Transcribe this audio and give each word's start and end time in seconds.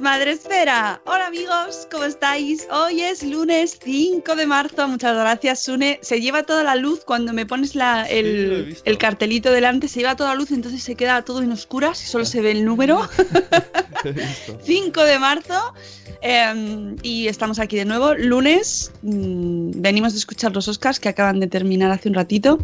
Madre 0.00 0.32
Esfera. 0.32 1.00
Hola 1.06 1.28
amigos, 1.28 1.86
¿cómo 1.92 2.02
estáis? 2.04 2.66
Hoy 2.72 3.02
es 3.02 3.22
lunes 3.22 3.78
5 3.80 4.34
de 4.34 4.44
marzo. 4.44 4.88
Muchas 4.88 5.16
gracias, 5.16 5.60
Sune. 5.62 6.00
Se 6.02 6.20
lleva 6.20 6.42
toda 6.42 6.64
la 6.64 6.74
luz 6.74 7.04
cuando 7.04 7.32
me 7.32 7.46
pones 7.46 7.76
la- 7.76 8.04
el, 8.04 8.76
cartelito 8.98 9.52
delante, 9.52 9.86
se 9.86 10.00
lleva 10.00 10.16
toda 10.16 10.30
la 10.30 10.34
luz, 10.36 10.50
entonces 10.50 10.82
se 10.82 10.96
queda 10.96 11.22
todo 11.22 11.40
en 11.40 11.52
oscuras 11.52 12.02
y 12.02 12.06
solo 12.06 12.24
se 12.24 12.40
ve 12.40 12.50
el 12.50 12.64
número. 12.64 13.08
5 14.64 15.04
de 15.04 15.18
marzo. 15.20 15.72
eh, 16.20 16.96
y 17.02 17.28
estamos 17.28 17.58
aquí 17.60 17.76
de 17.76 17.84
nuevo, 17.84 18.14
lunes. 18.14 18.90
mm, 19.02 19.70
venimos 19.76 20.12
de 20.14 20.18
escuchar 20.18 20.52
los 20.52 20.66
Oscars 20.66 20.98
que 20.98 21.08
acaban 21.08 21.38
de 21.38 21.46
terminar 21.46 21.92
hace 21.92 22.08
un 22.08 22.14
ratito. 22.16 22.58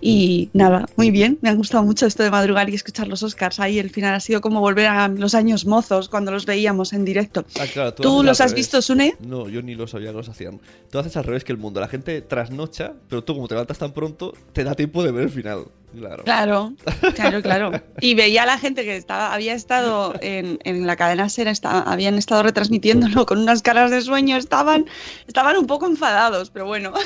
Y 0.00 0.48
nada, 0.54 0.88
muy 0.96 1.10
bien. 1.10 1.38
Me 1.42 1.50
ha 1.50 1.54
gustado 1.54 1.82
mucho 1.84 2.06
esto 2.06 2.22
de 2.22 2.30
madrugar 2.30 2.70
y 2.70 2.74
escuchar 2.74 3.08
los 3.08 3.22
Oscars. 3.22 3.60
Ahí 3.60 3.78
el 3.78 3.90
final 3.90 4.14
ha 4.14 4.20
sido 4.20 4.40
como 4.40 4.60
volver 4.60 4.86
a 4.86 5.08
los 5.08 5.34
años 5.34 5.66
mozos 5.66 6.08
cuando 6.08 6.30
los 6.32 6.46
veíamos 6.62 6.92
en 6.92 7.04
directo. 7.04 7.44
Ah, 7.60 7.64
claro, 7.72 7.92
¿Tú 7.92 8.08
haces 8.08 8.24
los 8.24 8.40
has 8.40 8.50
revés. 8.52 8.54
visto, 8.54 8.80
Sune? 8.82 9.16
No, 9.20 9.48
yo 9.48 9.62
ni 9.62 9.74
lo 9.74 9.88
sabía 9.88 10.10
que 10.10 10.16
los 10.18 10.28
hacían. 10.28 10.60
Tú 10.92 10.98
haces 11.00 11.16
al 11.16 11.24
revés 11.24 11.42
que 11.42 11.50
el 11.50 11.58
mundo. 11.58 11.80
La 11.80 11.88
gente 11.88 12.20
trasnocha, 12.22 12.92
pero 13.08 13.24
tú 13.24 13.34
como 13.34 13.48
te 13.48 13.54
levantas 13.54 13.78
tan 13.78 13.92
pronto, 13.92 14.32
te 14.52 14.62
da 14.62 14.74
tiempo 14.76 15.02
de 15.02 15.10
ver 15.10 15.24
el 15.24 15.30
final. 15.30 15.64
Claro. 15.98 16.22
Claro, 16.24 16.72
claro, 17.16 17.42
claro. 17.42 17.72
Y 18.00 18.14
veía 18.14 18.44
a 18.44 18.46
la 18.46 18.58
gente 18.58 18.84
que 18.84 18.96
estaba, 18.96 19.34
había 19.34 19.54
estado 19.54 20.14
en, 20.20 20.58
en 20.64 20.86
la 20.86 20.94
cadena 20.96 21.26
estaba- 21.26 21.80
habían 21.82 22.14
estado 22.14 22.44
retransmitiéndolo 22.44 23.26
con 23.26 23.38
unas 23.40 23.60
caras 23.62 23.90
de 23.90 24.00
sueño, 24.02 24.36
estaban, 24.36 24.86
estaban 25.26 25.56
un 25.56 25.66
poco 25.66 25.86
enfadados, 25.86 26.50
pero 26.50 26.66
bueno. 26.66 26.92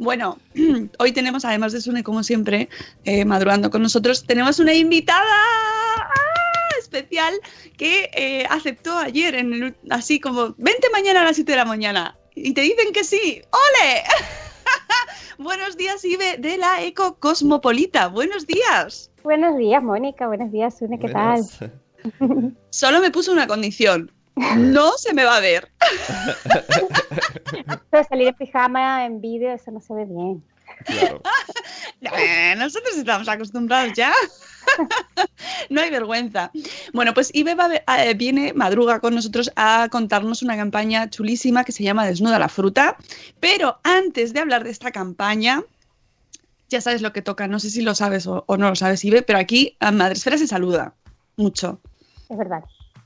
Bueno, 0.00 0.38
hoy 1.00 1.10
tenemos, 1.10 1.44
además 1.44 1.72
de 1.72 1.80
Sune, 1.80 2.04
como 2.04 2.22
siempre, 2.22 2.68
eh, 3.04 3.24
madrugando 3.24 3.68
con 3.68 3.82
nosotros, 3.82 4.24
tenemos 4.24 4.60
una 4.60 4.72
invitada. 4.72 5.24
Especial 6.88 7.34
que 7.76 8.10
eh, 8.14 8.46
aceptó 8.50 8.96
ayer, 8.96 9.34
en 9.34 9.52
el- 9.52 9.76
así 9.90 10.20
como, 10.20 10.54
vente 10.56 10.88
mañana 10.92 11.20
a 11.20 11.24
las 11.24 11.36
7 11.36 11.52
de 11.52 11.58
la 11.58 11.64
mañana. 11.64 12.16
Y 12.34 12.54
te 12.54 12.62
dicen 12.62 12.92
que 12.92 13.04
sí. 13.04 13.42
¡Ole! 13.50 14.02
Buenos 15.38 15.76
días, 15.76 16.04
Ibe, 16.04 16.36
de 16.38 16.56
la 16.56 16.82
Eco 16.82 17.16
Cosmopolita. 17.18 18.08
Buenos 18.08 18.46
días. 18.46 19.10
Buenos 19.22 19.56
días, 19.58 19.82
Mónica. 19.82 20.26
Buenos 20.26 20.50
días, 20.50 20.78
Sune. 20.78 20.98
¿Qué 20.98 21.08
tal? 21.08 21.42
Solo 22.70 23.00
me 23.00 23.10
puso 23.10 23.32
una 23.32 23.46
condición. 23.46 24.10
No 24.56 24.92
se 24.98 25.14
me 25.14 25.24
va 25.24 25.36
a 25.36 25.40
ver. 25.40 25.70
De 27.92 28.04
salir 28.04 28.28
en 28.28 28.34
pijama 28.34 29.04
en 29.04 29.20
vídeo, 29.20 29.52
eso 29.52 29.70
no 29.72 29.80
se 29.80 29.94
ve 29.94 30.04
bien. 30.04 30.44
Claro. 30.84 31.22
Eh, 32.00 32.54
Nosotros 32.56 32.96
estamos 32.96 33.28
acostumbrados 33.28 33.92
ya. 33.94 34.12
No 35.70 35.80
hay 35.80 35.90
vergüenza. 35.90 36.50
Bueno, 36.92 37.12
pues 37.14 37.30
Ibe 37.34 37.54
va 37.54 37.64
a 37.64 37.68
ver- 37.68 37.84
eh, 37.98 38.14
viene, 38.14 38.52
madruga 38.54 39.00
con 39.00 39.14
nosotros 39.14 39.50
a 39.56 39.88
contarnos 39.90 40.42
una 40.42 40.56
campaña 40.56 41.08
chulísima 41.10 41.64
que 41.64 41.72
se 41.72 41.82
llama 41.82 42.06
Desnuda 42.06 42.38
la 42.38 42.48
fruta. 42.48 42.96
Pero 43.40 43.78
antes 43.82 44.32
de 44.32 44.40
hablar 44.40 44.64
de 44.64 44.70
esta 44.70 44.90
campaña, 44.92 45.62
ya 46.68 46.80
sabes 46.80 47.02
lo 47.02 47.12
que 47.12 47.22
toca. 47.22 47.48
No 47.48 47.58
sé 47.60 47.70
si 47.70 47.82
lo 47.82 47.94
sabes 47.94 48.26
o, 48.26 48.44
o 48.46 48.56
no 48.56 48.68
lo 48.68 48.76
sabes, 48.76 49.04
Ibe, 49.04 49.22
pero 49.22 49.38
aquí 49.38 49.76
a 49.80 49.90
Madresfera 49.90 50.38
se 50.38 50.46
saluda 50.46 50.94
mucho. 51.36 51.80
Es 52.28 52.36
verdad. 52.38 52.62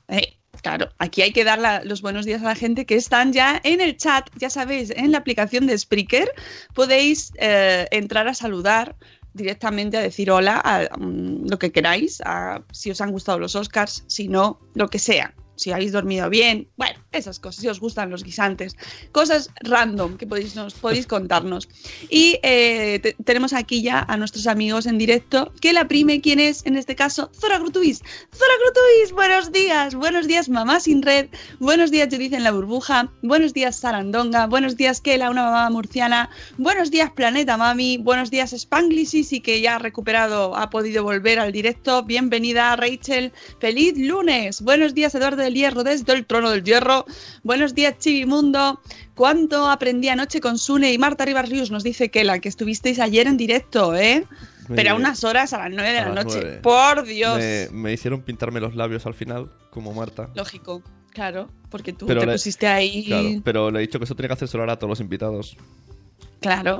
Eh, 0.09 0.37
claro, 0.63 0.89
aquí 0.97 1.21
hay 1.21 1.31
que 1.31 1.43
dar 1.43 1.85
los 1.85 2.01
buenos 2.01 2.25
días 2.25 2.41
a 2.41 2.45
la 2.45 2.55
gente 2.55 2.85
que 2.85 2.95
están 2.95 3.33
ya 3.33 3.61
en 3.63 3.81
el 3.81 3.97
chat, 3.97 4.29
ya 4.37 4.49
sabéis, 4.49 4.89
en 4.91 5.11
la 5.11 5.19
aplicación 5.19 5.67
de 5.67 5.77
Spreaker 5.77 6.31
podéis 6.73 7.31
eh, 7.37 7.85
entrar 7.91 8.27
a 8.27 8.33
saludar 8.33 8.95
directamente 9.33 9.97
a 9.97 10.01
decir 10.01 10.31
hola, 10.31 10.61
a, 10.63 10.97
mm, 10.97 11.49
lo 11.49 11.59
que 11.59 11.71
queráis, 11.71 12.21
a 12.25 12.63
si 12.71 12.89
os 12.89 13.01
han 13.01 13.11
gustado 13.11 13.39
los 13.39 13.55
Oscars, 13.55 14.05
si 14.07 14.27
no, 14.27 14.59
lo 14.73 14.87
que 14.87 14.99
sea. 14.99 15.35
Si 15.55 15.71
habéis 15.71 15.91
dormido 15.91 16.29
bien, 16.29 16.67
bueno, 16.77 16.99
esas 17.13 17.39
cosas, 17.39 17.61
si 17.61 17.67
os 17.67 17.79
gustan 17.79 18.09
los 18.09 18.23
guisantes, 18.23 18.75
cosas 19.11 19.49
random 19.61 20.17
que 20.17 20.27
podéis, 20.27 20.55
nos 20.55 20.73
podéis 20.73 21.07
contarnos. 21.07 21.69
Y 22.09 22.39
eh, 22.43 22.99
te- 23.01 23.15
tenemos 23.23 23.53
aquí 23.53 23.81
ya 23.81 23.99
a 24.07 24.17
nuestros 24.17 24.47
amigos 24.47 24.85
en 24.85 24.97
directo, 24.97 25.51
que 25.61 25.73
la 25.73 25.87
prime, 25.87 26.21
¿quién 26.21 26.39
es? 26.39 26.65
En 26.65 26.75
este 26.77 26.95
caso, 26.95 27.29
Zora 27.39 27.59
Grutuis. 27.59 28.01
Zora 28.35 28.53
Grutuis, 28.63 29.11
buenos 29.13 29.51
días, 29.51 29.95
buenos 29.95 30.27
días 30.27 30.49
Mamá 30.49 30.79
Sin 30.79 31.01
Red, 31.01 31.27
buenos 31.59 31.91
días 31.91 32.09
Judith 32.11 32.33
en 32.33 32.43
la 32.43 32.51
burbuja, 32.51 33.11
buenos 33.21 33.53
días 33.53 33.75
Sarandonga, 33.77 34.47
buenos 34.47 34.75
días 34.77 35.01
Kela, 35.01 35.29
una 35.29 35.43
mamá 35.43 35.69
murciana, 35.69 36.29
buenos 36.57 36.91
días 36.91 37.11
Planeta 37.11 37.57
Mami, 37.57 37.97
buenos 37.97 38.31
días 38.31 38.53
Spanglish 38.53 39.13
y 39.13 39.41
que 39.41 39.61
ya 39.61 39.75
ha 39.75 39.79
recuperado, 39.79 40.55
ha 40.55 40.69
podido 40.69 41.03
volver 41.03 41.39
al 41.39 41.51
directo, 41.51 42.03
bienvenida 42.03 42.75
Rachel, 42.75 43.31
feliz 43.59 43.93
lunes, 43.97 44.61
buenos 44.61 44.93
días 44.93 45.13
Eduardo 45.13 45.43
del 45.43 45.53
Hierro 45.53 45.83
desde 45.83 46.13
el 46.13 46.25
trono 46.25 46.49
del 46.49 46.63
hierro, 46.63 47.02
buenos 47.43 47.73
días 47.75 47.95
Chivimundo, 47.99 48.79
cuánto 49.15 49.69
aprendí 49.69 50.09
anoche 50.09 50.39
con 50.41 50.57
Sune 50.57 50.91
y 50.93 50.97
Marta 50.97 51.25
Rivas 51.25 51.49
Ríos, 51.49 51.71
nos 51.71 51.83
dice 51.83 52.09
Kela, 52.09 52.39
que 52.39 52.49
estuvisteis 52.49 52.99
ayer 52.99 53.27
en 53.27 53.37
directo, 53.37 53.95
¿eh? 53.95 54.25
Pero 54.73 54.91
a 54.91 54.95
unas 54.95 55.23
horas 55.25 55.51
a 55.53 55.57
las 55.57 55.71
9 55.71 55.89
de 55.91 55.99
a 55.99 56.07
la 56.09 56.23
noche. 56.23 56.41
Por 56.61 57.03
Dios. 57.03 57.37
Me, 57.37 57.67
me 57.71 57.91
hicieron 57.93 58.21
pintarme 58.21 58.61
los 58.61 58.75
labios 58.75 59.05
al 59.05 59.13
final, 59.13 59.51
como 59.71 59.93
Marta. 59.93 60.29
Lógico, 60.35 60.81
claro, 61.11 61.49
porque 61.69 61.91
tú 61.91 62.05
Pero 62.07 62.21
te 62.21 62.27
le- 62.27 62.31
pusiste 62.33 62.67
ahí. 62.67 63.03
Claro, 63.05 63.23
Claro. 63.27 63.41
pero 63.43 63.71
le 63.71 63.79
he 63.79 63.81
dicho 63.81 63.99
que 63.99 64.05
eso 64.05 64.15
tiene 64.15 64.27
que 64.33 64.33
ahora 64.57 64.73
a 64.73 64.79
todos 64.79 64.89
los 64.89 64.99
invitados. 65.01 65.57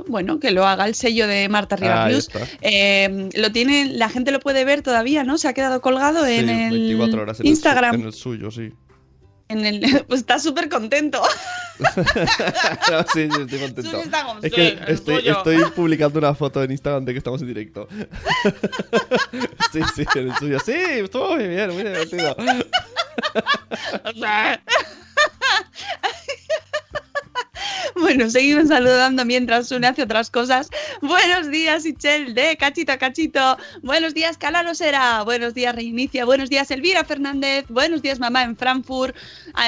bueno, 0.08 0.40
que 0.40 0.50
lo 0.50 0.66
haga 0.66 0.86
el 0.86 0.94
sello 0.94 1.26
de 1.26 1.48
Marta 1.48 1.76
Rivas 1.76 2.12
está. 2.12 2.40
Eh, 2.60 3.30
lo 3.34 3.50
tiene, 3.52 3.86
la 3.86 4.08
gente 4.10 4.30
lo 4.30 4.40
puede 4.40 4.64
ver 4.64 4.82
todavía, 4.82 5.24
¿no? 5.24 5.38
Se 5.38 5.48
ha 5.48 5.54
quedado 5.54 5.80
colgado 5.80 6.26
en 6.26 6.48
el 6.50 6.70
24 6.70 7.22
horas 7.22 7.40
en 7.40 7.46
el 7.46 7.48
su- 7.48 7.50
Instagram. 7.54 7.94
en 7.96 8.02
el 8.06 8.12
suyo, 8.12 8.50
sí. 8.50 8.72
En 9.48 9.64
el, 9.66 10.04
pues 10.08 10.20
está 10.20 10.38
súper 10.38 10.68
contento. 10.68 11.22
No, 11.76 13.02
sí, 13.12 13.28
sí, 13.28 13.40
estoy 13.42 13.58
contento. 13.58 13.98
Es 14.42 14.42
"Sí, 14.44 14.50
que 14.50 14.78
estoy, 14.86 15.16
tuyo". 15.18 15.32
estoy 15.32 15.64
publicando 15.74 16.20
una 16.20 16.32
foto 16.32 16.62
en 16.62 16.70
Instagram 16.70 17.04
de 17.04 17.12
que 17.12 17.18
estamos 17.18 17.40
en 17.42 17.48
directo. 17.48 17.88
sí, 19.72 19.80
sí, 19.96 20.04
en 20.14 20.28
el 20.30 20.36
suyo. 20.36 20.58
Sí, 20.64 20.72
estuvo 20.72 21.34
muy 21.34 21.48
bien, 21.48 21.70
muy 21.72 21.82
divertido. 21.82 22.36
Bueno, 27.96 28.28
seguimos 28.30 28.68
saludando 28.68 29.24
mientras 29.24 29.68
Sune 29.68 29.86
hace 29.86 30.02
otras 30.02 30.30
cosas. 30.30 30.68
Buenos 31.06 31.50
días, 31.50 31.84
Ichel, 31.84 32.32
de 32.32 32.56
Cachito 32.56 32.92
a 32.92 32.96
Cachito. 32.96 33.58
Buenos 33.82 34.14
días, 34.14 34.38
Calarosera. 34.38 35.22
Buenos 35.22 35.52
días, 35.52 35.74
Reinicia. 35.74 36.24
Buenos 36.24 36.48
días, 36.48 36.70
Elvira 36.70 37.04
Fernández. 37.04 37.66
Buenos 37.68 38.00
días, 38.00 38.18
mamá 38.18 38.42
en 38.42 38.56
Frankfurt. 38.56 39.14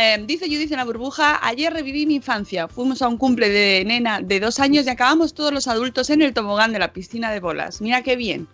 Eh, 0.01 0.25
dice 0.27 0.47
Judith 0.47 0.73
en 0.73 0.79
la 0.79 0.85
burbuja, 0.85 1.39
ayer 1.47 1.71
reviví 1.71 2.07
mi 2.07 2.15
infancia. 2.15 2.69
Fuimos 2.69 3.03
a 3.03 3.09
un 3.09 3.19
cumple 3.19 3.51
de 3.51 3.85
nena 3.85 4.23
de 4.23 4.41
dos 4.41 4.59
años 4.61 4.87
y 4.87 4.89
acabamos 4.89 5.35
todos 5.35 5.53
los 5.53 5.69
adultos 5.69 6.09
en 6.09 6.23
el 6.23 6.33
tobogán 6.33 6.73
de 6.73 6.79
la 6.79 6.95
piscina 6.95 7.31
de 7.31 7.41
bolas. 7.41 7.83
Mira 7.83 8.01
qué 8.01 8.17
bien. 8.17 8.49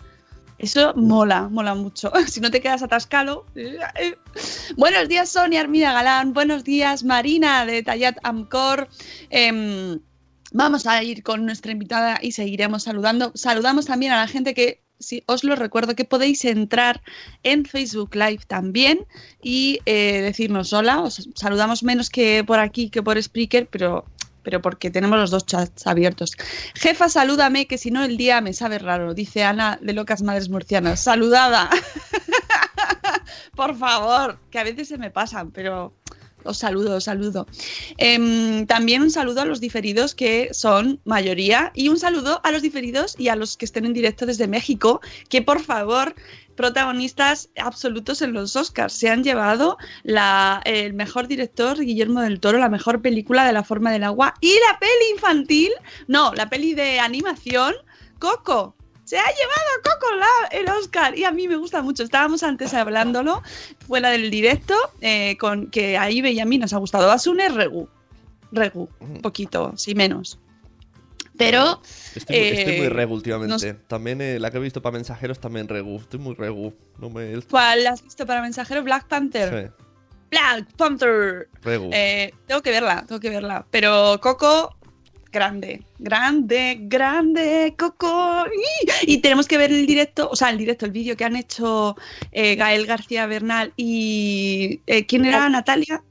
Eso 0.59 0.93
mola, 0.97 1.49
mola 1.49 1.77
mucho. 1.77 2.11
Si 2.27 2.41
no 2.41 2.51
te 2.51 2.61
quedas 2.61 2.83
atascado. 2.83 3.47
eh. 3.55 4.17
Buenos 4.77 5.09
días, 5.09 5.29
Sonia 5.29 5.61
Armida 5.61 5.93
Galán. 5.93 6.33
Buenos 6.33 6.65
días, 6.65 7.05
Marina 7.05 7.65
de 7.65 7.85
Tallat 7.85 8.19
Amcor. 8.25 8.89
Em, 9.31 10.01
vamos 10.53 10.87
a 10.87 11.03
ir 11.03 11.23
con 11.23 11.45
nuestra 11.45 11.73
invitada 11.73 12.19
y 12.23 12.33
seguiremos 12.33 12.85
saludando. 12.85 13.33
Saludamos 13.35 13.87
también 13.87 14.13
a 14.13 14.21
la 14.21 14.29
gente 14.29 14.55
que, 14.55 14.81
si 14.99 15.23
os 15.27 15.43
lo 15.45 15.57
recuerdo, 15.57 15.97
que 15.97 16.05
podéis 16.05 16.45
entrar 16.45 17.03
en 17.43 17.65
Facebook 17.65 18.15
Live 18.15 18.43
también 18.47 19.07
y 19.43 19.81
eh, 19.87 20.21
decirnos 20.23 20.73
hola. 20.73 21.03
Os 21.03 21.29
saludamos 21.35 21.83
menos 21.83 22.11
que 22.11 22.45
por 22.45 22.59
aquí, 22.59 22.91
que 22.91 23.03
por 23.03 23.21
Spreaker, 23.21 23.67
pero 23.67 24.05
pero 24.43 24.61
porque 24.61 24.91
tenemos 24.91 25.19
los 25.19 25.31
dos 25.31 25.47
chats 25.47 25.87
abiertos. 25.87 26.33
Jefa, 26.75 27.09
salúdame, 27.09 27.67
que 27.67 27.79
si 27.79 27.93
no 27.93 28.03
el 28.03 28.17
día 28.17 28.41
me 28.41 28.53
sabe 28.53 28.81
raro, 28.81 29.15
dice 29.15 29.45
Ana 29.45 29.79
de 29.81 29.93
Locas 29.93 30.23
Madres 30.23 30.49
Murcianas. 30.49 31.01
Saludada. 31.01 31.71
Por 33.55 33.77
favor, 33.77 34.41
que 34.51 34.59
a 34.59 34.65
veces 34.65 34.89
se 34.89 34.99
me 34.99 35.11
pasan, 35.11 35.53
pero 35.53 35.95
os 36.45 36.59
saludo, 36.59 36.97
os 36.97 37.05
saludo. 37.05 37.47
Em, 37.99 38.67
también 38.67 39.03
un 39.03 39.11
saludo 39.11 39.41
a 39.43 39.45
los 39.45 39.61
diferidos 39.61 40.15
que 40.15 40.49
son 40.53 41.01
mayoría 41.05 41.71
y 41.75 41.89
un 41.89 41.99
saludo 41.99 42.41
a 42.45 42.51
los 42.51 42.63
diferidos 42.63 43.15
y 43.19 43.29
a 43.29 43.37
los 43.37 43.57
que 43.57 43.65
estén 43.65 43.85
en 43.87 43.93
directo 43.93 44.27
desde 44.27 44.47
México, 44.49 45.01
que 45.29 45.43
por 45.43 45.61
favor 45.61 46.15
protagonistas 46.57 47.49
absolutos 47.57 48.21
en 48.23 48.33
los 48.35 48.57
Oscars. 48.57 48.93
Se 48.93 49.09
han 49.09 49.25
llevado 49.25 49.79
la- 50.03 50.61
el 50.65 50.93
mejor 50.93 51.27
director, 51.27 51.81
Guillermo 51.81 52.21
del 52.21 52.41
Toro, 52.41 52.59
la 52.59 52.69
mejor 52.69 53.01
película 53.03 53.47
de 53.47 53.53
La 53.53 53.65
forma 53.65 53.91
del 53.91 54.05
agua 54.05 54.35
y 54.41 54.53
la 54.71 54.79
peli 54.79 55.11
infantil, 55.15 55.71
no, 56.09 56.33
la 56.35 56.49
peli 56.51 56.75
de 56.75 57.01
animación, 57.01 57.75
Coco. 58.19 58.77
Se 59.05 59.19
ha 59.19 59.25
llevado 59.27 59.83
Coco 59.83 60.15
la- 60.15 60.49
el 60.59 60.69
Oscar 60.71 61.19
y 61.19 61.25
a 61.25 61.33
mí 61.33 61.49
me 61.49 61.57
gusta 61.57 61.83
mucho. 61.83 62.03
Estábamos 62.03 62.43
antes 62.43 62.73
hablándolo 62.73 63.43
fuera 63.87 64.11
del 64.11 64.31
directo, 64.31 64.75
eh, 65.01 65.37
con 65.39 65.67
que 65.71 65.99
a 65.99 66.11
Ibe 66.11 66.31
y 66.31 66.41
a 66.41 66.45
mí 66.47 66.57
nos 66.59 66.73
ha 66.73 66.79
gustado. 66.79 67.11
Asune, 67.11 67.49
Regu. 67.49 67.89
Regu, 68.53 68.89
un 69.01 69.21
poquito, 69.23 69.73
sí 69.77 69.95
menos. 69.95 70.39
Pero 71.39 71.81
Estoy, 72.15 72.39
muy- 72.39 72.49
estoy 72.49 72.77
muy 72.77 72.87
Eh, 72.87 72.91
regu 72.91 73.15
últimamente. 73.15 73.73
nos- 73.73 73.89
También 73.89 74.21
eh, 74.21 74.39
la 74.39 74.51
que 74.51 74.59
he 74.59 74.61
visto 74.61 74.83
para 74.83 74.93
mensajeros, 74.95 75.41
también 75.41 75.67
regu. 75.67 75.97
Estoy 75.99 76.21
muy 76.21 76.35
regu. 76.35 76.75
No 76.99 77.11
me... 77.11 77.41
¿cuál 77.51 77.87
has 77.87 78.03
visto 78.03 78.27
para 78.27 78.43
mensajero? 78.43 78.83
Black 78.83 79.09
Panther. 79.09 79.73
Sí, 79.79 79.85
Black 80.31 80.67
Panther. 80.77 81.49
regu. 81.63 81.91
Tengo 82.47 82.63
que 82.63 82.71
verla, 82.71 83.05
tengo 83.09 83.21
que 83.21 83.31
verla. 83.31 83.67
Pero 83.71 84.21
Coco, 84.21 84.77
grande, 85.33 85.83
grande, 85.99 86.79
grande, 86.83 87.75
Coco. 87.79 88.45
¡Y! 89.07 89.19
Tenemos 89.19 89.49
que 89.49 89.59
ver 89.59 89.73
el 89.73 89.87
directo, 89.87 90.29
o 90.31 90.37
sea, 90.37 90.51
el 90.51 90.59
directo, 90.59 90.85
el 90.87 90.93
vídeo 90.93 91.17
que 91.17 91.25
han 91.25 91.37
hecho 91.37 91.97
eh, 92.31 92.55
Gael 92.55 92.87
García 92.87 93.27
Bernal 93.27 93.73
y. 93.77 94.81
eh, 94.87 95.07
¿Quién 95.07 95.25
era? 95.25 95.49
Natalia. 95.49 96.03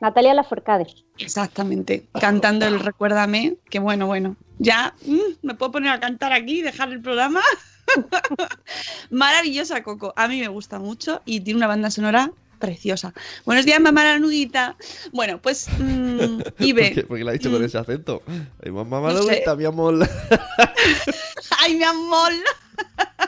Natalia 0.00 0.34
Lafourcade. 0.34 0.86
Exactamente, 1.18 2.06
cantando 2.20 2.66
el 2.66 2.80
Recuérdame, 2.80 3.56
que 3.70 3.78
bueno, 3.78 4.06
bueno, 4.06 4.36
ya 4.58 4.94
mm, 5.06 5.46
me 5.46 5.54
puedo 5.54 5.72
poner 5.72 5.92
a 5.92 6.00
cantar 6.00 6.32
aquí 6.32 6.60
y 6.60 6.62
dejar 6.62 6.90
el 6.90 7.00
programa. 7.00 7.40
Maravillosa 9.10 9.82
Coco, 9.82 10.12
a 10.16 10.28
mí 10.28 10.40
me 10.40 10.48
gusta 10.48 10.78
mucho 10.78 11.22
y 11.24 11.40
tiene 11.40 11.58
una 11.58 11.66
banda 11.66 11.90
sonora 11.90 12.32
preciosa. 12.58 13.14
Buenos 13.44 13.64
días, 13.64 13.80
mamá 13.80 14.04
la 14.04 14.18
nudita. 14.18 14.76
Bueno, 15.12 15.40
pues 15.40 15.66
mm, 15.78 16.38
¿Por 16.38 16.54
Ibe, 16.58 17.04
por 17.04 17.16
qué 17.18 17.24
lo 17.24 17.30
ha 17.30 17.32
dicho 17.32 17.50
con 17.50 17.62
Mm. 17.62 17.64
ese 17.64 17.78
acento? 17.78 18.22
Ay, 18.64 18.70
mamá, 18.70 19.00
mamá, 19.00 19.12
No 19.12 19.56
mi 19.56 19.64
amor. 19.64 20.08
¡ay, 21.60 21.76
mi 21.76 21.84
amor! 21.84 22.32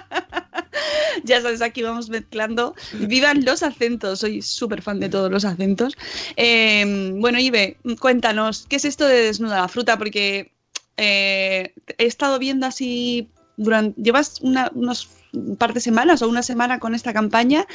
ya 1.25 1.41
sabes, 1.41 1.63
aquí 1.63 1.83
vamos 1.83 2.09
mezclando. 2.09 2.75
Vivan 2.93 3.45
los 3.45 3.63
acentos, 3.63 4.21
soy 4.21 4.43
súper 4.43 4.83
fan 4.83 5.01
de 5.01 5.09
todos 5.09 5.31
los 5.31 5.45
acentos. 5.45 5.95
Eh, 6.37 7.13
bueno, 7.17 7.39
Ibe, 7.39 7.77
cuéntanos, 8.01 8.67
¿qué 8.69 8.77
es 8.77 8.85
esto 8.85 9.07
de 9.07 9.23
desnuda 9.23 9.61
la 9.61 9.69
fruta? 9.69 9.99
Porque 9.99 10.53
eh, 10.97 11.75
he 11.99 12.07
estado 12.07 12.39
viendo 12.39 12.67
así 12.67 13.29
durante. 13.57 14.01
Llevas 14.01 14.41
una, 14.41 14.71
unos 14.75 15.09
un 15.33 15.57
par 15.57 15.73
de 15.75 15.81
semanas 15.81 16.23
o 16.23 16.29
una 16.29 16.43
semana 16.43 16.79
con 16.79 16.95
esta 16.95 17.13
campaña 17.13 17.67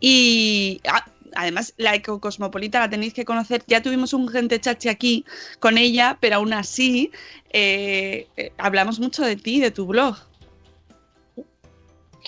y. 0.00 0.80
ah, 0.88 1.04
Además, 1.36 1.74
la 1.76 1.94
ecocosmopolita 1.94 2.80
la 2.80 2.88
tenéis 2.88 3.12
que 3.12 3.26
conocer. 3.26 3.62
Ya 3.66 3.82
tuvimos 3.82 4.14
un 4.14 4.28
gente 4.28 4.58
chachi 4.58 4.88
aquí 4.88 5.26
con 5.60 5.76
ella, 5.76 6.16
pero 6.22 6.36
aún 6.36 6.54
así 6.54 7.12
eh, 7.52 8.26
eh, 8.38 8.50
hablamos 8.56 8.98
mucho 8.98 9.22
de 9.22 9.36
ti, 9.36 9.60
de 9.60 9.70
tu 9.70 9.84
blog. 9.86 10.16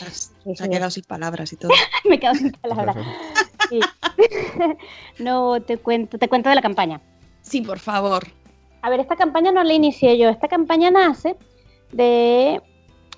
Has- 0.03 0.33
Sí, 0.45 0.55
Se 0.55 0.65
ha 0.65 0.69
quedado 0.69 0.91
sin 0.91 1.05
palabras 1.05 1.53
y 1.53 1.57
todo. 1.57 1.73
Me 2.09 2.21
quedo 2.21 2.35
sin 2.35 2.53
palabras. 2.53 2.97
Sí. 3.71 3.81
no, 5.19 5.61
te 5.63 5.79
cuento, 5.79 6.19
te 6.19 6.29
cuento 6.29 6.49
de 6.49 6.55
la 6.55 6.63
campaña. 6.63 7.01
Sí, 7.43 7.63
por 7.63 7.79
favor. 7.79 8.27
A 8.83 8.91
ver, 8.91 9.01
esta 9.01 9.17
campaña 9.17 9.51
no 9.53 9.63
la 9.65 9.73
inicié 9.75 10.19
yo. 10.19 10.29
Esta 10.29 10.49
campaña 10.49 10.91
nace 10.91 11.37
de... 11.93 12.61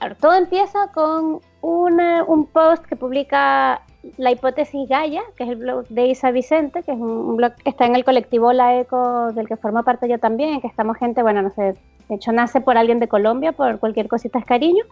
A 0.00 0.08
ver, 0.08 0.16
todo 0.16 0.34
empieza 0.34 0.90
con 0.92 1.40
una- 1.62 2.24
un 2.24 2.46
post 2.46 2.84
que 2.84 2.96
publica 2.96 3.80
La 4.18 4.30
Hipótesis 4.30 4.88
Gaia, 4.88 5.22
que 5.36 5.44
es 5.44 5.50
el 5.50 5.56
blog 5.56 5.86
de 5.88 6.08
Isa 6.08 6.30
Vicente, 6.30 6.82
que 6.82 6.92
es 6.92 6.98
un, 6.98 7.36
blog 7.36 7.54
que 7.54 7.70
está 7.70 7.86
en 7.86 7.94
el 7.94 8.04
colectivo 8.04 8.52
La 8.52 8.78
Eco, 8.78 9.32
del 9.32 9.46
que 9.48 9.56
formo 9.56 9.82
parte 9.84 10.08
yo 10.08 10.18
también, 10.18 10.60
que 10.60 10.66
estamos 10.66 10.96
gente, 10.98 11.22
bueno, 11.22 11.40
no 11.40 11.50
sé, 11.50 11.74
de 12.08 12.14
hecho 12.16 12.32
nace 12.32 12.60
por 12.60 12.76
alguien 12.76 12.98
de 13.00 13.08
Colombia, 13.08 13.52
por 13.52 13.78
cualquier 13.78 14.08
cosita 14.08 14.38
es 14.40 14.44
cariño, 14.44 14.84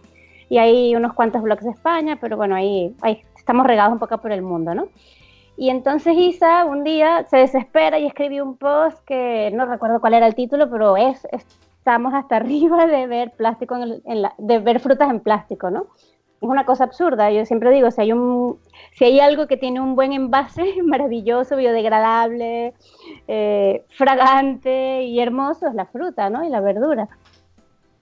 y 0.49 0.57
hay 0.57 0.95
unos 0.95 1.13
cuantos 1.13 1.41
blogs 1.43 1.63
de 1.63 1.71
España, 1.71 2.17
pero 2.19 2.37
bueno, 2.37 2.55
ahí, 2.55 2.95
ahí 3.01 3.21
estamos 3.37 3.67
regados 3.67 3.93
un 3.93 3.99
poco 3.99 4.17
por 4.19 4.31
el 4.31 4.41
mundo, 4.41 4.73
¿no? 4.73 4.87
Y 5.57 5.69
entonces 5.69 6.15
Isa 6.17 6.63
un 6.65 6.83
día 6.85 7.25
se 7.29 7.37
desespera 7.37 7.99
y 7.99 8.07
escribió 8.07 8.43
un 8.45 8.55
post 8.57 8.97
que 9.05 9.51
no 9.53 9.65
recuerdo 9.65 9.99
cuál 9.99 10.13
era 10.13 10.25
el 10.25 10.35
título, 10.35 10.69
pero 10.71 10.95
es, 10.97 11.27
estamos 11.31 12.13
hasta 12.13 12.35
arriba 12.37 12.87
de 12.87 13.07
ver 13.07 13.31
plástico 13.31 13.75
en 13.75 13.81
el- 13.83 14.01
en 14.05 14.21
la- 14.23 14.33
de 14.37 14.59
ver 14.59 14.79
frutas 14.79 15.09
en 15.09 15.19
plástico, 15.19 15.69
¿no? 15.69 15.87
Es 16.41 16.49
una 16.49 16.65
cosa 16.65 16.85
absurda. 16.85 17.31
Yo 17.31 17.45
siempre 17.45 17.71
digo, 17.71 17.91
si 17.91 18.01
hay 18.01 18.11
un 18.13 18.57
si 18.93 19.05
hay 19.05 19.19
algo 19.19 19.47
que 19.47 19.57
tiene 19.57 19.79
un 19.79 19.95
buen 19.95 20.11
envase, 20.11 20.81
maravilloso, 20.83 21.55
biodegradable, 21.55 22.73
eh, 23.27 23.85
fragante 23.89 25.03
y 25.03 25.19
hermoso, 25.19 25.67
es 25.67 25.75
la 25.75 25.85
fruta, 25.85 26.29
¿no? 26.29 26.43
Y 26.43 26.49
la 26.49 26.61
verdura. 26.61 27.07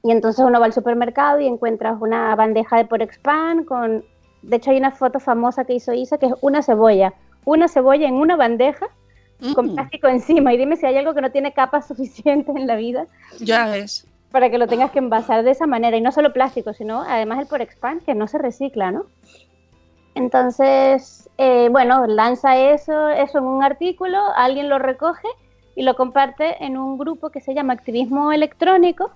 Y 0.03 0.12
entonces 0.12 0.43
uno 0.46 0.60
va 0.60 0.65
al 0.65 0.74
supermercado 0.74 1.39
y 1.39 1.48
encuentras 1.48 1.98
una 2.00 2.34
bandeja 2.36 2.77
de 2.77 2.86
Porexpan 2.86 3.65
con, 3.65 4.05
de 4.41 4.55
hecho 4.55 4.72
hay 4.72 4.77
una 4.77 4.91
foto 4.91 5.19
famosa 5.19 5.65
que 5.65 5.74
hizo 5.74 5.93
Isa 5.93 6.17
que 6.17 6.27
es 6.27 6.34
una 6.39 6.62
cebolla, 6.62 7.13
una 7.43 7.67
cebolla 7.67 8.08
en 8.08 8.15
una 8.15 8.38
bandeja 8.38 8.88
con 9.55 9.67
Mm, 9.67 9.75
plástico 9.75 10.08
encima. 10.08 10.53
Y 10.53 10.58
dime 10.58 10.75
si 10.75 10.86
hay 10.86 10.98
algo 10.98 11.13
que 11.13 11.22
no 11.22 11.31
tiene 11.31 11.53
capas 11.53 11.88
suficientes 11.88 12.55
en 12.55 12.67
la 12.67 12.75
vida 12.75 13.08
ya 13.39 13.67
ves. 13.67 14.05
Para 14.32 14.50
que 14.50 14.58
lo 14.58 14.68
tengas 14.68 14.92
que 14.92 15.00
envasar 15.00 15.44
de 15.44 15.52
esa 15.52 15.68
manera. 15.68 15.98
Y 15.98 16.02
no 16.02 16.12
solo 16.12 16.34
plástico, 16.34 16.74
sino 16.74 17.02
además 17.02 17.40
el 17.40 17.48
Porexpan, 17.48 18.02
que 18.02 18.16
no 18.16 18.28
se 18.28 18.38
recicla, 18.38 18.92
¿no? 18.92 19.06
Entonces, 20.16 21.30
eh, 21.38 21.70
bueno, 21.72 22.06
lanza 22.08 22.58
eso, 22.58 23.10
eso 23.10 23.38
en 23.38 23.44
un 23.46 23.64
artículo, 23.64 24.20
alguien 24.36 24.70
lo 24.70 24.80
recoge 24.80 25.28
y 25.76 25.84
lo 25.84 25.96
comparte 25.96 26.64
en 26.64 26.78
un 26.78 26.98
grupo 26.98 27.30
que 27.30 27.40
se 27.40 27.54
llama 27.54 27.74
Activismo 27.74 28.32
Electrónico, 28.32 29.12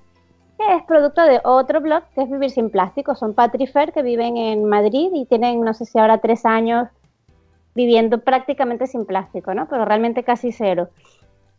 que 0.58 0.75
es 0.75 0.84
producto 0.84 1.24
de 1.24 1.41
otro 1.43 1.82
blog 1.82 2.03
que 2.15 2.22
es 2.22 2.29
Vivir 2.29 2.51
sin 2.51 2.70
Plástico. 2.70 3.15
Son 3.15 3.34
Patrifer 3.34 3.91
que 3.91 4.01
viven 4.01 4.38
en 4.38 4.65
Madrid 4.65 5.10
y 5.13 5.25
tienen, 5.25 5.62
no 5.62 5.74
sé 5.74 5.86
si 5.86 6.00
ahora 6.00 6.20
tres 6.20 6.46
años 6.46 6.88
viviendo 7.75 8.20
prácticamente 8.20 8.88
sin 8.88 9.05
plástico, 9.05 9.53
¿no? 9.53 9.67
Pero 9.67 9.84
realmente 9.86 10.24
casi 10.24 10.51
cero. 10.51 10.89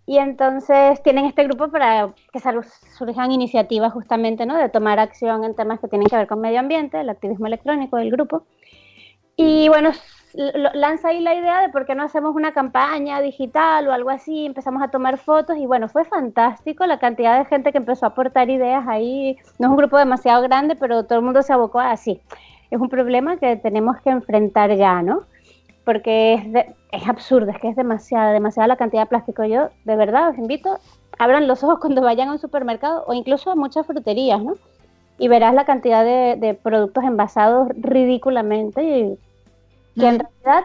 Y 0.07 0.19
entonces 0.19 1.03
tienen 1.03 1.25
este 1.25 1.45
grupo 1.45 1.69
para 1.69 2.13
que 2.33 2.41
surjan 2.97 3.33
iniciativas 3.33 3.93
justamente, 3.93 4.45
¿no? 4.45 4.57
De 4.57 4.69
tomar 4.69 4.99
acción 4.99 5.45
en 5.45 5.55
temas 5.55 5.81
que 5.81 5.89
tienen 5.89 6.09
que 6.09 6.17
ver 6.17 6.27
con 6.27 6.41
medio 6.41 6.61
ambiente, 6.61 7.01
el 7.01 7.09
activismo 7.09 7.47
electrónico 7.47 7.97
del 7.97 8.11
grupo. 8.11 8.45
Y 9.37 9.69
bueno, 9.69 9.93
lanza 10.75 11.09
ahí 11.09 11.21
la 11.21 11.35
idea 11.35 11.63
de 11.63 11.71
por 11.71 11.87
qué 11.87 11.95
no 11.95 12.03
hacemos 12.03 12.35
una 12.35 12.53
campaña 12.53 13.21
digital 13.21 13.89
o 13.89 13.93
algo 13.93 14.11
así, 14.11 14.47
empezamos 14.47 14.83
a 14.83 14.89
tomar 14.89 15.19
fotos 15.19 15.57
y 15.57 15.67
bueno, 15.67 15.89
fue 15.89 16.05
fantástico 16.05 16.87
la 16.87 16.99
cantidad 16.99 17.39
de 17.39 17.45
gente 17.47 17.73
que 17.73 17.79
empezó 17.79 18.07
a 18.07 18.09
aportar 18.11 18.51
ideas 18.51 18.87
ahí. 18.87 19.37
No 19.59 19.69
es 19.69 19.71
un 19.71 19.77
grupo 19.77 19.97
demasiado 19.99 20.43
grande, 20.43 20.77
pero 20.77 21.05
todo 21.05 21.19
el 21.19 21.25
mundo 21.25 21.43
se 21.43 21.53
abocó 21.53 21.81
a 21.81 21.93
así. 21.93 22.21
Es 22.71 22.81
un 22.81 22.89
problema 22.89 23.37
que 23.39 23.57
tenemos 23.57 24.01
que 24.01 24.11
enfrentar 24.11 24.75
ya, 24.77 25.03
¿no? 25.03 25.23
Porque 25.85 26.35
es, 26.35 26.53
de- 26.53 26.75
es 26.93 27.07
absurdo, 27.09 27.50
es 27.50 27.59
que 27.59 27.69
es 27.69 27.76
demasiada, 27.76 28.33
demasiada 28.33 28.69
la 28.69 28.76
cantidad 28.76 29.03
de 29.03 29.09
plástico. 29.09 29.45
Yo, 29.45 29.69
de 29.85 29.97
verdad, 29.97 30.31
os 30.31 30.38
invito, 30.38 30.79
abran 31.19 31.47
los 31.47 31.62
ojos 31.62 31.79
cuando 31.81 32.03
vayan 32.03 32.29
a 32.29 32.33
un 32.33 32.38
supermercado 32.38 33.05
o 33.07 33.12
incluso 33.14 33.50
a 33.50 33.55
muchas 33.57 33.87
fruterías, 33.87 34.43
¿no? 34.43 34.55
Y 35.19 35.29
verás 35.29 35.55
la 35.55 35.64
cantidad 35.64 36.05
de, 36.05 36.37
de 36.41 36.55
productos 36.55 37.05
envasados 37.05 37.69
ridículamente 37.76 38.83
y 38.83 39.19
que 40.00 40.07
en 40.09 40.19
realidad 40.19 40.64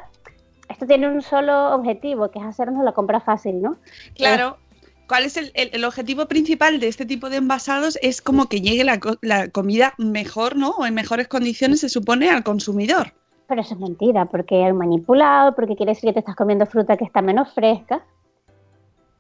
esto 0.69 0.87
tiene 0.87 1.07
un 1.07 1.21
solo 1.21 1.75
objetivo, 1.75 2.31
que 2.31 2.39
es 2.39 2.45
hacernos 2.45 2.83
la 2.83 2.93
compra 2.93 3.19
fácil, 3.19 3.61
¿no? 3.61 3.77
Claro. 4.15 4.57
¿Cuál 5.07 5.23
es 5.25 5.37
el, 5.37 5.51
el- 5.55 5.69
el 5.73 5.83
objetivo 5.85 6.27
principal 6.27 6.79
de 6.79 6.87
este 6.87 7.05
tipo 7.05 7.29
de 7.29 7.37
envasados? 7.37 7.97
Es 8.01 8.21
como 8.21 8.47
que 8.47 8.61
llegue 8.61 8.83
la, 8.83 8.99
co- 8.99 9.17
la 9.21 9.49
comida 9.49 9.93
mejor, 9.97 10.55
¿no? 10.55 10.69
O 10.71 10.85
en 10.85 10.93
mejores 10.93 11.27
condiciones, 11.27 11.79
se 11.81 11.89
supone, 11.89 12.29
al 12.29 12.43
consumidor. 12.43 13.13
Pero 13.49 13.61
eso 13.61 13.73
es 13.73 13.79
mentira, 13.79 14.25
porque 14.25 14.63
hay 14.63 14.71
manipulado, 14.73 15.55
porque 15.55 15.75
quiere 15.75 15.91
decir 15.93 16.07
que 16.09 16.13
te 16.13 16.19
estás 16.19 16.35
comiendo 16.35 16.67
fruta 16.67 16.95
que 16.97 17.03
está 17.03 17.21
menos 17.23 17.51
fresca, 17.51 18.03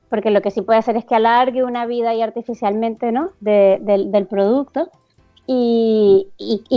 porque 0.07 0.29
lo 0.29 0.41
que 0.41 0.51
sí 0.51 0.61
puede 0.61 0.77
hacer 0.79 0.95
es 0.97 1.03
que 1.05 1.15
alargue 1.15 1.63
una 1.63 1.87
vida 1.87 2.13
y 2.13 2.21
artificialmente, 2.21 3.11
¿no? 3.11 3.31
De- 3.39 3.79
del, 3.81 4.27
producto 4.27 4.89
y, 5.47 6.27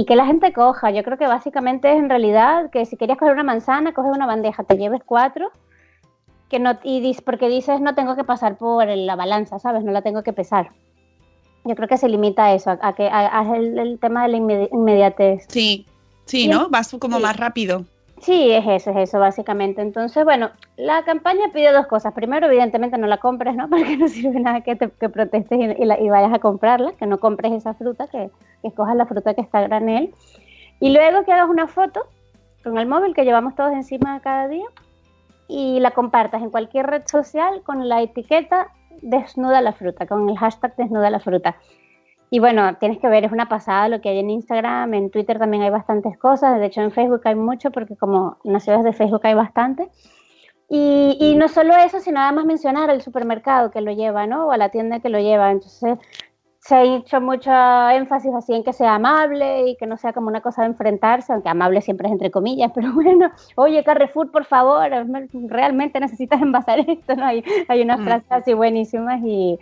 que 0.06 0.16
la 0.16 0.25
gente 0.25 0.52
coja. 0.54 0.90
Yo 0.90 1.02
creo 1.02 1.18
que 1.18 1.26
básicamente 1.26 1.92
es 1.92 1.99
en 1.99 2.09
realidad 2.09 2.71
que 2.71 2.87
si 2.87 2.97
querías 2.97 3.18
coger 3.18 3.35
una 3.35 3.42
manzana, 3.44 3.92
coges 3.92 4.12
una 4.16 4.26
bandeja, 4.26 4.64
te 4.64 4.78
lleves 4.78 5.02
cuatro, 5.04 5.50
que 6.49 6.59
no 6.59 6.78
y 6.82 7.02
dis- 7.02 7.23
porque 7.23 7.49
dices 7.49 7.82
no 7.82 7.94
tengo 7.94 8.16
que 8.16 8.25
pasar 8.25 8.56
por 8.56 8.87
la 8.88 9.14
balanza, 9.14 9.59
¿sabes? 9.59 9.85
No 9.85 9.92
la 9.92 10.00
tengo 10.00 10.23
que 10.23 10.32
pesar. 10.32 10.71
Yo 11.64 11.75
creo 11.75 11.87
que 11.88 11.99
se 11.99 12.09
limita 12.09 12.47
a 12.47 12.54
eso, 12.54 12.78
a, 12.80 12.94
que 12.94 13.09
a- 13.09 13.56
el, 13.56 13.78
el 13.78 13.99
tema 13.99 14.23
de 14.23 14.28
la 14.28 14.38
inmedi- 14.38 14.68
inmediatez. 14.73 15.44
Sí, 15.49 15.87
sí. 16.25 16.49
¿no? 16.49 16.69
Vas 16.71 16.95
como 16.99 17.17
Sí. 17.17 17.23
más 17.23 17.37
rápido. 17.37 17.85
Sí, 18.21 18.52
es 18.52 18.64
eso, 18.69 18.91
es 18.93 19.09
eso, 19.09 19.19
básicamente. 19.19 19.83
Entonces, 19.83 20.25
bueno, 20.25 20.50
la 20.76 21.02
campaña 21.05 21.50
pide 21.52 21.73
dos 21.73 21.88
cosas. 21.88 22.12
Primero, 22.14 22.47
evidentemente, 22.47 22.97
no 22.97 23.09
la 23.09 23.17
compres, 23.19 23.57
¿no? 23.57 23.69
Porque 23.71 23.97
no 23.97 24.07
sirve 24.09 24.38
nada 24.38 24.61
que, 24.61 24.76
te, 24.76 24.91
que 24.91 25.09
protestes 25.09 25.59
y, 25.59 25.83
y 25.83 25.85
la- 25.85 25.99
y 26.00 26.09
vayas 26.09 26.33
a 26.33 26.38
comprarla, 26.38 26.93
que 26.93 27.07
no 27.07 27.19
compres 27.19 27.52
esa 27.52 27.75
fruta, 27.75 28.07
que, 28.07 28.31
que 28.62 28.69
escojas 28.69 28.95
la 28.95 29.07
fruta 29.07 29.35
que 29.35 29.41
está 29.41 29.59
a 29.59 29.62
granel. 29.62 30.14
Y 30.79 30.91
luego 30.93 31.25
que 31.25 31.33
hagas 31.33 31.49
una 31.50 31.67
foto 31.67 32.00
con 32.62 32.79
el 32.79 32.87
móvil 32.87 33.12
que 33.14 33.25
llevamos 33.25 33.57
todos 33.57 33.73
encima 33.73 34.21
cada 34.21 34.47
día 34.47 34.67
y 35.49 35.81
la 35.81 35.91
compartas 35.91 36.43
en 36.43 36.50
cualquier 36.50 36.87
red 36.87 37.02
social 37.07 37.62
con 37.64 37.88
la 37.88 38.02
etiqueta 38.02 38.69
desnuda 39.00 39.61
la 39.61 39.73
fruta, 39.73 40.07
con 40.07 40.29
el 40.31 40.38
hashtag 40.38 40.76
desnuda 40.76 41.11
la 41.11 41.19
fruta. 41.19 41.57
Y 42.35 42.39
bueno, 42.39 42.77
tienes 42.79 42.99
que 42.99 43.09
ver, 43.09 43.27
es 43.27 43.31
una 43.31 43.51
pasada 43.51 43.91
lo 43.91 44.01
que 44.01 44.09
hay 44.09 44.19
en 44.19 44.31
Instagram, 44.31 44.95
en 44.95 45.11
Twitter 45.11 45.39
también 45.39 45.65
hay 45.65 45.69
bastantes 45.69 46.17
cosas, 46.17 46.59
de 46.59 46.65
hecho 46.65 46.81
en 46.81 46.91
Facebook 46.91 47.21
hay 47.25 47.35
mucho, 47.35 47.71
porque 47.71 47.95
como 47.95 48.39
en 48.45 48.55
las 48.55 48.62
ciudades 48.65 48.87
de 48.87 48.95
Facebook 48.95 49.21
hay 49.25 49.35
bastante. 49.35 49.91
Y, 50.67 51.19
y 51.21 51.35
no 51.35 51.49
solo 51.49 51.77
eso, 51.77 52.01
sino 52.01 52.21
además 52.21 52.47
mencionar 52.47 52.89
al 52.89 53.03
supermercado 53.03 53.71
que 53.71 53.83
lo 53.83 53.93
lleva, 53.93 54.27
¿no? 54.27 54.47
O 54.47 54.53
a 54.53 54.57
la 54.57 54.71
tienda 54.71 55.01
que 55.01 55.11
lo 55.11 55.19
lleva. 55.21 55.51
Entonces 55.51 55.99
se 56.61 56.75
ha 56.75 56.83
hecho 56.85 57.21
mucho 57.21 57.51
énfasis 57.91 58.33
así 58.35 58.55
en 58.55 58.65
que 58.65 58.73
sea 58.73 58.95
amable 58.95 59.69
y 59.69 59.77
que 59.77 59.87
no 59.87 59.99
sea 59.99 60.15
como 60.15 60.29
una 60.29 60.41
cosa 60.41 60.62
de 60.62 60.69
enfrentarse, 60.69 61.35
aunque 61.35 61.51
amable 61.51 61.83
siempre 61.83 62.07
es 62.09 62.12
entre 62.12 62.31
comillas, 62.31 62.73
pero 62.75 62.93
bueno, 62.95 63.31
oye 63.57 63.85
Carrefour, 63.85 64.31
por 64.31 64.47
favor, 64.47 64.89
realmente 65.49 66.01
necesitas 66.01 66.41
envasar 66.41 66.79
esto, 66.81 67.15
¿no? 67.15 67.27
Hay, 67.27 67.45
hay 67.69 67.83
unas 67.83 67.99
Mm. 68.01 68.05
frases 68.05 68.33
así 68.33 68.55
buenísimas 68.55 69.21
y, 69.23 69.59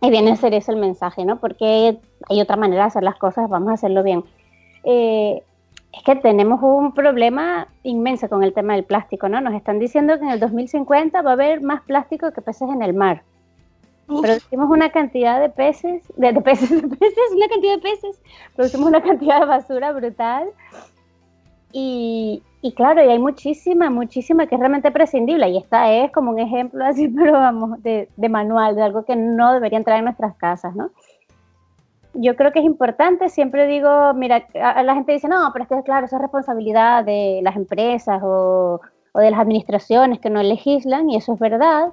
y 0.00 0.10
viene 0.10 0.32
a 0.32 0.36
ser 0.36 0.54
eso 0.54 0.72
el 0.72 0.78
mensaje, 0.78 1.24
¿no? 1.24 1.40
Porque 1.40 1.98
hay 2.28 2.40
otra 2.40 2.56
manera 2.56 2.82
de 2.82 2.88
hacer 2.88 3.02
las 3.02 3.16
cosas, 3.16 3.48
vamos 3.48 3.70
a 3.70 3.74
hacerlo 3.74 4.02
bien. 4.02 4.24
Eh, 4.84 5.42
es 5.92 6.02
que 6.04 6.16
tenemos 6.16 6.60
un 6.62 6.92
problema 6.92 7.68
inmenso 7.82 8.28
con 8.28 8.44
el 8.44 8.52
tema 8.52 8.74
del 8.74 8.84
plástico, 8.84 9.28
¿no? 9.28 9.40
Nos 9.40 9.54
están 9.54 9.78
diciendo 9.78 10.18
que 10.18 10.24
en 10.24 10.30
el 10.30 10.40
2050 10.40 11.22
va 11.22 11.30
a 11.30 11.32
haber 11.32 11.62
más 11.62 11.82
plástico 11.82 12.32
que 12.32 12.42
peces 12.42 12.68
en 12.68 12.82
el 12.82 12.94
mar. 12.94 13.22
Uf, 14.06 14.22
Producimos 14.22 14.70
una 14.70 14.90
cantidad 14.90 15.40
de 15.40 15.48
peces, 15.48 16.02
de, 16.16 16.32
de 16.32 16.40
peces, 16.40 16.70
de 16.90 16.96
peces, 16.96 17.32
una 17.34 17.48
cantidad 17.48 17.74
de 17.74 17.82
peces, 17.82 18.20
producimos 18.54 18.88
una 18.88 19.02
cantidad 19.02 19.40
de 19.40 19.46
basura 19.46 19.92
brutal. 19.92 20.48
Y, 21.72 22.42
claro, 22.76 23.04
y 23.04 23.08
hay 23.08 23.18
muchísima, 23.18 23.90
muchísima 23.90 24.46
que 24.46 24.54
es 24.54 24.58
realmente 24.58 24.90
prescindible. 24.90 25.48
Y 25.48 25.58
esta 25.58 25.92
es 25.92 26.10
como 26.12 26.30
un 26.30 26.38
ejemplo 26.38 26.84
así, 26.84 27.08
pero 27.16 27.32
vamos, 27.32 27.82
de, 27.82 28.08
de 28.16 28.28
manual, 28.28 28.76
de 28.76 28.82
algo 28.82 29.04
que 29.04 29.16
no 29.16 29.52
debería 29.52 29.78
entrar 29.78 29.98
en 29.98 30.04
nuestras 30.04 30.36
casas, 30.36 30.74
¿no? 30.74 30.90
Yo 32.14 32.34
creo 32.36 32.52
que 32.52 32.58
es 32.60 32.64
importante, 32.64 33.28
siempre 33.28 33.66
digo, 33.66 34.12
mira, 34.14 34.46
la 34.54 34.94
gente 34.94 35.12
dice, 35.12 35.28
no, 35.28 35.50
pero 35.52 35.64
es 35.64 35.68
que 35.68 35.82
claro, 35.82 36.06
eso 36.06 36.16
es 36.16 36.22
responsabilidad 36.22 37.04
de 37.04 37.40
las 37.44 37.54
empresas 37.54 38.20
o, 38.24 38.80
o 39.12 39.20
de 39.20 39.30
las 39.30 39.38
administraciones 39.38 40.18
que 40.18 40.30
no 40.30 40.42
legislan, 40.42 41.10
y 41.10 41.16
eso 41.16 41.34
es 41.34 41.38
verdad, 41.38 41.92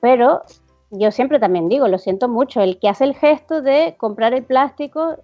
pero 0.00 0.42
yo 0.90 1.10
siempre 1.10 1.38
también 1.38 1.68
digo, 1.68 1.88
lo 1.88 1.98
siento 1.98 2.28
mucho, 2.28 2.62
el 2.62 2.78
que 2.78 2.88
hace 2.88 3.04
el 3.04 3.14
gesto 3.14 3.60
de 3.60 3.94
comprar 3.98 4.32
el 4.32 4.44
plástico 4.44 5.16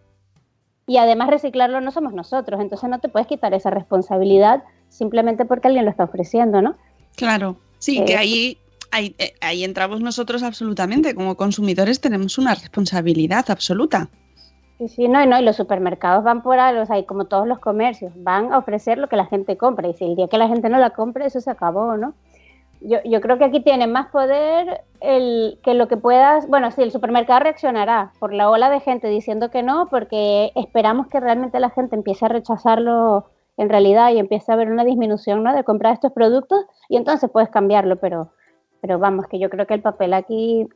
y 0.88 0.96
además 0.96 1.28
reciclarlo 1.28 1.80
no 1.80 1.92
somos 1.92 2.14
nosotros, 2.14 2.60
entonces 2.60 2.90
no 2.90 2.98
te 2.98 3.08
puedes 3.08 3.28
quitar 3.28 3.54
esa 3.54 3.70
responsabilidad 3.70 4.64
simplemente 4.88 5.44
porque 5.44 5.68
alguien 5.68 5.84
lo 5.84 5.90
está 5.90 6.04
ofreciendo, 6.04 6.62
¿no? 6.62 6.74
claro. 7.14 7.56
Sí, 7.78 7.98
Eh, 7.98 8.04
que 8.04 8.16
ahí, 8.16 8.58
ahí, 8.90 9.14
eh, 9.18 9.34
ahí 9.40 9.62
entramos 9.62 10.00
nosotros 10.00 10.42
absolutamente. 10.42 11.14
Como 11.14 11.36
consumidores 11.36 12.00
tenemos 12.00 12.38
una 12.38 12.54
responsabilidad 12.54 13.48
absoluta. 13.50 14.08
Sí, 14.78 14.88
sí, 14.88 15.08
no, 15.08 15.22
y 15.22 15.26
no, 15.26 15.38
y 15.38 15.44
los 15.44 15.56
supermercados 15.56 16.24
van 16.24 16.42
por 16.42 16.58
algo, 16.58 16.82
o 16.82 16.86
sea, 16.86 16.98
y 16.98 17.04
como 17.04 17.26
todos 17.26 17.46
los 17.46 17.58
comercios, 17.58 18.12
van 18.16 18.52
a 18.52 18.58
ofrecer 18.58 18.98
lo 18.98 19.08
que 19.08 19.16
la 19.16 19.26
gente 19.26 19.56
compra, 19.56 19.88
y 19.88 19.94
si 19.94 20.04
el 20.04 20.16
día 20.16 20.28
que 20.28 20.38
la 20.38 20.48
gente 20.48 20.68
no 20.68 20.78
la 20.78 20.90
compre, 20.90 21.26
eso 21.26 21.40
se 21.40 21.50
acabó, 21.50 21.96
¿no? 21.96 22.14
Yo, 22.80 22.98
yo 23.04 23.20
creo 23.20 23.38
que 23.38 23.44
aquí 23.44 23.60
tiene 23.60 23.86
más 23.86 24.08
poder 24.08 24.82
el 25.00 25.58
que 25.62 25.74
lo 25.74 25.88
que 25.88 25.96
puedas, 25.96 26.48
bueno, 26.48 26.70
sí, 26.70 26.82
el 26.82 26.92
supermercado 26.92 27.40
reaccionará 27.40 28.12
por 28.20 28.32
la 28.32 28.50
ola 28.50 28.70
de 28.70 28.80
gente 28.80 29.08
diciendo 29.08 29.50
que 29.50 29.62
no, 29.62 29.88
porque 29.88 30.52
esperamos 30.54 31.08
que 31.08 31.20
realmente 31.20 31.58
la 31.58 31.70
gente 31.70 31.96
empiece 31.96 32.24
a 32.26 32.28
rechazarlo 32.28 33.26
en 33.56 33.68
realidad 33.68 34.12
y 34.12 34.18
empiece 34.18 34.52
a 34.52 34.54
haber 34.54 34.70
una 34.70 34.84
disminución, 34.84 35.42
¿no? 35.42 35.54
De 35.54 35.64
comprar 35.64 35.92
estos 35.92 36.12
productos 36.12 36.64
y 36.88 36.96
entonces 36.96 37.28
puedes 37.30 37.50
cambiarlo, 37.50 37.96
pero, 37.96 38.30
pero 38.80 38.98
vamos, 38.98 39.26
que 39.26 39.40
yo 39.40 39.50
creo 39.50 39.66
que 39.66 39.74
el 39.74 39.82
papel 39.82 40.14
aquí 40.14 40.68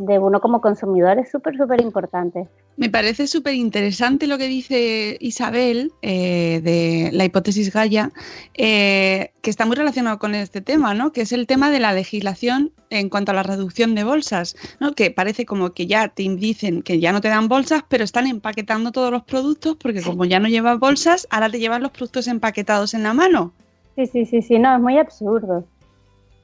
de 0.00 0.18
uno 0.18 0.40
como 0.40 0.60
consumidor 0.62 1.18
es 1.18 1.30
súper, 1.30 1.56
súper 1.56 1.82
importante. 1.82 2.48
Me 2.76 2.88
parece 2.88 3.26
súper 3.26 3.54
interesante 3.54 4.26
lo 4.26 4.38
que 4.38 4.46
dice 4.46 5.18
Isabel 5.20 5.92
eh, 6.00 6.60
de 6.62 7.10
la 7.12 7.26
hipótesis 7.26 7.70
Gaia, 7.72 8.10
eh, 8.54 9.32
que 9.42 9.50
está 9.50 9.66
muy 9.66 9.76
relacionado 9.76 10.18
con 10.18 10.34
este 10.34 10.62
tema, 10.62 10.94
¿no? 10.94 11.12
Que 11.12 11.20
es 11.20 11.32
el 11.32 11.46
tema 11.46 11.70
de 11.70 11.80
la 11.80 11.92
legislación 11.92 12.72
en 12.88 13.10
cuanto 13.10 13.32
a 13.32 13.34
la 13.34 13.42
reducción 13.42 13.94
de 13.94 14.04
bolsas, 14.04 14.56
¿no? 14.80 14.94
Que 14.94 15.10
parece 15.10 15.44
como 15.44 15.72
que 15.72 15.86
ya 15.86 16.08
te 16.08 16.22
dicen 16.22 16.82
que 16.82 16.98
ya 16.98 17.12
no 17.12 17.20
te 17.20 17.28
dan 17.28 17.48
bolsas, 17.48 17.84
pero 17.88 18.02
están 18.02 18.26
empaquetando 18.26 18.92
todos 18.92 19.10
los 19.10 19.24
productos 19.24 19.76
porque 19.76 20.00
como 20.00 20.24
ya 20.24 20.40
no 20.40 20.48
llevas 20.48 20.78
bolsas, 20.78 21.28
ahora 21.30 21.50
te 21.50 21.58
llevan 21.58 21.82
los 21.82 21.92
productos 21.92 22.26
empaquetados 22.26 22.94
en 22.94 23.02
la 23.02 23.12
mano. 23.12 23.52
Sí, 23.96 24.06
sí, 24.06 24.24
sí, 24.24 24.40
sí, 24.40 24.58
no, 24.58 24.74
es 24.74 24.80
muy 24.80 24.96
absurdo. 24.98 25.66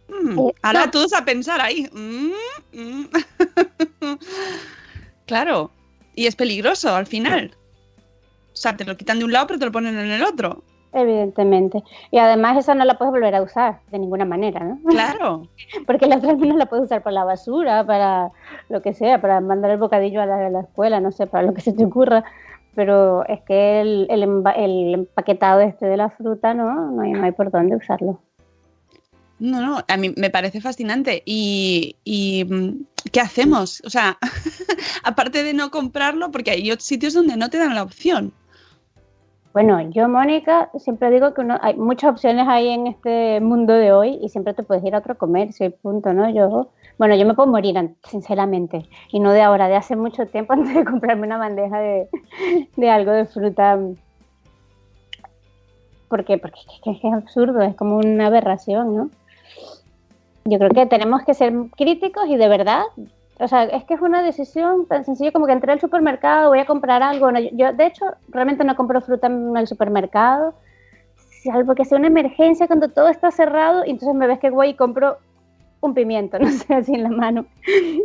Mm, 0.08 0.38
Eh, 0.38 0.54
ahora 0.62 0.86
no. 0.86 0.90
todos 0.90 1.12
a 1.12 1.25
pensar 1.25 1.60
ahí. 1.60 1.88
Mm, 1.92 2.30
mm. 2.72 3.08
claro, 5.26 5.70
y 6.14 6.26
es 6.26 6.36
peligroso 6.36 6.94
al 6.94 7.06
final. 7.06 7.52
O 8.52 8.56
sea, 8.56 8.76
te 8.76 8.84
lo 8.84 8.96
quitan 8.96 9.18
de 9.18 9.25
un 9.25 9.32
lado 9.32 9.46
pero 9.46 9.58
te 9.58 9.66
lo 9.66 9.72
ponen 9.72 9.98
en 9.98 10.10
el 10.10 10.22
otro. 10.22 10.62
Evidentemente. 10.92 11.82
Y 12.10 12.16
además 12.16 12.56
esa 12.56 12.75
no 12.75 12.84
la 12.86 12.96
puedes 12.96 13.12
volver 13.12 13.34
a 13.34 13.42
usar 13.42 13.80
de 13.90 13.98
ninguna 13.98 14.25
manera, 14.25 14.64
¿no? 14.64 14.80
Claro. 14.88 15.46
Porque 15.86 16.06
la 16.06 16.16
otra 16.16 16.34
menos 16.34 16.56
la 16.56 16.66
puedes 16.66 16.86
usar 16.86 17.02
para 17.02 17.14
la 17.14 17.25
basura, 17.25 17.84
para 17.84 18.30
lo 18.70 18.80
que 18.80 18.94
sea, 18.94 19.20
para 19.20 19.42
mandar 19.42 19.70
el 19.70 19.76
bocadillo 19.76 20.22
a 20.22 20.26
la, 20.26 20.46
a 20.46 20.50
la 20.50 20.60
escuela, 20.60 21.00
no 21.00 21.12
sé, 21.12 21.26
para 21.26 21.46
lo 21.46 21.52
que 21.52 21.60
se 21.60 21.72
te 21.72 21.84
ocurra. 21.84 22.25
Pero 22.75 23.26
es 23.26 23.42
que 23.42 23.80
el, 23.82 24.06
el, 24.08 24.22
el 24.56 24.94
empaquetado 24.94 25.60
este 25.60 25.86
de 25.86 25.98
la 25.98 26.08
fruta, 26.08 26.54
¿no? 26.54 26.92
No 26.92 27.02
hay, 27.02 27.12
no 27.12 27.25
hay 27.25 27.32
por 27.32 27.50
dónde 27.50 27.76
usarlo. 27.76 28.18
No, 29.38 29.60
no, 29.60 29.82
a 29.86 29.96
mí 29.98 30.14
me 30.16 30.30
parece 30.30 30.62
fascinante. 30.62 31.22
Y, 31.26 31.96
y, 32.04 32.44
mm, 32.44 32.86
¿qué 33.12 33.20
hacemos? 33.20 33.82
O 33.84 33.90
sea, 33.90 34.18
aparte 35.04 35.42
de 35.42 35.54
no 35.54 35.70
comprarlo, 35.70 36.30
porque 36.30 36.50
hay 36.52 36.70
otros 36.70 36.86
sitios 36.86 37.14
donde 37.14 37.36
no 37.36 37.48
te 37.50 37.58
dan 37.58 37.75
la 37.75 37.82
opción. 37.82 38.32
Bueno, 39.52 39.80
yo, 39.90 40.06
Mónica, 40.08 40.70
siempre 40.78 41.10
digo 41.10 41.32
que 41.32 41.40
uno, 41.40 41.58
hay 41.62 41.75
muchas 41.76 42.10
opciones 42.10 42.46
ahí 42.46 42.68
en 42.68 42.86
este 42.88 43.40
mundo 43.40 43.72
de 43.72 43.90
hoy 43.92 44.18
y 44.20 44.28
siempre 44.28 44.52
te 44.52 44.62
puedes 44.62 44.84
ir 44.84 44.94
a 44.94 44.98
otro 44.98 45.16
comercio 45.16 45.64
y 45.66 45.70
punto, 45.70 46.12
¿no? 46.12 46.28
Yo, 46.28 46.68
bueno, 46.98 47.14
yo 47.16 47.25
me 47.25 47.32
puedo 47.32 47.48
morir, 47.50 47.75
sinceramente, 48.06 48.86
y 49.10 49.18
no 49.18 49.32
de 49.32 49.40
ahora, 49.40 49.68
de 49.68 49.76
hace 49.76 49.96
mucho 49.96 50.26
tiempo 50.26 50.52
antes 50.54 50.75
de 50.75 50.84
comprarme 50.84 51.26
una 51.26 51.38
bandeja 51.38 51.78
de, 51.78 52.90
algo 52.90 53.12
de 53.12 53.25
fruta. 53.25 53.78
porque, 56.08 56.36
porque 56.38 56.60
es, 56.60 56.66
que- 56.82 56.90
es 56.92 57.00
que 57.00 57.08
es 57.08 57.14
absurdo, 57.14 57.62
es 57.62 57.75
como 57.76 57.96
una 57.96 58.26
aberración, 58.26 58.94
¿no? 58.94 59.10
Yo 60.46 60.58
creo 60.58 60.70
que 60.70 60.86
tenemos 60.86 61.22
que 61.24 61.34
ser 61.34 61.52
críticos 61.76 62.26
y 62.28 62.36
de 62.36 62.48
verdad, 62.48 62.82
o 63.38 63.48
sea, 63.48 63.64
es 63.64 63.84
que 63.84 63.94
es 63.94 64.00
una 64.00 64.22
decisión 64.22 64.86
tan 64.86 65.04
sencilla 65.04 65.32
como 65.32 65.46
que 65.46 65.52
entré 65.52 65.72
al 65.72 65.80
supermercado, 65.80 66.50
voy 66.50 66.60
a 66.60 66.66
comprar 66.66 67.02
algo. 67.02 67.30
no, 67.32 67.40
yo, 67.40 67.72
de 67.72 67.86
hecho, 67.86 68.04
realmente 68.28 68.64
no 68.64 68.76
compro 68.76 69.00
fruta 69.00 69.26
en 69.26 69.56
el 69.56 69.66
supermercado, 69.66 70.54
salvo 71.44 71.74
que 71.74 71.84
sea 71.84 71.98
una 71.98 72.08
emergencia 72.08 72.66
cuando 72.66 72.88
todo 72.88 73.08
está 73.08 73.30
cerrado 73.30 73.84
y 73.84 73.90
entonces 73.90 74.14
me 74.14 74.26
ves 74.26 74.38
que 74.38 74.50
voy 74.50 74.68
y 74.68 74.74
compro 74.74 75.18
un 75.80 75.94
pimiento, 75.94 76.38
no 76.40 76.48
sé, 76.48 76.74
así 76.74 76.94
en 76.94 77.02
la 77.02 77.10
mano. 77.10 77.46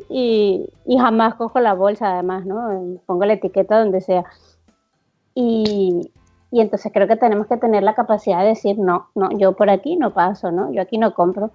Y, 0.09 0.67
y 0.85 0.97
jamás 0.97 1.35
cojo 1.35 1.59
la 1.59 1.73
bolsa, 1.73 2.13
además, 2.13 2.45
¿no? 2.45 2.99
Pongo 3.05 3.25
la 3.25 3.33
etiqueta 3.33 3.79
donde 3.79 4.01
sea. 4.01 4.25
Y, 5.33 6.11
y 6.51 6.59
entonces 6.59 6.91
creo 6.93 7.07
que 7.07 7.15
tenemos 7.15 7.47
que 7.47 7.57
tener 7.57 7.83
la 7.83 7.95
capacidad 7.95 8.41
de 8.41 8.49
decir, 8.49 8.77
no, 8.77 9.07
no, 9.15 9.31
yo 9.37 9.53
por 9.53 9.69
aquí 9.69 9.95
no 9.95 10.13
paso, 10.13 10.51
¿no? 10.51 10.71
Yo 10.73 10.81
aquí 10.81 10.97
no 10.97 11.13
compro. 11.13 11.51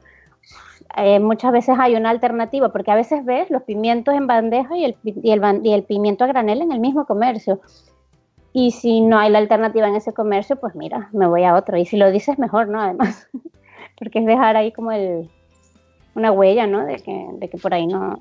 Eh, 0.96 1.20
muchas 1.20 1.52
veces 1.52 1.76
hay 1.78 1.94
una 1.94 2.10
alternativa, 2.10 2.70
porque 2.72 2.90
a 2.90 2.94
veces 2.94 3.24
ves 3.24 3.50
los 3.50 3.62
pimientos 3.62 4.14
en 4.14 4.26
bandeja 4.26 4.76
y 4.76 4.84
el, 4.84 4.96
y 5.04 5.30
el, 5.30 5.60
y 5.62 5.72
el 5.72 5.82
pimiento 5.84 6.24
a 6.24 6.28
granel 6.28 6.62
en 6.62 6.72
el 6.72 6.80
mismo 6.80 7.06
comercio. 7.06 7.60
Y 8.52 8.70
si 8.70 9.02
no 9.02 9.18
hay 9.18 9.30
la 9.30 9.38
alternativa 9.38 9.86
en 9.86 9.96
ese 9.96 10.14
comercio, 10.14 10.56
pues 10.56 10.74
mira, 10.74 11.10
me 11.12 11.26
voy 11.26 11.44
a 11.44 11.54
otro. 11.54 11.76
Y 11.76 11.84
si 11.84 11.96
lo 11.96 12.10
dices, 12.10 12.38
mejor, 12.38 12.68
¿no? 12.68 12.80
Además, 12.80 13.28
porque 13.98 14.20
es 14.20 14.26
dejar 14.26 14.56
ahí 14.56 14.72
como 14.72 14.92
el, 14.92 15.28
una 16.14 16.32
huella, 16.32 16.66
¿no? 16.66 16.84
De 16.86 16.96
que, 16.96 17.28
de 17.34 17.48
que 17.48 17.58
por 17.58 17.74
ahí 17.74 17.86
no. 17.86 18.18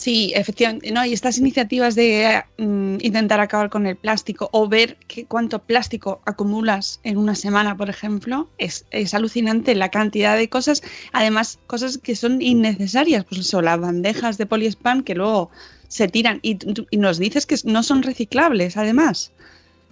Sí, 0.00 0.32
efectivamente. 0.34 0.90
No, 0.92 1.04
y 1.04 1.12
estas 1.12 1.36
iniciativas 1.36 1.94
de 1.94 2.42
mm, 2.56 2.96
intentar 3.02 3.38
acabar 3.38 3.68
con 3.68 3.86
el 3.86 3.96
plástico 3.96 4.48
o 4.50 4.66
ver 4.66 4.96
que 5.08 5.26
cuánto 5.26 5.58
plástico 5.58 6.22
acumulas 6.24 7.00
en 7.04 7.18
una 7.18 7.34
semana, 7.34 7.76
por 7.76 7.90
ejemplo, 7.90 8.48
es, 8.56 8.86
alucinante 9.12 9.74
la 9.74 9.90
cantidad 9.90 10.38
de 10.38 10.48
cosas. 10.48 10.82
Además, 11.12 11.58
cosas 11.66 11.98
que 11.98 12.16
son 12.16 12.40
innecesarias, 12.40 13.26
pues 13.26 13.42
eso, 13.42 13.60
las 13.60 13.78
bandejas 13.78 14.38
de 14.38 14.46
poliespán 14.46 15.02
que 15.02 15.14
luego 15.14 15.50
se 15.88 16.08
tiran 16.08 16.38
y, 16.40 16.56
y 16.90 16.96
nos 16.96 17.18
dices 17.18 17.44
que 17.44 17.56
no 17.64 17.82
son 17.82 18.02
reciclables, 18.02 18.78
además. 18.78 19.32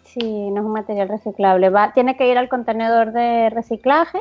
Sí, 0.04 0.22
no 0.22 0.60
es 0.60 0.66
un 0.66 0.72
material 0.72 1.10
reciclable. 1.10 1.68
Va, 1.68 1.92
tiene 1.92 2.16
que 2.16 2.30
ir 2.30 2.38
al 2.38 2.48
contenedor 2.48 3.12
de 3.12 3.50
reciclaje, 3.50 4.20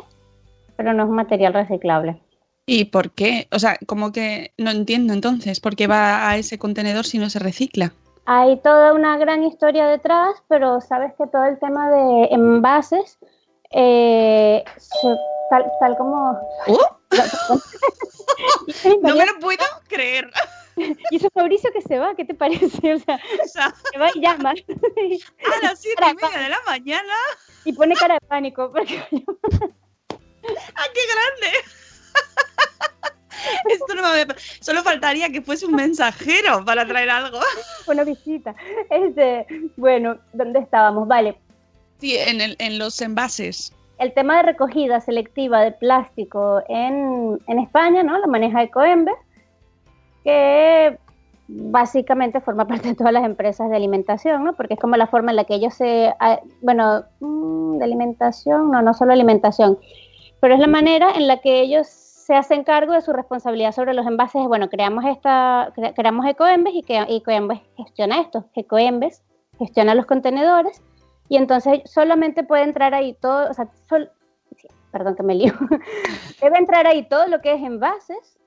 pero 0.76 0.92
no 0.92 1.04
es 1.04 1.10
un 1.10 1.16
material 1.16 1.54
reciclable. 1.54 2.20
¿Y 2.70 2.84
por 2.86 3.12
qué? 3.12 3.48
O 3.54 3.60
sea, 3.60 3.78
como 3.88 4.12
que 4.12 4.52
no 4.58 4.72
entiendo 4.72 5.14
entonces 5.14 5.62
por 5.62 5.78
qué 5.78 5.88
va 5.88 6.30
a 6.30 6.36
ese 6.36 6.60
contenedor 6.60 7.06
si 7.06 7.18
no 7.18 7.30
se 7.30 7.40
recicla. 7.40 7.94
Hay 8.26 8.60
toda 8.60 8.92
una 8.92 9.18
gran 9.18 9.42
historia 9.46 9.88
detrás, 9.88 10.36
pero 10.50 10.82
sabes 10.82 11.14
que 11.18 11.28
todo 11.28 11.46
el 11.46 11.58
tema 11.60 11.90
de 11.90 12.26
envases, 12.32 13.18
eh, 13.72 14.66
tal, 15.50 15.66
tal 15.80 15.98
como... 15.98 16.38
No 19.02 19.16
me 19.16 19.26
lo 19.26 19.40
puedo 19.40 19.64
creer. 19.88 20.30
Y 20.76 21.16
eso 21.16 21.30
Fabricio 21.34 21.72
que 21.72 21.82
se 21.82 21.98
va, 21.98 22.16
¿qué 22.16 22.26
te 22.26 22.34
parece? 22.34 22.94
O 22.94 23.00
sea, 23.00 23.18
O 23.44 23.48
sea, 23.48 23.74
se 23.92 23.98
va 23.98 24.10
y 24.14 24.20
llama. 24.20 24.52
a 24.52 25.64
las 25.64 25.80
siete 25.80 26.04
y 26.04 26.16
media 26.16 26.38
de 26.44 26.50
la 26.50 26.60
mañana. 26.66 27.14
Y 27.64 27.72
pone 27.72 27.96
cara 27.96 28.16
de 28.16 28.28
pánico. 28.28 28.70
Porque... 28.74 29.02
¡Ah, 30.12 30.88
qué 30.94 31.02
grande! 31.14 31.58
Esto 33.70 33.96
no 33.96 34.02
me. 34.02 34.26
Solo 34.62 34.82
faltaría 34.84 35.30
que 35.30 35.42
fuese 35.42 35.66
un 35.66 35.76
mensajero 35.76 36.64
para 36.66 36.86
traer 36.88 37.10
algo. 37.10 37.40
Una 37.88 38.04
visita. 38.04 38.56
Este, 38.90 39.46
bueno, 39.78 40.18
¿dónde 40.34 40.60
estábamos? 40.60 41.08
Vale. 41.08 41.38
Sí, 42.00 42.16
en, 42.18 42.42
el- 42.42 42.56
en 42.60 42.78
los 42.80 43.02
envases. 43.02 43.74
El 44.00 44.14
tema 44.14 44.38
de 44.38 44.44
recogida 44.44 45.02
selectiva 45.02 45.62
de 45.62 45.72
plástico 45.72 46.62
en, 46.70 47.40
en 47.48 47.60
España, 47.60 48.04
¿no? 48.04 48.18
La 48.20 48.28
maneja 48.28 48.62
Ecoembes, 48.62 49.16
que 50.24 50.98
básicamente 51.48 52.42
forma 52.42 52.68
parte 52.68 52.90
de 52.90 52.96
todas 52.96 53.14
las 53.14 53.24
empresas 53.24 53.70
de 53.70 53.76
alimentación, 53.76 54.44
¿no? 54.44 54.54
Porque 54.56 54.76
es 54.76 54.80
como 54.80 54.98
la 54.98 55.08
forma 55.08 55.32
en 55.32 55.38
la 55.38 55.46
que 55.46 55.56
ellos 55.56 55.74
se... 55.74 56.14
ah, 56.20 56.40
Bueno, 56.62 57.06
mm, 57.22 57.78
de 57.80 57.86
alimentación, 57.86 58.70
no, 58.70 58.82
no 58.84 58.94
solo 58.94 59.14
alimentación, 59.14 59.80
pero 60.42 60.54
es 60.54 60.60
la 60.60 60.68
manera 60.68 61.14
en 61.16 61.26
la 61.28 61.38
que 61.42 61.62
ellos 61.62 61.88
se 62.28 62.36
hacen 62.36 62.66
cargo 62.66 62.92
de 62.92 63.02
su 63.02 63.14
responsabilidad 63.14 63.72
sobre 63.72 63.94
los 63.94 64.06
envases. 64.06 64.44
Bueno, 64.50 64.68
creamos 64.68 65.06
esta, 65.06 65.72
cre- 65.74 65.94
creamos 65.96 66.26
Ecoembes 66.26 66.74
y 66.76 66.84
que 66.84 66.98
Ecoembes 67.08 67.62
gestiona 67.78 68.20
esto. 68.20 68.44
Ecoembes 68.54 69.24
gestiona 69.58 69.96
los 69.96 70.06
contenedores 70.06 70.82
y 71.30 71.38
entonces 71.38 71.80
solamente 71.86 72.44
puede 72.44 72.64
entrar 72.64 72.94
ahí 72.94 73.14
todo, 73.14 73.50
o 73.50 73.54
sea, 73.54 73.70
sol- 73.88 74.12
perdón 74.92 75.16
que 75.16 75.24
me 75.24 75.36
lío, 75.36 75.54
debe 76.42 76.58
entrar 76.58 76.86
ahí 76.86 77.08
todo 77.08 77.28
lo 77.28 77.40
que 77.40 77.54
es 77.54 77.64
envases. 77.64 78.38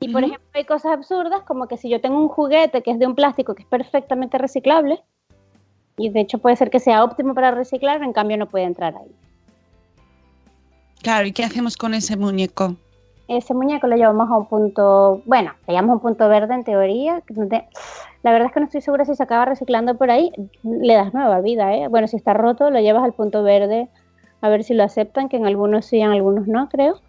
Y 0.00 0.08
por 0.08 0.24
ejemplo, 0.24 0.48
hay 0.54 0.64
cosas 0.64 0.92
absurdas 0.92 1.42
como 1.42 1.68
que 1.68 1.76
si 1.76 1.90
yo 1.90 2.00
tengo 2.00 2.18
un 2.18 2.28
juguete 2.28 2.82
que 2.82 2.90
es 2.90 2.98
de 2.98 3.06
un 3.06 3.14
plástico 3.14 3.54
que 3.54 3.64
es 3.64 3.68
perfectamente 3.68 4.38
reciclable, 4.38 5.02
y 5.98 6.08
de 6.08 6.20
hecho 6.20 6.38
puede 6.38 6.56
ser 6.56 6.70
que 6.70 6.80
sea 6.80 7.04
óptimo 7.04 7.34
para 7.34 7.50
reciclar, 7.50 8.02
en 8.02 8.14
cambio 8.14 8.38
no 8.38 8.48
puede 8.48 8.64
entrar 8.64 8.96
ahí. 8.96 9.14
Claro, 11.02 11.26
¿y 11.26 11.32
qué 11.32 11.44
hacemos 11.44 11.76
con 11.76 11.92
ese 11.92 12.16
muñeco? 12.16 12.76
Ese 13.28 13.54
muñeco 13.54 13.86
lo 13.86 13.96
llevamos 13.96 14.30
a 14.30 14.36
un 14.36 14.46
punto, 14.46 15.22
bueno, 15.24 15.52
le 15.66 15.74
llamamos 15.74 15.96
un 15.96 16.02
punto 16.02 16.28
verde 16.28 16.54
en 16.54 16.64
teoría. 16.64 17.22
La 18.22 18.32
verdad 18.32 18.48
es 18.48 18.52
que 18.52 18.60
no 18.60 18.66
estoy 18.66 18.82
segura 18.82 19.04
si 19.04 19.14
se 19.14 19.22
acaba 19.22 19.46
reciclando 19.46 19.96
por 19.96 20.10
ahí, 20.10 20.30
le 20.62 20.94
das 20.94 21.14
nueva 21.14 21.40
vida, 21.40 21.74
¿eh? 21.74 21.88
Bueno, 21.88 22.06
si 22.06 22.16
está 22.16 22.34
roto, 22.34 22.70
lo 22.70 22.80
llevas 22.80 23.04
al 23.04 23.12
punto 23.12 23.42
verde 23.42 23.88
a 24.44 24.50
ver 24.50 24.62
si 24.62 24.74
lo 24.74 24.84
aceptan, 24.84 25.30
que 25.30 25.38
en 25.38 25.46
algunos 25.46 25.86
sí, 25.86 26.00
en 26.00 26.10
algunos 26.10 26.46
no, 26.46 26.68
creo. 26.68 27.00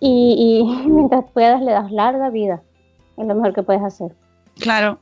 Y, 0.00 0.62
y 0.62 0.88
mientras 0.88 1.26
puedas, 1.30 1.60
le 1.60 1.72
das 1.72 1.92
larga 1.92 2.30
vida. 2.30 2.62
Es 3.18 3.26
lo 3.26 3.34
mejor 3.34 3.52
que 3.52 3.62
puedes 3.62 3.82
hacer. 3.82 4.12
Claro. 4.58 4.98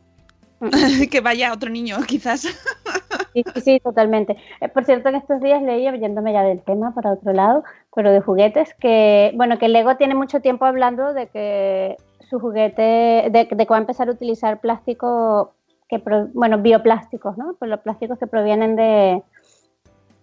Mm. 0.58 1.04
que 1.10 1.20
vaya 1.20 1.52
otro 1.52 1.70
niño, 1.70 1.96
quizás. 2.06 2.46
Sí, 3.34 3.44
sí, 3.54 3.60
sí, 3.60 3.80
totalmente. 3.80 4.36
Eh, 4.60 4.68
por 4.68 4.84
cierto, 4.84 5.08
en 5.08 5.16
estos 5.16 5.40
días 5.40 5.62
leí, 5.62 5.84
yéndome 6.00 6.32
ya 6.32 6.42
del 6.42 6.62
tema 6.62 6.94
para 6.94 7.12
otro 7.12 7.32
lado, 7.32 7.62
pero 7.94 8.10
de 8.10 8.20
juguetes, 8.20 8.74
que, 8.74 9.32
bueno, 9.36 9.58
que 9.58 9.68
Lego 9.68 9.96
tiene 9.96 10.14
mucho 10.14 10.40
tiempo 10.40 10.64
hablando 10.64 11.12
de 11.12 11.26
que 11.28 11.96
su 12.28 12.38
juguete, 12.40 12.82
de, 13.30 13.30
de 13.30 13.46
que 13.48 13.64
va 13.64 13.76
a 13.76 13.80
empezar 13.80 14.08
a 14.08 14.12
utilizar 14.12 14.60
plástico, 14.60 15.54
que 15.88 15.98
pro- 15.98 16.28
bueno, 16.34 16.58
bioplásticos, 16.58 17.36
¿no? 17.38 17.54
Pues 17.58 17.70
los 17.70 17.80
plásticos 17.80 18.18
que 18.18 18.26
provienen 18.26 18.76
de, 18.76 19.22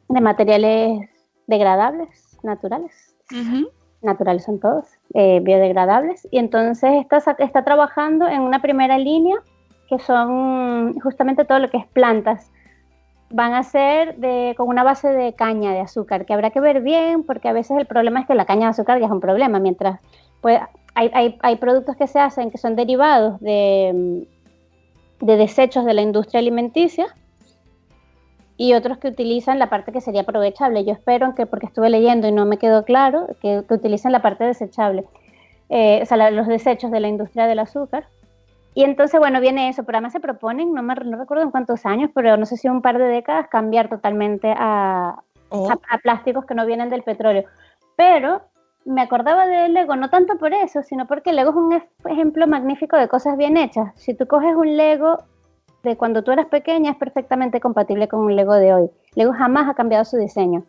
de 0.10 0.22
materiales 0.22 1.10
degradables, 1.48 2.38
naturales 2.44 3.16
naturales 4.02 4.44
son 4.44 4.60
todos, 4.60 4.86
eh, 5.14 5.40
biodegradables. 5.42 6.28
Y 6.32 6.38
entonces 6.38 6.92
está, 7.10 7.36
está 7.40 7.64
trabajando 7.64 8.28
en 8.28 8.42
una 8.42 8.62
primera 8.62 8.98
línea 8.98 9.38
que 9.90 10.00
son 10.00 11.00
justamente 11.00 11.44
todo 11.46 11.60
lo 11.60 11.70
que 11.70 11.78
es 11.78 11.88
plantas. 11.88 12.52
Van 13.30 13.54
a 13.54 13.64
ser 13.64 14.18
de, 14.18 14.54
con 14.56 14.68
una 14.68 14.84
base 14.84 15.10
de 15.10 15.34
caña 15.34 15.72
de 15.72 15.80
azúcar, 15.80 16.26
que 16.26 16.34
habrá 16.34 16.52
que 16.52 16.60
ver 16.60 16.82
bien, 16.82 17.24
porque 17.24 17.50
a 17.50 17.54
veces 17.54 17.78
el 17.78 17.86
problema 17.86 18.22
es 18.22 18.28
que 18.28 18.36
la 18.36 18.46
caña 18.46 18.66
de 18.66 18.72
azúcar 18.72 19.00
ya 19.00 19.08
es 19.08 19.12
un 19.12 19.20
problema, 19.20 19.60
mientras 19.60 20.00
pues, 20.42 20.60
hay, 20.94 21.10
hay, 21.14 21.38
hay 21.42 21.56
productos 21.58 21.96
que 21.96 22.08
se 22.08 22.20
hacen 22.20 22.52
que 22.52 22.58
son 22.58 22.76
derivados 22.76 23.40
de, 23.42 24.28
de 25.20 25.38
desechos 25.38 25.86
de 25.86 25.94
la 25.94 26.02
industria 26.02 26.40
alimenticia 26.40 27.08
y 28.58 28.74
otros 28.74 28.98
que 28.98 29.10
utilizan 29.10 29.60
la 29.60 29.70
parte 29.70 29.92
que 29.92 30.02
sería 30.02 30.22
aprovechable. 30.22 30.86
Yo 30.86 30.94
espero 30.94 31.36
que, 31.36 31.46
porque 31.46 31.66
estuve 31.66 31.90
leyendo 31.90 32.28
y 32.28 32.32
no 32.32 32.46
me 32.46 32.58
quedó 32.58 32.86
claro, 32.86 33.28
que, 33.42 33.64
que 33.68 33.74
utilicen 33.74 34.12
la 34.12 34.22
parte 34.22 34.46
desechable, 34.46 35.06
eh, 35.70 36.00
o 36.04 36.06
sea, 36.06 36.32
los 36.32 36.48
desechos 36.48 36.92
de 36.92 37.00
la 37.00 37.08
industria 37.08 37.48
del 37.48 37.60
azúcar. 37.60 38.08
Y 38.76 38.84
entonces, 38.84 39.20
bueno, 39.20 39.40
viene 39.40 39.70
eso, 39.70 39.84
pero 39.86 39.98
además 39.98 40.12
se 40.12 40.20
proponen, 40.20 40.74
no, 40.74 40.84
me, 40.84 40.94
no 40.96 41.18
recuerdo 41.18 41.44
en 41.44 41.52
cuántos 41.52 41.86
años, 41.86 42.12
pero 42.14 42.36
no 42.38 42.46
sé 42.46 42.58
si 42.58 42.68
un 42.68 42.82
par 42.82 42.98
de 42.98 43.06
décadas, 43.06 43.48
cambiar 43.48 43.88
totalmente 43.90 44.54
a, 44.56 45.16
O- 45.50 45.70
a, 45.70 45.80
a 45.90 45.98
plásticos 46.00 46.46
que 46.46 46.56
no 46.56 46.66
vienen 46.66 46.90
del 46.90 47.02
petróleo. 47.02 47.46
Pero 47.96 48.42
me 48.84 49.02
acordaba 49.02 49.48
de 49.48 49.70
Lego, 49.70 49.96
no 49.96 50.10
tanto 50.10 50.38
por 50.38 50.54
eso, 50.54 50.84
sino 50.84 51.08
porque 51.08 51.32
Lego 51.32 51.52
es 51.52 51.56
un 51.56 51.72
ej- 51.74 51.90
ejemplo 52.10 52.46
magnífico 52.48 52.98
de 52.98 53.08
cosas 53.08 53.38
bien 53.38 53.56
hechas. 53.56 53.94
Si 53.96 54.14
tú 54.14 54.28
coges 54.28 54.54
un 54.56 54.76
Lego 54.76 55.20
de 55.84 55.96
cuando 55.96 56.22
tú 56.24 56.32
eras 56.32 56.48
pequeña, 56.48 56.92
es 56.92 56.98
perfectamente 56.98 57.62
compatible 57.62 58.10
con 58.10 58.20
un 58.20 58.36
Lego 58.36 58.56
de 58.56 58.74
hoy. 58.74 58.90
Lego 59.16 59.32
jamás 59.32 59.70
ha 59.70 59.74
cambiado 59.74 60.04
su 60.04 60.18
diseño. 60.18 60.64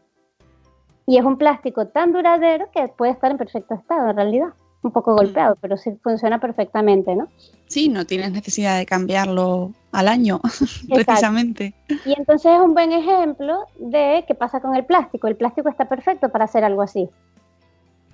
Y 1.06 1.18
es 1.18 1.24
un 1.24 1.38
plástico 1.38 1.88
tan 1.88 2.12
duradero 2.12 2.66
que 2.72 2.86
puede 2.88 3.12
estar 3.12 3.30
en 3.32 3.38
perfecto 3.38 3.74
estado, 3.74 4.10
en 4.10 4.16
realidad. 4.16 4.48
Un 4.86 4.92
poco 4.92 5.16
golpeado, 5.16 5.56
pero 5.60 5.76
sí 5.76 5.98
funciona 6.00 6.38
perfectamente, 6.38 7.16
¿no? 7.16 7.26
Sí, 7.66 7.88
no 7.88 8.06
tienes 8.06 8.30
necesidad 8.30 8.78
de 8.78 8.86
cambiarlo 8.86 9.72
al 9.90 10.06
año, 10.06 10.40
precisamente. 10.88 11.74
Y 12.04 12.14
entonces 12.16 12.52
es 12.52 12.60
un 12.60 12.72
buen 12.72 12.92
ejemplo 12.92 13.66
de 13.80 14.24
qué 14.28 14.36
pasa 14.36 14.60
con 14.60 14.76
el 14.76 14.84
plástico. 14.84 15.26
El 15.26 15.34
plástico 15.34 15.68
está 15.68 15.86
perfecto 15.86 16.28
para 16.28 16.44
hacer 16.44 16.62
algo 16.62 16.82
así. 16.82 17.08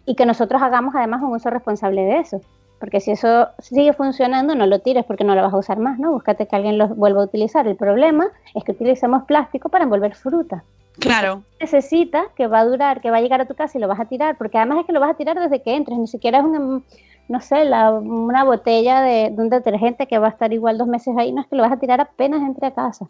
Y 0.06 0.14
que 0.14 0.24
nosotros 0.24 0.62
hagamos 0.62 0.94
además 0.94 1.20
un 1.22 1.32
uso 1.32 1.50
responsable 1.50 2.00
de 2.00 2.20
eso. 2.20 2.40
Porque 2.80 3.00
si 3.00 3.10
eso 3.10 3.48
sigue 3.58 3.92
funcionando, 3.92 4.54
no 4.54 4.66
lo 4.66 4.78
tires 4.78 5.04
porque 5.04 5.24
no 5.24 5.34
lo 5.34 5.42
vas 5.42 5.52
a 5.52 5.58
usar 5.58 5.78
más, 5.78 5.98
¿no? 5.98 6.12
Búscate 6.12 6.46
que 6.46 6.56
alguien 6.56 6.78
lo 6.78 6.88
vuelva 6.88 7.20
a 7.20 7.26
utilizar. 7.26 7.68
El 7.68 7.76
problema 7.76 8.28
es 8.54 8.64
que 8.64 8.72
utilicemos 8.72 9.24
plástico 9.24 9.68
para 9.68 9.84
envolver 9.84 10.14
fruta. 10.14 10.64
Claro. 10.98 11.42
necesita 11.60 12.24
que 12.36 12.46
va 12.46 12.60
a 12.60 12.64
durar, 12.66 13.00
que 13.00 13.10
va 13.10 13.16
a 13.18 13.20
llegar 13.20 13.40
a 13.40 13.46
tu 13.46 13.54
casa 13.54 13.78
y 13.78 13.80
lo 13.80 13.88
vas 13.88 14.00
a 14.00 14.04
tirar, 14.06 14.36
porque 14.36 14.58
además 14.58 14.80
es 14.80 14.86
que 14.86 14.92
lo 14.92 15.00
vas 15.00 15.10
a 15.12 15.16
tirar 15.16 15.38
desde 15.40 15.62
que 15.62 15.74
entres, 15.74 15.98
ni 15.98 16.06
siquiera 16.06 16.38
es 16.38 16.44
una, 16.44 16.82
no 17.28 17.40
sé, 17.40 17.64
la- 17.64 17.92
una 17.92 18.44
botella 18.44 19.00
de, 19.00 19.30
de 19.30 19.42
un 19.42 19.48
detergente 19.48 20.06
que 20.06 20.18
va 20.18 20.26
a 20.28 20.30
estar 20.30 20.52
igual 20.52 20.76
dos 20.78 20.88
meses 20.88 21.14
ahí, 21.16 21.32
no 21.32 21.40
es 21.40 21.46
que 21.46 21.56
lo 21.56 21.62
vas 21.62 21.72
a 21.72 21.78
tirar 21.80 22.00
apenas 22.00 22.42
entre 22.42 22.66
a 22.66 22.74
casa. 22.74 23.08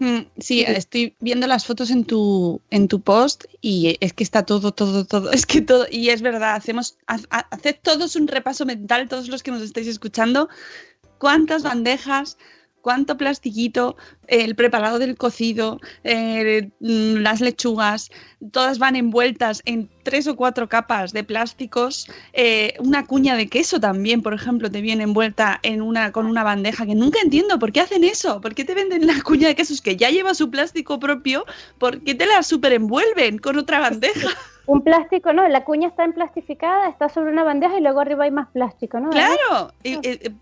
Mm, 0.00 0.26
Sí, 0.38 0.62
estoy 0.62 1.14
viendo 1.20 1.46
las 1.48 1.66
fotos 1.66 1.90
en 1.90 2.04
tu, 2.04 2.60
en 2.70 2.86
tu 2.86 3.00
post 3.00 3.44
y 3.60 3.96
es 4.00 4.12
que 4.12 4.22
está 4.22 4.44
todo, 4.44 4.72
todo, 4.72 5.04
todo. 5.04 5.30
Es 5.32 5.44
que 5.44 5.60
todo, 5.60 5.86
y 5.90 6.10
es 6.10 6.22
verdad, 6.22 6.54
hacemos, 6.54 6.96
ha- 7.08 7.18
ha- 7.30 7.46
haced 7.50 7.76
todos 7.82 8.14
un 8.16 8.28
repaso 8.28 8.64
mental, 8.64 9.08
todos 9.08 9.28
los 9.28 9.42
que 9.42 9.50
nos 9.50 9.62
estáis 9.62 9.88
escuchando. 9.88 10.48
¿Cuántas 11.18 11.64
bandejas? 11.64 12.38
¿Cuánto 12.88 13.18
plastiquito? 13.18 13.98
El 14.28 14.54
preparado 14.56 14.98
del 14.98 15.18
cocido, 15.18 15.78
eh, 16.04 16.70
las 16.80 17.42
lechugas, 17.42 18.10
todas 18.50 18.78
van 18.78 18.96
envueltas 18.96 19.60
en 19.66 19.90
tres 20.04 20.26
o 20.26 20.36
cuatro 20.36 20.70
capas 20.70 21.12
de 21.12 21.22
plásticos. 21.22 22.08
eh, 22.32 22.72
una 22.78 23.04
cuña 23.04 23.36
de 23.36 23.46
queso 23.46 23.78
también, 23.78 24.22
por 24.22 24.32
ejemplo, 24.32 24.70
te 24.70 24.80
viene 24.80 25.02
envuelta 25.02 25.60
en 25.62 25.82
una, 25.82 26.12
con 26.12 26.24
una 26.24 26.44
bandeja 26.44 26.86
que 26.86 26.94
nunca 26.94 27.18
entiendo 27.22 27.58
por 27.58 27.72
qué 27.72 27.80
hacen 27.80 28.04
eso. 28.04 28.40
¿Por 28.40 28.54
qué 28.54 28.64
te 28.64 28.72
venden 28.72 29.06
la 29.06 29.20
cuña 29.22 29.48
de 29.48 29.54
quesos 29.54 29.82
que 29.82 29.98
ya 29.98 30.08
lleva 30.08 30.32
su 30.32 30.50
plástico 30.50 30.98
propio? 30.98 31.44
¿Por 31.76 32.00
qué 32.02 32.14
te 32.14 32.24
la 32.24 32.42
super 32.42 32.72
envuelven 32.72 33.36
con 33.36 33.58
otra 33.58 33.80
bandeja? 33.80 34.30
Un 34.68 34.82
plástico, 34.82 35.32
¿no? 35.32 35.48
La 35.48 35.64
cuña 35.64 35.88
está 35.88 36.04
emplastificada, 36.04 36.90
está 36.90 37.08
sobre 37.08 37.32
una 37.32 37.42
bandeja 37.42 37.78
y 37.78 37.80
luego 37.80 38.00
arriba 38.00 38.24
hay 38.24 38.30
más 38.30 38.48
plástico, 38.48 39.00
¿no? 39.00 39.08
Claro, 39.08 39.72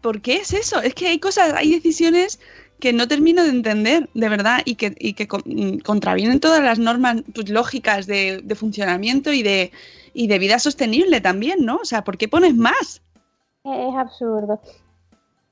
¿por 0.01 0.21
qué 0.21 0.39
es 0.39 0.53
eso? 0.53 0.83
Es 0.83 0.95
que 0.95 1.07
hay 1.07 1.21
cosas, 1.21 1.53
hay 1.55 1.71
decisiones 1.73 2.41
que 2.81 2.93
no 2.93 3.07
termino 3.07 3.45
de 3.45 3.51
entender, 3.51 4.09
de 4.15 4.29
verdad, 4.29 4.59
y 4.65 4.75
que, 4.75 4.95
y 4.99 5.13
que 5.15 5.29
con- 5.29 5.45
mm, 5.47 5.79
contravienen 5.79 6.41
todas 6.41 6.61
las 6.61 6.81
normas 6.81 7.23
pues, 7.35 7.49
lógicas 7.49 8.09
de, 8.09 8.41
de 8.43 8.55
funcionamiento 8.57 9.33
y 9.33 9.45
de, 9.45 9.71
y 10.13 10.27
de 10.27 10.39
vida 10.41 10.59
sostenible 10.59 11.21
también, 11.21 11.65
¿no? 11.65 11.77
O 11.77 11.85
sea, 11.85 12.03
¿por 12.03 12.19
qué 12.19 12.27
pones 12.27 12.55
más? 12.57 13.01
Es 13.65 13.95
absurdo. 13.95 14.61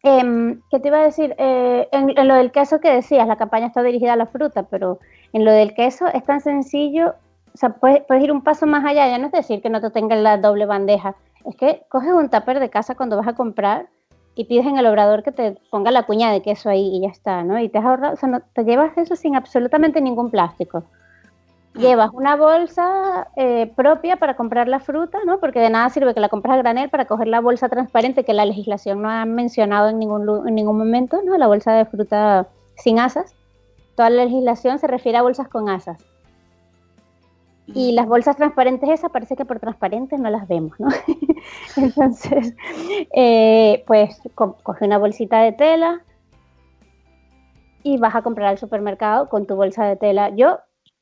Em, 0.02 0.60
¿Qué 0.70 0.80
te 0.80 0.88
iba 0.88 0.98
a 0.98 1.04
decir? 1.04 1.34
Eh, 1.38 1.88
en, 1.92 2.10
en 2.18 2.28
lo 2.28 2.34
del 2.34 2.50
queso 2.50 2.80
que 2.80 2.90
decías, 2.90 3.26
la 3.28 3.36
campaña 3.36 3.68
está 3.68 3.82
dirigida 3.84 4.12
a 4.14 4.16
la 4.16 4.26
fruta, 4.26 4.64
pero 4.64 4.98
en 5.32 5.44
lo 5.44 5.52
del 5.52 5.74
queso 5.74 6.08
es 6.12 6.24
tan 6.24 6.40
sencillo, 6.40 7.14
o 7.54 7.58
sea, 7.58 7.70
puedes, 7.70 8.02
puedes 8.04 8.24
ir 8.24 8.32
un 8.32 8.42
paso 8.42 8.66
más 8.66 8.84
allá, 8.84 9.06
ya 9.08 9.18
no 9.18 9.26
es 9.26 9.32
decir 9.32 9.62
que 9.62 9.70
no 9.70 9.80
te 9.80 9.90
tenga 9.90 10.16
la 10.16 10.38
doble 10.38 10.66
bandeja, 10.66 11.14
es 11.44 11.54
que 11.56 11.84
coges 11.88 12.12
un 12.12 12.28
tupper 12.28 12.58
de 12.58 12.68
casa 12.70 12.94
cuando 12.96 13.16
vas 13.16 13.28
a 13.28 13.34
comprar 13.34 13.86
y 14.34 14.44
pides 14.46 14.66
en 14.66 14.76
el 14.78 14.86
obrador 14.86 15.22
que 15.22 15.30
te 15.30 15.56
ponga 15.70 15.92
la 15.92 16.02
cuña 16.02 16.32
de 16.32 16.42
queso 16.42 16.68
ahí 16.68 16.96
y 16.96 17.02
ya 17.02 17.08
está, 17.08 17.44
¿no? 17.44 17.60
Y 17.60 17.68
te 17.68 17.78
has 17.78 17.84
ahorrado, 17.84 18.14
o 18.14 18.16
sea, 18.16 18.28
no- 18.28 18.40
te 18.40 18.64
llevas 18.64 18.96
eso 18.98 19.14
sin 19.14 19.36
absolutamente 19.36 20.00
ningún 20.00 20.30
plástico. 20.30 20.82
Llevas 21.74 22.10
una 22.12 22.36
bolsa 22.36 23.28
eh, 23.36 23.72
propia 23.74 24.16
para 24.16 24.36
comprar 24.36 24.68
la 24.68 24.78
fruta, 24.80 25.18
¿no? 25.26 25.38
Porque 25.40 25.58
de 25.60 25.70
nada 25.70 25.88
sirve 25.90 26.14
que 26.14 26.20
la 26.20 26.28
compres 26.28 26.54
a 26.54 26.58
granel 26.58 26.88
para 26.88 27.04
coger 27.04 27.26
la 27.28 27.40
bolsa 27.40 27.68
transparente 27.68 28.24
que 28.24 28.32
la 28.32 28.44
legislación 28.44 29.02
no 29.02 29.10
ha 29.10 29.24
mencionado 29.24 29.88
en 29.88 29.98
ningún, 29.98 30.48
en 30.48 30.54
ningún 30.54 30.78
momento, 30.78 31.20
¿no? 31.24 31.36
La 31.36 31.48
bolsa 31.48 31.72
de 31.72 31.84
fruta 31.84 32.46
sin 32.76 33.00
asas. 33.00 33.34
Toda 33.96 34.10
la 34.10 34.24
legislación 34.24 34.78
se 34.78 34.86
refiere 34.86 35.18
a 35.18 35.22
bolsas 35.22 35.48
con 35.48 35.68
asas. 35.68 35.98
Y 37.66 37.92
las 37.92 38.06
bolsas 38.06 38.36
transparentes 38.36 38.90
esas 38.90 39.10
parece 39.10 39.36
que 39.36 39.44
por 39.46 39.58
transparentes 39.58 40.18
no 40.20 40.28
las 40.30 40.46
vemos, 40.46 40.78
¿no? 40.78 40.88
Entonces, 41.76 42.54
eh, 43.14 43.82
pues 43.86 44.20
co- 44.34 44.56
coge 44.62 44.84
una 44.84 44.98
bolsita 44.98 45.40
de 45.40 45.52
tela 45.52 46.02
y 47.82 47.96
vas 47.98 48.14
a 48.14 48.22
comprar 48.22 48.48
al 48.48 48.58
supermercado 48.58 49.28
con 49.28 49.46
tu 49.46 49.56
bolsa 49.56 49.86
de 49.86 49.96
tela. 49.96 50.30
Yo 50.30 50.58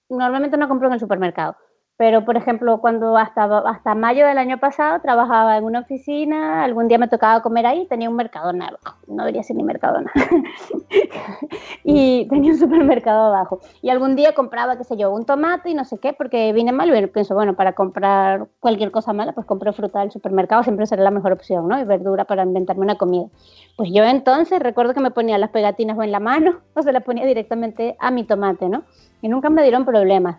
normalmente 0.08 0.56
no 0.56 0.68
compro 0.68 0.88
en 0.88 0.94
el 0.94 1.00
supermercado, 1.00 1.56
pero 2.02 2.24
por 2.24 2.36
ejemplo, 2.36 2.80
cuando 2.80 3.16
hasta, 3.16 3.44
hasta 3.58 3.94
mayo 3.94 4.26
del 4.26 4.36
año 4.36 4.58
pasado 4.58 5.00
trabajaba 5.00 5.56
en 5.56 5.62
una 5.62 5.78
oficina, 5.78 6.64
algún 6.64 6.88
día 6.88 6.98
me 6.98 7.06
tocaba 7.06 7.42
comer 7.42 7.64
ahí, 7.64 7.86
tenía 7.86 8.10
un 8.10 8.16
Mercadona 8.16 8.66
abajo, 8.66 8.98
no 9.06 9.22
debería 9.22 9.44
ser 9.44 9.54
ni 9.54 9.62
Mercadona, 9.62 10.10
y 11.84 12.26
tenía 12.28 12.50
un 12.50 12.58
supermercado 12.58 13.26
abajo. 13.26 13.60
Y 13.82 13.90
algún 13.90 14.16
día 14.16 14.34
compraba, 14.34 14.76
qué 14.76 14.82
sé 14.82 14.96
yo, 14.96 15.12
un 15.12 15.24
tomate 15.24 15.70
y 15.70 15.74
no 15.74 15.84
sé 15.84 15.98
qué, 15.98 16.12
porque 16.12 16.52
vine 16.52 16.72
mal 16.72 16.92
y 16.92 17.06
pienso, 17.06 17.36
bueno, 17.36 17.54
para 17.54 17.74
comprar 17.74 18.48
cualquier 18.58 18.90
cosa 18.90 19.12
mala, 19.12 19.30
pues 19.30 19.46
compré 19.46 19.72
fruta 19.72 20.00
del 20.00 20.10
supermercado, 20.10 20.64
siempre 20.64 20.86
será 20.86 21.04
la 21.04 21.12
mejor 21.12 21.30
opción, 21.30 21.68
¿no? 21.68 21.78
Y 21.78 21.84
verdura 21.84 22.24
para 22.24 22.42
inventarme 22.42 22.82
una 22.82 22.96
comida. 22.96 23.28
Pues 23.76 23.90
yo 23.92 24.02
entonces 24.02 24.58
recuerdo 24.58 24.92
que 24.92 24.98
me 25.00 25.12
ponía 25.12 25.38
las 25.38 25.50
pegatinas 25.50 25.96
o 25.96 26.02
en 26.02 26.10
la 26.10 26.18
mano 26.18 26.62
o 26.74 26.82
se 26.82 26.90
las 26.90 27.04
ponía 27.04 27.24
directamente 27.26 27.94
a 28.00 28.10
mi 28.10 28.24
tomate, 28.24 28.68
¿no? 28.68 28.82
Y 29.20 29.28
nunca 29.28 29.50
me 29.50 29.62
dieron 29.62 29.84
problemas. 29.84 30.38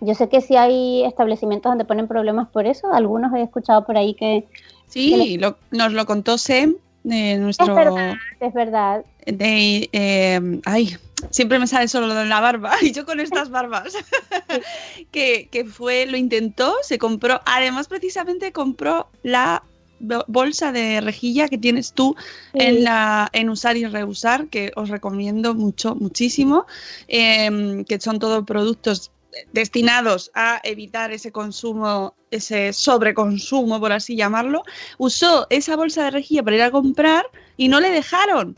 Yo 0.00 0.14
sé 0.14 0.28
que 0.28 0.40
sí 0.40 0.56
hay 0.56 1.04
establecimientos 1.04 1.70
donde 1.70 1.84
ponen 1.84 2.06
problemas 2.08 2.48
por 2.48 2.66
eso, 2.66 2.92
algunos 2.92 3.32
he 3.34 3.42
escuchado 3.42 3.84
por 3.84 3.96
ahí 3.96 4.14
que 4.14 4.46
Sí, 4.86 5.36
lo- 5.38 5.58
nos 5.70 5.92
lo 5.92 6.06
contó 6.06 6.38
Sem, 6.38 6.74
de 7.04 7.32
es 7.32 7.40
nuestro... 7.40 7.74
verdad, 7.74 8.14
es 8.40 8.54
verdad. 8.54 9.04
de, 9.26 9.88
eh, 9.92 10.60
ay, 10.64 10.96
siempre 11.30 11.58
me 11.58 11.66
sale 11.66 11.88
solo 11.88 12.06
lo 12.06 12.14
de 12.14 12.24
la 12.26 12.40
barba 12.40 12.72
y 12.82 12.92
yo 12.92 13.04
con 13.04 13.20
estas 13.20 13.50
barbas 13.50 13.94
que, 15.10 15.48
que 15.50 15.64
fue, 15.64 16.06
lo 16.06 16.16
intentó, 16.16 16.74
se 16.82 16.98
compró, 16.98 17.40
además 17.44 17.88
precisamente 17.88 18.52
compró 18.52 19.08
la 19.22 19.62
bo- 20.00 20.24
bolsa 20.28 20.72
de 20.72 21.00
rejilla 21.00 21.48
que 21.48 21.58
tienes 21.58 21.92
tú 21.92 22.14
Sí. 22.52 22.60
en 22.60 22.84
la 22.84 23.28
en 23.32 23.50
usar 23.50 23.76
y 23.76 23.84
reusar 23.86 24.46
que 24.46 24.72
os 24.76 24.88
recomiendo 24.88 25.54
mucho 25.54 25.94
muchísimo 25.96 26.66
em, 27.08 27.84
que 27.84 28.00
son 28.00 28.18
todos 28.18 28.44
productos 28.44 29.10
destinados 29.52 30.30
a 30.34 30.60
evitar 30.64 31.12
ese 31.12 31.32
consumo, 31.32 32.14
ese 32.30 32.72
sobreconsumo, 32.72 33.80
por 33.80 33.92
así 33.92 34.16
llamarlo, 34.16 34.62
usó 34.98 35.46
esa 35.50 35.76
bolsa 35.76 36.04
de 36.04 36.10
rejilla 36.10 36.42
para 36.42 36.56
ir 36.56 36.62
a 36.62 36.70
comprar 36.70 37.26
y 37.56 37.68
no 37.68 37.80
le 37.80 37.90
dejaron. 37.90 38.56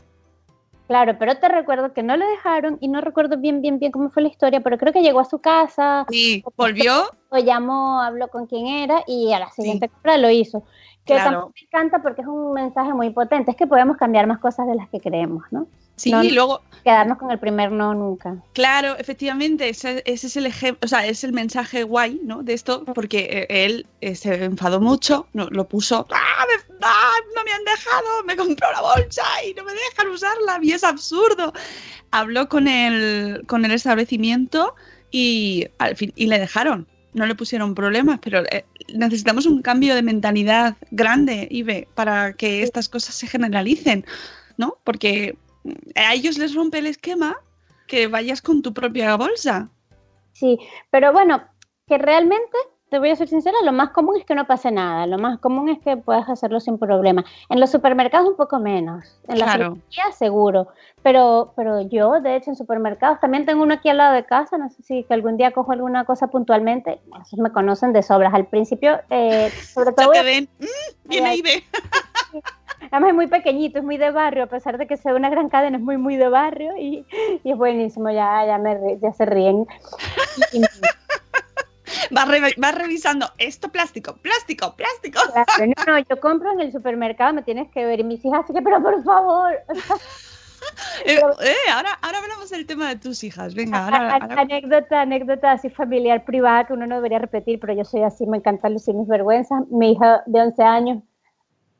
Claro, 0.91 1.17
pero 1.17 1.35
te 1.37 1.47
recuerdo 1.47 1.93
que 1.93 2.03
no 2.03 2.17
le 2.17 2.25
dejaron 2.25 2.77
y 2.81 2.89
no 2.89 2.99
recuerdo 2.99 3.37
bien, 3.37 3.61
bien, 3.61 3.79
bien 3.79 3.93
cómo 3.93 4.09
fue 4.09 4.23
la 4.23 4.27
historia, 4.27 4.59
pero 4.59 4.77
creo 4.77 4.91
que 4.91 5.01
llegó 5.01 5.21
a 5.21 5.25
su 5.25 5.39
casa, 5.39 6.05
Y 6.11 6.43
volvió, 6.57 7.09
o 7.29 7.37
llamó, 7.37 8.01
habló 8.01 8.27
con 8.27 8.45
quién 8.45 8.67
era 8.67 9.01
y 9.07 9.31
a 9.31 9.39
la 9.39 9.49
siguiente 9.51 9.87
compra 9.87 10.17
lo 10.17 10.29
hizo. 10.29 10.65
Que 11.05 11.13
Claro. 11.15 11.31
tampoco 11.31 11.53
me 11.55 11.65
encanta 11.67 12.01
porque 12.01 12.21
es 12.21 12.27
un 12.27 12.53
mensaje 12.53 12.93
muy 12.93 13.09
potente, 13.09 13.51
es 13.51 13.57
que 13.57 13.67
podemos 13.67 13.97
cambiar 13.97 14.27
más 14.27 14.39
cosas 14.39 14.67
de 14.67 14.75
las 14.75 14.87
que 14.89 14.99
creemos, 14.99 15.43
¿no? 15.51 15.67
sí, 15.95 16.11
No, 16.11 16.23
y 16.23 16.31
luego, 16.31 16.61
Quedarnos 16.83 17.19
con 17.19 17.29
el 17.29 17.37
primer 17.37 17.71
no 17.71 17.93
nunca. 17.93 18.37
claro, 18.53 18.95
efectivamente, 18.97 19.69
ese, 19.69 20.01
ese 20.07 20.25
es 20.27 20.35
el 20.35 20.47
ejemplo, 20.47 20.79
o 20.83 20.87
sea, 20.87 21.05
es 21.05 21.23
el 21.23 21.31
mensaje 21.31 21.83
guay, 21.83 22.19
¿no? 22.23 22.41
De 22.41 22.53
esto, 22.53 22.85
porque 22.85 23.45
eh, 23.49 23.65
él 23.65 23.85
eh, 24.01 24.15
se 24.15 24.43
enfadó 24.45 24.81
mucho, 24.81 25.27
no, 25.33 25.47
lo 25.51 25.67
puso, 25.67 26.07
¡Ah, 26.11 26.45
me- 26.47 26.75
ah, 26.81 27.13
no 27.35 27.43
me 27.43 27.51
han 27.51 27.63
dejado, 27.65 28.23
me 28.25 28.35
compró 28.35 28.71
la 28.71 28.81
bolsa 28.81 29.21
y 29.47 29.53
no 29.53 29.63
me 29.63 29.73
dejan 29.73 30.07
usarla, 30.07 30.57
y 30.63 30.71
es 30.71 30.83
absurdo. 30.83 31.53
Habló 32.09 32.49
con 32.49 32.67
el, 32.67 33.43
con 33.47 33.63
el 33.63 33.71
establecimiento 33.71 34.73
y 35.11 35.67
al 35.77 35.95
fin, 35.95 36.11
y 36.15 36.27
le 36.27 36.39
dejaron. 36.39 36.87
No 37.13 37.25
le 37.25 37.35
pusieron 37.35 37.75
problemas, 37.75 38.19
pero 38.23 38.39
eh, 38.51 38.65
necesitamos 38.93 39.45
un 39.45 39.61
cambio 39.61 39.95
de 39.95 40.01
mentalidad 40.01 40.75
grande, 40.91 41.47
Ibe, 41.49 41.87
para 41.95 42.33
que 42.33 42.63
estas 42.63 42.89
cosas 42.89 43.15
se 43.15 43.27
generalicen, 43.27 44.05
¿no? 44.57 44.77
Porque 44.83 45.37
a 45.95 46.13
ellos 46.13 46.37
les 46.37 46.55
rompe 46.55 46.79
el 46.79 46.87
esquema 46.87 47.37
que 47.87 48.07
vayas 48.07 48.41
con 48.41 48.61
tu 48.61 48.73
propia 48.73 49.15
bolsa. 49.15 49.69
Sí, 50.33 50.57
pero 50.89 51.11
bueno, 51.11 51.43
que 51.87 51.97
realmente, 51.97 52.57
te 52.91 52.99
voy 52.99 53.09
a 53.09 53.15
ser 53.15 53.29
sincera, 53.29 53.55
lo 53.63 53.71
más 53.71 53.91
común 53.91 54.17
es 54.17 54.25
que 54.25 54.35
no 54.35 54.45
pase 54.45 54.69
nada, 54.69 55.07
lo 55.07 55.17
más 55.17 55.39
común 55.39 55.69
es 55.69 55.79
que 55.79 55.95
puedas 55.95 56.27
hacerlo 56.29 56.59
sin 56.59 56.77
problema. 56.77 57.23
En 57.47 57.61
los 57.61 57.71
supermercados 57.71 58.27
un 58.27 58.35
poco 58.35 58.59
menos, 58.59 59.17
en 59.29 59.39
la 59.39 59.45
Claro. 59.45 59.77
seguro, 60.11 60.67
pero, 61.01 61.53
pero 61.55 61.79
yo, 61.79 62.19
de 62.19 62.35
hecho, 62.35 62.49
en 62.49 62.57
supermercados 62.57 63.21
también 63.21 63.45
tengo 63.45 63.63
uno 63.63 63.75
aquí 63.75 63.87
al 63.87 63.95
lado 63.95 64.13
de 64.13 64.25
casa, 64.25 64.57
no 64.57 64.69
sé 64.69 64.83
si 64.83 65.05
que 65.05 65.13
algún 65.13 65.37
día 65.37 65.51
cojo 65.51 65.71
alguna 65.71 66.03
cosa 66.03 66.27
puntualmente, 66.27 66.99
esos 67.21 67.39
me 67.39 67.53
conocen 67.53 67.93
de 67.93 68.03
sobras. 68.03 68.33
Al 68.33 68.47
principio, 68.47 68.99
eh, 69.09 69.49
sobre 69.73 69.91
Ya 69.97 70.03
todo, 70.03 70.11
te 70.11 70.23
ven, 70.23 70.49
"Mm, 70.59 71.09
viene 71.09 71.29
Ay, 71.29 71.39
Ibe. 71.39 71.63
además 72.91 73.09
es 73.11 73.15
muy 73.15 73.27
pequeñito, 73.27 73.79
es 73.79 73.85
muy 73.85 73.95
de 73.97 74.11
barrio, 74.11 74.43
a 74.43 74.47
pesar 74.47 74.77
de 74.77 74.85
que 74.85 74.97
sea 74.97 75.15
una 75.15 75.29
gran 75.29 75.47
cadena, 75.47 75.77
es 75.77 75.83
muy, 75.83 75.95
muy 75.95 76.17
de 76.17 76.27
barrio 76.27 76.75
y, 76.77 77.05
y 77.45 77.51
es 77.51 77.57
buenísimo, 77.57 78.09
ya, 78.11 78.45
ya, 78.45 78.57
me, 78.57 78.99
ya 79.01 79.13
se 79.13 79.25
ríen. 79.25 79.65
Y- 80.51 80.61
Vas, 82.11 82.27
re- 82.27 82.55
vas 82.57 82.75
revisando 82.75 83.27
esto 83.37 83.69
plástico, 83.69 84.15
plástico, 84.17 84.75
plástico. 84.75 85.19
Claro, 85.33 85.73
no, 85.77 85.93
no, 85.93 85.99
yo 85.99 86.19
compro 86.21 86.51
en 86.53 86.61
el 86.61 86.71
supermercado, 86.71 87.33
me 87.33 87.43
tienes 87.43 87.69
que 87.71 87.85
ver. 87.85 87.99
Y 87.99 88.03
mis 88.03 88.23
hijas, 88.25 88.43
así 88.43 88.53
que, 88.53 88.61
pero 88.61 88.81
por 88.81 89.03
favor. 89.03 89.53
Eh, 91.05 91.15
eh, 91.15 91.55
ahora, 91.73 91.89
ahora 92.03 92.19
hablamos 92.19 92.51
del 92.51 92.67
tema 92.67 92.87
de 92.87 92.95
tus 92.95 93.23
hijas. 93.23 93.55
Venga, 93.55 93.85
ahora, 93.85 94.15
Anécdota, 94.37 95.01
anécdota 95.01 95.51
así 95.53 95.71
familiar, 95.71 96.23
privada, 96.23 96.67
que 96.67 96.73
uno 96.73 96.85
no 96.85 96.95
debería 96.95 97.17
repetir, 97.17 97.59
pero 97.59 97.73
yo 97.73 97.83
soy 97.83 98.03
así, 98.03 98.27
me 98.27 98.37
encantan 98.37 98.73
lucir 98.73 98.93
mis 98.93 99.07
vergüenzas. 99.07 99.67
Mi 99.71 99.93
hija 99.93 100.21
de 100.27 100.39
11 100.39 100.61
años 100.63 101.03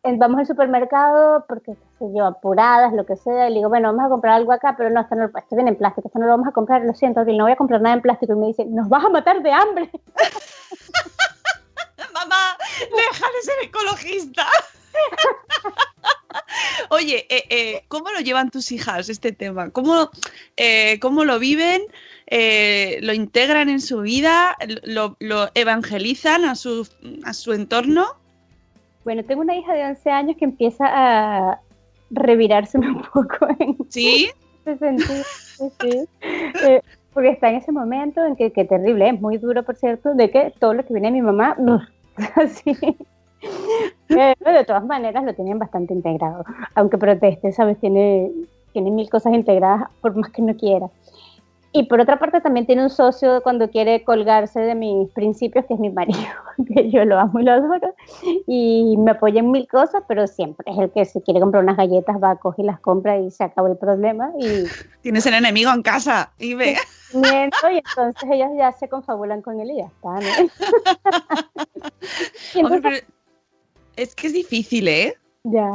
vamos 0.04 0.40
al 0.40 0.48
supermercado 0.48 1.46
porque, 1.48 1.74
qué 1.74 1.88
sé 2.00 2.06
yo, 2.16 2.26
apuradas, 2.26 2.94
lo 2.94 3.06
que 3.06 3.16
sea, 3.16 3.48
y 3.48 3.52
le 3.52 3.58
digo, 3.58 3.70
bueno, 3.70 3.90
vamos 3.90 4.06
a 4.06 4.10
comprar 4.10 4.34
algo 4.36 4.52
acá, 4.52 4.76
pero 4.78 4.90
no, 4.90 5.02
esto, 5.02 5.16
no, 5.16 5.26
esto 5.26 5.56
viene 5.56 5.72
en 5.72 5.78
plástico, 5.78 6.08
esto 6.08 6.20
no 6.20 6.26
lo 6.26 6.32
vamos 6.32 6.48
a 6.48 6.52
comprar, 6.52 6.82
lo 6.84 6.94
siento, 6.94 7.24
que 7.26 7.34
no 7.34 7.44
voy 7.44 7.54
a 7.54 7.58
comprar 7.58 7.82
nada 7.82 7.96
en 7.96 8.02
plástico. 8.02 8.34
Y 8.34 8.38
me 8.38 8.48
dice, 8.48 8.66
nos 8.66 8.90
vas 8.90 9.06
a 9.06 9.10
matar 9.10 9.42
de 9.42 9.52
hambre. 9.52 9.90
Mamá, 12.14 12.58
deja 12.80 13.26
de 13.28 13.42
ser 13.42 13.56
ecologista. 13.64 14.46
Oye, 16.90 17.26
eh, 17.30 17.44
eh, 17.50 17.86
¿cómo 17.88 18.12
lo 18.12 18.20
llevan 18.20 18.52
tus 18.52 18.72
hijas 18.72 19.08
este 19.10 19.32
tema? 19.32 19.70
¿Cómo, 19.70 20.10
eh, 20.58 21.00
cómo 21.00 21.24
lo 21.26 21.40
viven? 21.40 21.82
Eh, 22.28 23.00
¿Lo 23.02 23.14
integran 23.14 23.70
en 23.70 23.82
su 23.82 24.02
vida? 24.02 24.58
¿Lo, 24.84 25.16
lo 25.20 25.50
evangelizan 25.54 26.46
a 26.46 26.56
su, 26.56 26.88
a 27.24 27.34
su 27.34 27.54
entorno? 27.54 28.21
Bueno, 29.04 29.24
tengo 29.24 29.42
una 29.42 29.56
hija 29.56 29.74
de 29.74 29.86
11 29.86 30.10
años 30.12 30.38
que 30.38 30.46
empieza 30.46 30.86
a 30.88 31.60
revirarse 32.10 32.78
un 32.80 33.02
poco 33.02 33.48
en 33.60 33.78
¿Sí? 33.90 34.30
ese 34.66 34.78
sentido. 34.78 35.24
sí. 35.80 36.06
Eh, 36.64 36.82
porque 37.14 37.30
está 37.30 37.50
en 37.50 37.56
ese 37.56 37.72
momento 37.72 38.24
en 38.26 38.36
que, 38.36 38.52
que 38.52 38.66
terrible, 38.66 39.10
es 39.10 39.20
muy 39.20 39.38
duro, 39.38 39.64
por 39.64 39.76
cierto, 39.76 40.14
de 40.14 40.32
que 40.32 40.54
todo 40.60 40.74
lo 40.74 40.86
que 40.86 40.94
viene 40.94 41.10
de 41.10 41.14
mi 41.14 41.22
mamá, 41.22 41.58
así. 42.36 42.78
Pero 44.08 44.58
de 44.58 44.66
todas 44.66 44.86
maneras 44.86 45.24
lo 45.24 45.34
tienen 45.34 45.60
bastante 45.60 45.94
integrado. 45.94 46.46
Aunque 46.76 46.98
proteste, 46.98 47.52
¿sabes? 47.52 47.80
Tiene, 47.80 48.32
tiene 48.72 48.92
mil 48.92 49.10
cosas 49.10 49.34
integradas 49.34 49.90
por 50.00 50.16
más 50.16 50.32
que 50.32 50.42
no 50.42 50.56
quiera. 50.56 50.88
Y 51.74 51.84
por 51.84 52.02
otra 52.02 52.20
parte 52.20 52.42
también 52.42 52.66
tiene 52.66 52.84
un 52.84 52.90
socio 52.90 53.42
cuando 53.44 53.70
quiere 53.70 54.04
colgarse 54.04 54.60
de 54.60 54.76
mis 54.76 55.10
principios, 55.12 55.64
que 55.66 55.76
es 55.76 55.80
mi 55.80 55.90
marido, 55.90 56.20
que 56.68 56.90
yo 56.90 57.06
lo 57.06 57.18
amo 57.18 57.40
y 57.40 57.44
lo 57.44 57.54
adoro, 57.54 57.96
y 58.46 58.98
me 58.98 59.12
apoya 59.12 59.40
en 59.40 59.52
mil 59.52 59.66
cosas, 59.68 60.04
pero 60.08 60.28
siempre 60.28 60.70
es 60.70 60.78
el 60.78 60.92
que 60.92 61.06
si 61.06 61.22
quiere 61.22 61.40
comprar 61.40 61.64
unas 61.64 61.78
galletas 61.78 62.18
va, 62.22 62.36
coge 62.36 62.64
y 62.64 62.66
las 62.66 62.82
compra 62.82 63.18
y 63.20 63.32
se 63.32 63.46
acabó 63.46 63.68
el 63.68 63.78
problema. 63.78 64.32
Y 64.38 64.66
Tienes 65.02 65.26
el 65.26 65.36
enemigo 65.36 65.72
en 65.72 65.82
casa 65.82 66.34
y 66.38 66.56
ve. 66.56 66.76
miento, 67.14 67.72
y 67.72 67.78
entonces 67.78 68.30
ellos 68.30 68.50
ya 68.58 68.74
se 68.74 68.90
confabulan 68.90 69.42
con 69.42 69.62
él 69.62 69.72
y 69.72 69.78
ya 69.78 69.86
está. 69.86 70.10
¿no? 70.10 70.20
Hombre, 72.56 72.56
entonces, 72.56 72.82
pero 72.82 72.98
es 73.96 74.16
que 74.16 74.28
es 74.28 74.34
difícil, 74.34 74.88
¿eh? 74.88 75.16
Ya. 75.44 75.70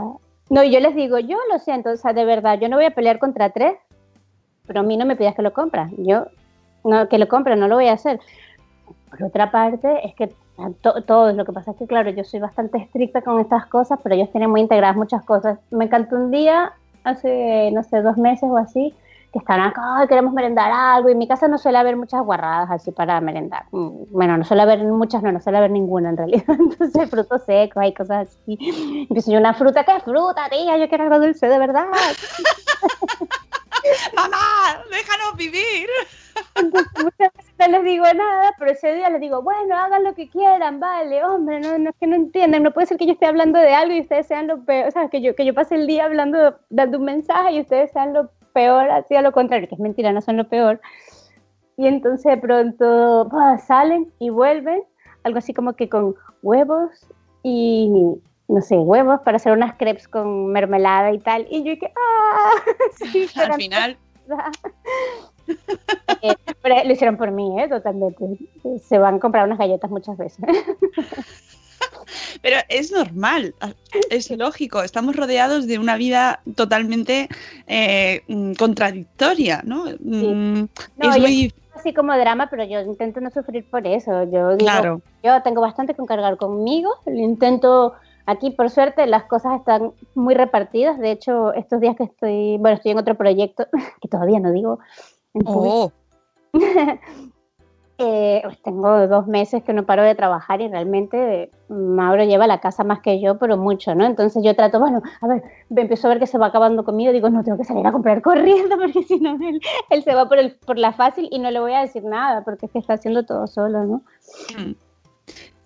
No, 0.48 0.62
y 0.62 0.70
yo 0.70 0.78
les 0.78 0.94
digo, 0.94 1.18
yo 1.18 1.38
lo 1.50 1.58
siento, 1.58 1.90
o 1.90 1.96
sea, 1.96 2.12
de 2.12 2.24
verdad, 2.24 2.60
yo 2.60 2.68
no 2.68 2.76
voy 2.76 2.84
a 2.84 2.94
pelear 2.94 3.18
contra 3.18 3.50
tres, 3.50 3.76
pero 4.66 4.80
a 4.80 4.82
mí 4.82 4.96
no 4.96 5.04
me 5.06 5.16
pidas 5.16 5.34
que 5.34 5.42
lo 5.42 5.52
compras. 5.52 5.90
Yo, 5.98 6.26
no, 6.84 7.08
que 7.08 7.18
lo 7.18 7.28
compre, 7.28 7.56
no 7.56 7.68
lo 7.68 7.76
voy 7.76 7.88
a 7.88 7.92
hacer. 7.94 8.20
Por 9.10 9.22
otra 9.24 9.50
parte, 9.50 10.06
es 10.06 10.14
que 10.14 10.32
to- 10.82 11.02
todos, 11.02 11.34
lo 11.34 11.44
que 11.44 11.52
pasa 11.52 11.70
es 11.72 11.76
que, 11.76 11.86
claro, 11.86 12.10
yo 12.10 12.24
soy 12.24 12.40
bastante 12.40 12.78
estricta 12.78 13.22
con 13.22 13.40
estas 13.40 13.66
cosas, 13.66 13.98
pero 14.02 14.14
ellos 14.14 14.30
tienen 14.30 14.50
muy 14.50 14.60
integradas 14.60 14.96
muchas 14.96 15.24
cosas. 15.24 15.58
Me 15.70 15.84
encantó 15.86 16.16
un 16.16 16.30
día, 16.30 16.72
hace, 17.04 17.70
no 17.72 17.82
sé, 17.82 18.02
dos 18.02 18.16
meses 18.16 18.48
o 18.50 18.56
así, 18.56 18.94
que 19.32 19.38
estaban 19.40 19.66
acá, 19.66 19.82
"Ay, 19.98 20.06
queremos 20.08 20.32
merendar 20.32 20.70
algo, 20.72 21.08
y 21.08 21.12
en 21.12 21.18
mi 21.18 21.28
casa 21.28 21.46
no 21.48 21.58
suele 21.58 21.78
haber 21.78 21.96
muchas 21.96 22.24
guarradas 22.24 22.70
así 22.70 22.90
para 22.90 23.20
merendar. 23.20 23.64
Mm, 23.70 24.04
Bueno, 24.10 24.36
no 24.38 24.44
suele 24.44 24.62
haber 24.62 24.82
muchas, 24.84 25.22
no, 25.22 25.30
no 25.32 25.40
suele 25.40 25.58
haber 25.58 25.70
ninguna 25.72 26.10
en 26.10 26.16
realidad. 26.16 26.44
Entonces, 26.58 27.10
frutos 27.10 27.42
secos, 27.44 27.82
hay 27.82 27.92
cosas 27.92 28.28
así. 28.28 28.58
Empiezo 29.08 29.32
yo, 29.32 29.38
una 29.38 29.54
fruta, 29.54 29.84
¿qué 29.84 30.00
fruta, 30.00 30.48
tía? 30.50 30.78
Yo 30.78 30.88
quiero 30.88 31.04
algo 31.04 31.20
dulce, 31.20 31.48
de 31.48 31.58
verdad. 31.58 31.86
¡Mamá! 34.14 34.82
¡Déjanos 34.90 35.36
vivir! 35.36 35.88
Muchas 36.62 37.32
veces 37.34 37.54
no 37.58 37.68
les 37.68 37.84
digo 37.84 38.04
nada, 38.14 38.52
pero 38.58 38.70
ese 38.72 38.94
día 38.94 39.10
les 39.10 39.20
digo, 39.20 39.42
bueno, 39.42 39.74
hagan 39.74 40.04
lo 40.04 40.14
que 40.14 40.28
quieran, 40.28 40.80
vale, 40.80 41.24
hombre, 41.24 41.60
no, 41.60 41.78
no 41.78 41.90
es 41.90 41.96
que 41.98 42.06
no 42.06 42.16
entiendan, 42.16 42.62
no 42.62 42.72
puede 42.72 42.86
ser 42.86 42.98
que 42.98 43.06
yo 43.06 43.12
esté 43.12 43.26
hablando 43.26 43.58
de 43.58 43.74
algo 43.74 43.94
y 43.94 44.00
ustedes 44.00 44.26
sean 44.26 44.46
lo 44.46 44.64
peor, 44.64 44.88
o 44.88 44.90
sea, 44.90 45.08
que 45.08 45.22
yo, 45.22 45.34
que 45.34 45.44
yo 45.44 45.54
pase 45.54 45.74
el 45.74 45.86
día 45.86 46.04
hablando, 46.04 46.58
dando 46.70 46.98
un 46.98 47.04
mensaje 47.04 47.52
y 47.52 47.60
ustedes 47.60 47.90
sean 47.92 48.12
lo 48.12 48.30
peor, 48.52 48.90
así 48.90 49.14
a 49.14 49.22
lo 49.22 49.32
contrario, 49.32 49.68
que 49.68 49.74
es 49.74 49.80
mentira, 49.80 50.12
no 50.12 50.20
son 50.20 50.36
lo 50.36 50.48
peor. 50.48 50.80
Y 51.76 51.86
entonces 51.86 52.24
de 52.24 52.38
pronto 52.38 53.28
salen 53.66 54.12
y 54.18 54.30
vuelven, 54.30 54.82
algo 55.24 55.38
así 55.38 55.52
como 55.52 55.74
que 55.74 55.88
con 55.88 56.14
huevos 56.42 56.90
y, 57.42 57.90
no 58.48 58.60
sé, 58.60 58.76
huevos 58.76 59.20
para 59.20 59.36
hacer 59.36 59.52
unas 59.52 59.74
crepes 59.76 60.08
con 60.08 60.48
mermelada 60.48 61.12
y 61.12 61.18
tal. 61.18 61.46
Y 61.50 61.64
yo 61.64 61.78
que, 61.78 61.92
ah, 61.96 62.50
sí, 63.12 63.28
Al 63.36 63.54
final. 63.54 63.96
Eh, 66.22 66.34
pero 66.60 66.82
lo 66.84 66.92
hicieron 66.92 67.16
por 67.16 67.30
mí, 67.30 67.60
¿eh? 67.60 67.68
Totalmente. 67.68 68.24
Se 68.82 68.98
van 68.98 69.14
a 69.14 69.20
comprar 69.20 69.46
unas 69.46 69.58
galletas 69.58 69.88
muchas 69.88 70.16
veces. 70.16 70.44
pero 72.42 72.56
es 72.68 72.90
normal, 72.90 73.54
es 74.10 74.28
lógico. 74.32 74.82
Estamos 74.82 75.14
rodeados 75.14 75.68
de 75.68 75.78
una 75.78 75.96
vida 75.96 76.40
totalmente 76.56 77.28
eh, 77.68 78.22
mm, 78.26 78.54
contradictoria, 78.54 79.62
¿no? 79.64 79.84
Mm, 80.00 80.66
No, 80.96 81.14
es 81.14 81.20
muy 81.20 81.54
Así 81.76 81.92
como 81.92 82.16
drama, 82.16 82.48
pero 82.50 82.64
yo 82.64 82.80
intento 82.80 83.20
no 83.20 83.30
sufrir 83.30 83.68
por 83.68 83.86
eso. 83.86 84.24
Yo 84.24 84.56
digo, 84.56 84.58
claro. 84.58 85.02
yo 85.22 85.42
tengo 85.42 85.60
bastante 85.60 85.94
con 85.94 86.06
cargar 86.06 86.36
conmigo. 86.38 86.94
Lo 87.04 87.20
intento. 87.20 87.94
Aquí, 88.26 88.50
por 88.50 88.70
suerte, 88.70 89.06
las 89.06 89.24
cosas 89.24 89.58
están 89.58 89.92
muy 90.14 90.34
repartidas. 90.34 90.98
De 90.98 91.12
hecho, 91.12 91.52
estos 91.54 91.80
días 91.80 91.96
que 91.96 92.04
estoy, 92.04 92.58
bueno, 92.58 92.76
estoy 92.76 92.92
en 92.92 92.98
otro 92.98 93.14
proyecto 93.14 93.66
que 94.00 94.08
todavía 94.08 94.40
no 94.40 94.52
digo. 94.52 94.78
Oh, 95.44 95.90
Eh, 97.98 98.42
pues 98.44 98.60
tengo 98.60 99.08
dos 99.08 99.26
meses 99.26 99.62
que 99.62 99.72
no 99.72 99.86
paro 99.86 100.02
de 100.02 100.14
trabajar 100.14 100.60
y 100.60 100.68
realmente 100.68 101.44
eh, 101.44 101.50
Mauro 101.70 102.24
lleva 102.24 102.46
la 102.46 102.60
casa 102.60 102.84
más 102.84 103.00
que 103.00 103.22
yo, 103.22 103.38
pero 103.38 103.56
mucho, 103.56 103.94
¿no? 103.94 104.04
Entonces 104.04 104.44
yo 104.44 104.54
trato, 104.54 104.78
bueno, 104.78 105.00
a 105.22 105.26
ver, 105.26 105.42
me 105.70 105.80
empiezo 105.80 106.06
a 106.06 106.10
ver 106.10 106.18
que 106.18 106.26
se 106.26 106.36
va 106.36 106.48
acabando 106.48 106.84
conmigo, 106.84 107.10
digo, 107.10 107.30
no, 107.30 107.42
tengo 107.42 107.56
que 107.56 107.64
salir 107.64 107.86
a 107.86 107.92
comprar 107.92 108.20
corriendo 108.20 108.76
porque 108.78 109.02
si 109.02 109.18
no, 109.18 109.30
él, 109.30 109.60
él 109.88 110.02
se 110.02 110.14
va 110.14 110.28
por, 110.28 110.38
el, 110.38 110.56
por 110.56 110.76
la 110.76 110.92
fácil 110.92 111.26
y 111.30 111.38
no 111.38 111.50
le 111.50 111.58
voy 111.58 111.72
a 111.72 111.80
decir 111.80 112.04
nada 112.04 112.44
porque 112.44 112.66
es 112.66 112.72
que 112.72 112.80
está 112.80 112.94
haciendo 112.94 113.24
todo 113.24 113.46
solo, 113.46 113.84
¿no? 113.84 114.02
mm. 114.58 114.85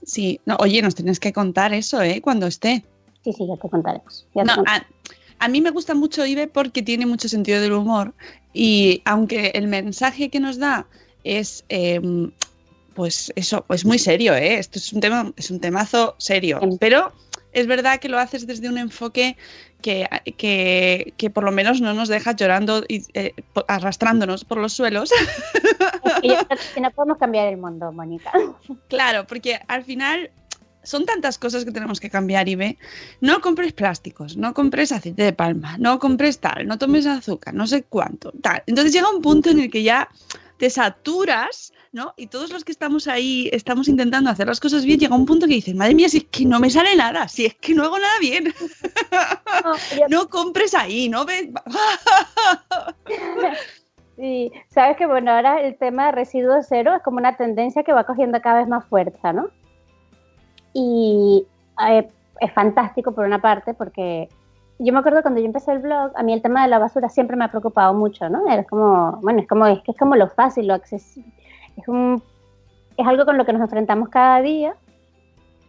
Sí, 0.05 0.41
no, 0.47 0.57
oye, 0.61 0.81
nos 0.83 0.95
tienes 0.95 1.21
que 1.21 1.33
contar 1.33 1.73
eso, 1.75 2.01
¿eh? 2.03 2.21
Cuando 2.21 2.47
esté. 2.47 2.85
Sí, 3.25 3.33
sí, 3.33 3.47
ya 3.47 3.57
te 3.57 3.69
contaremos. 3.69 4.27
ya 4.35 4.43
te 4.43 4.47
No, 4.49 4.55
contaremos. 4.57 4.89
a, 5.39 5.45
a 5.45 5.49
mí 5.49 5.61
me 5.61 5.71
gusta 5.71 5.95
mucho 5.95 6.25
Ibe 6.25 6.47
porque 6.49 6.83
tiene 6.83 7.07
mucho 7.07 7.29
sentido 7.29 7.61
del 7.61 7.73
humor 7.73 8.15
y 8.53 9.03
aunque 9.05 9.49
el 9.55 9.67
mensaje 9.69 10.29
que 10.31 10.41
nos 10.41 10.59
da 10.59 10.87
es, 11.25 11.65
eh, 11.69 12.01
pues 12.95 13.33
eso, 13.37 13.65
es 13.69 13.85
muy 13.85 13.99
serio, 13.99 14.35
¿eh? 14.35 14.55
Esto 14.59 14.79
es 14.79 14.93
un 14.93 15.01
tema, 15.01 15.33
es 15.37 15.51
un 15.51 15.61
temazo 15.61 16.15
serio, 16.19 16.59
Em. 16.63 16.77
pero 16.79 17.13
es 17.53 17.67
verdad 17.67 18.01
que 18.01 18.09
lo 18.09 18.19
haces 18.19 18.47
desde 18.47 18.69
un 18.69 18.79
enfoque 18.79 19.37
que, 19.83 20.09
que, 20.37 21.15
que 21.17 21.31
por 21.31 21.45
lo 21.45 21.53
menos 21.53 21.81
no 21.81 21.95
nos 21.95 22.09
deja 22.09 22.33
llorando 22.33 22.85
y 22.89 23.03
eh, 23.15 23.35
arrastrándonos 23.69 24.45
por 24.45 24.59
los 24.59 24.73
suelos. 24.73 25.11
Es 25.13 26.15
que 26.21 26.29
yo 26.29 26.37
creo 26.49 26.59
que 26.75 26.81
no 26.81 26.91
podemos 26.91 27.19
cambiar 27.19 27.49
el 27.49 27.57
mundo, 27.57 27.91
Mónica. 27.93 28.33
Claro, 28.89 29.27
porque 29.27 29.61
al 29.69 29.85
final 29.85 30.31
son 30.83 31.05
tantas 31.05 31.39
cosas 31.39 31.65
que 31.65 31.73
tenemos 31.73 32.01
que 32.01 32.11
cambiar 32.11 32.49
y 32.49 32.55
ve. 32.55 32.79
No 33.21 33.41
compres 33.41 33.73
plásticos, 33.73 34.37
no 34.37 34.55
compres 34.55 34.93
aceite 34.93 35.23
de 35.23 35.33
palma, 35.33 35.77
no 35.79 35.99
compres 35.99 36.39
tal, 36.39 36.67
no 36.67 36.79
tomes 36.79 37.07
azúcar, 37.07 37.55
no 37.55 37.67
sé 37.67 37.83
cuánto, 37.83 38.33
tal. 38.43 38.63
Entonces 38.67 38.93
llega 38.93 39.11
un 39.11 39.23
punto 39.23 39.51
en 39.51 39.61
el 39.61 39.71
que 39.71 39.83
ya 39.83 40.09
te 40.61 40.71
saturas, 40.71 41.73
¿no? 41.91 42.13
Y 42.17 42.27
todos 42.29 42.53
los 42.53 42.65
que 42.65 42.71
estamos 42.73 43.09
ahí, 43.09 43.49
estamos 43.53 43.89
intentando 43.89 44.31
hacer 44.31 44.47
las 44.47 44.61
cosas 44.61 44.85
bien, 44.85 45.01
llega 45.01 45.17
un 45.17 45.27
punto 45.27 45.47
que 45.47 45.55
dices, 45.55 45.75
madre 45.75 45.95
mía, 45.95 46.09
si 46.09 46.19
es 46.19 46.25
que 46.31 46.45
no 46.45 46.61
me 46.61 46.71
sale 46.71 46.95
nada, 46.95 47.27
si 47.29 47.47
es 47.47 47.55
que 47.57 47.75
no 47.75 47.83
hago 47.85 47.99
nada 47.99 48.13
bien, 48.21 48.45
No, 49.65 49.73
yo- 49.99 50.07
no 50.09 50.29
compres 50.29 50.75
ahí, 50.75 51.09
no 51.09 51.25
ves. 51.25 51.49
Sí, 54.17 54.53
sabes 54.69 54.99
que 54.99 55.07
bueno, 55.07 55.31
ahora 55.33 55.63
el 55.63 55.79
tema 55.79 56.07
de 56.07 56.13
residuos 56.13 56.67
cero 56.69 56.95
es 56.95 57.03
como 57.03 57.17
una 57.17 57.39
tendencia 57.39 57.83
que 57.85 57.93
va 57.95 58.05
cogiendo 58.05 58.39
cada 58.43 58.59
vez 58.59 58.69
más 58.69 58.85
fuerza, 58.85 59.33
¿no? 59.33 59.49
Y 60.75 61.47
eh, 61.89 62.07
es 62.41 62.53
fantástico 62.53 63.13
por 63.15 63.25
una 63.25 63.41
parte 63.41 63.73
porque 63.73 64.29
yo 64.83 64.93
me 64.93 64.99
acuerdo 65.01 65.23
cuando 65.23 65.41
yo 65.41 65.47
empecé 65.47 65.73
el 65.73 65.79
blog, 65.81 66.13
a 66.15 66.23
mí 66.23 66.33
el 66.33 66.43
tema 66.43 66.63
de 66.63 66.69
la 66.69 66.79
basura 66.79 67.09
siempre 67.09 67.37
me 67.37 67.45
ha 67.45 67.49
preocupado 67.51 67.93
mucho, 67.95 68.29
¿no? 68.29 68.47
Era 68.51 68.65
como, 68.65 69.19
bueno, 69.23 69.41
es 69.41 69.47
como, 69.49 69.67
es 69.67 69.81
que 69.83 69.93
es 69.93 69.99
como 69.99 70.17
lo 70.17 70.29
fácil, 70.29 70.67
lo 70.67 70.75
accesible, 70.75 71.31
es 71.77 71.87
un, 71.87 72.23
es 72.97 73.07
algo 73.07 73.25
con 73.25 73.37
lo 73.37 73.45
que 73.45 73.53
nos 73.53 73.63
enfrentamos 73.63 74.09
cada 74.09 74.41
día 74.41 74.75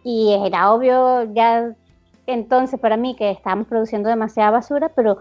y 0.04 0.34
era 0.46 0.74
obvio 0.74 1.24
ya 1.34 1.74
entonces 2.26 2.80
para 2.80 2.98
mí 2.98 3.16
que 3.16 3.32
estábamos 3.32 3.68
produciendo 3.68 4.10
demasiada 4.10 4.52
basura, 4.52 4.90
pero 4.96 5.20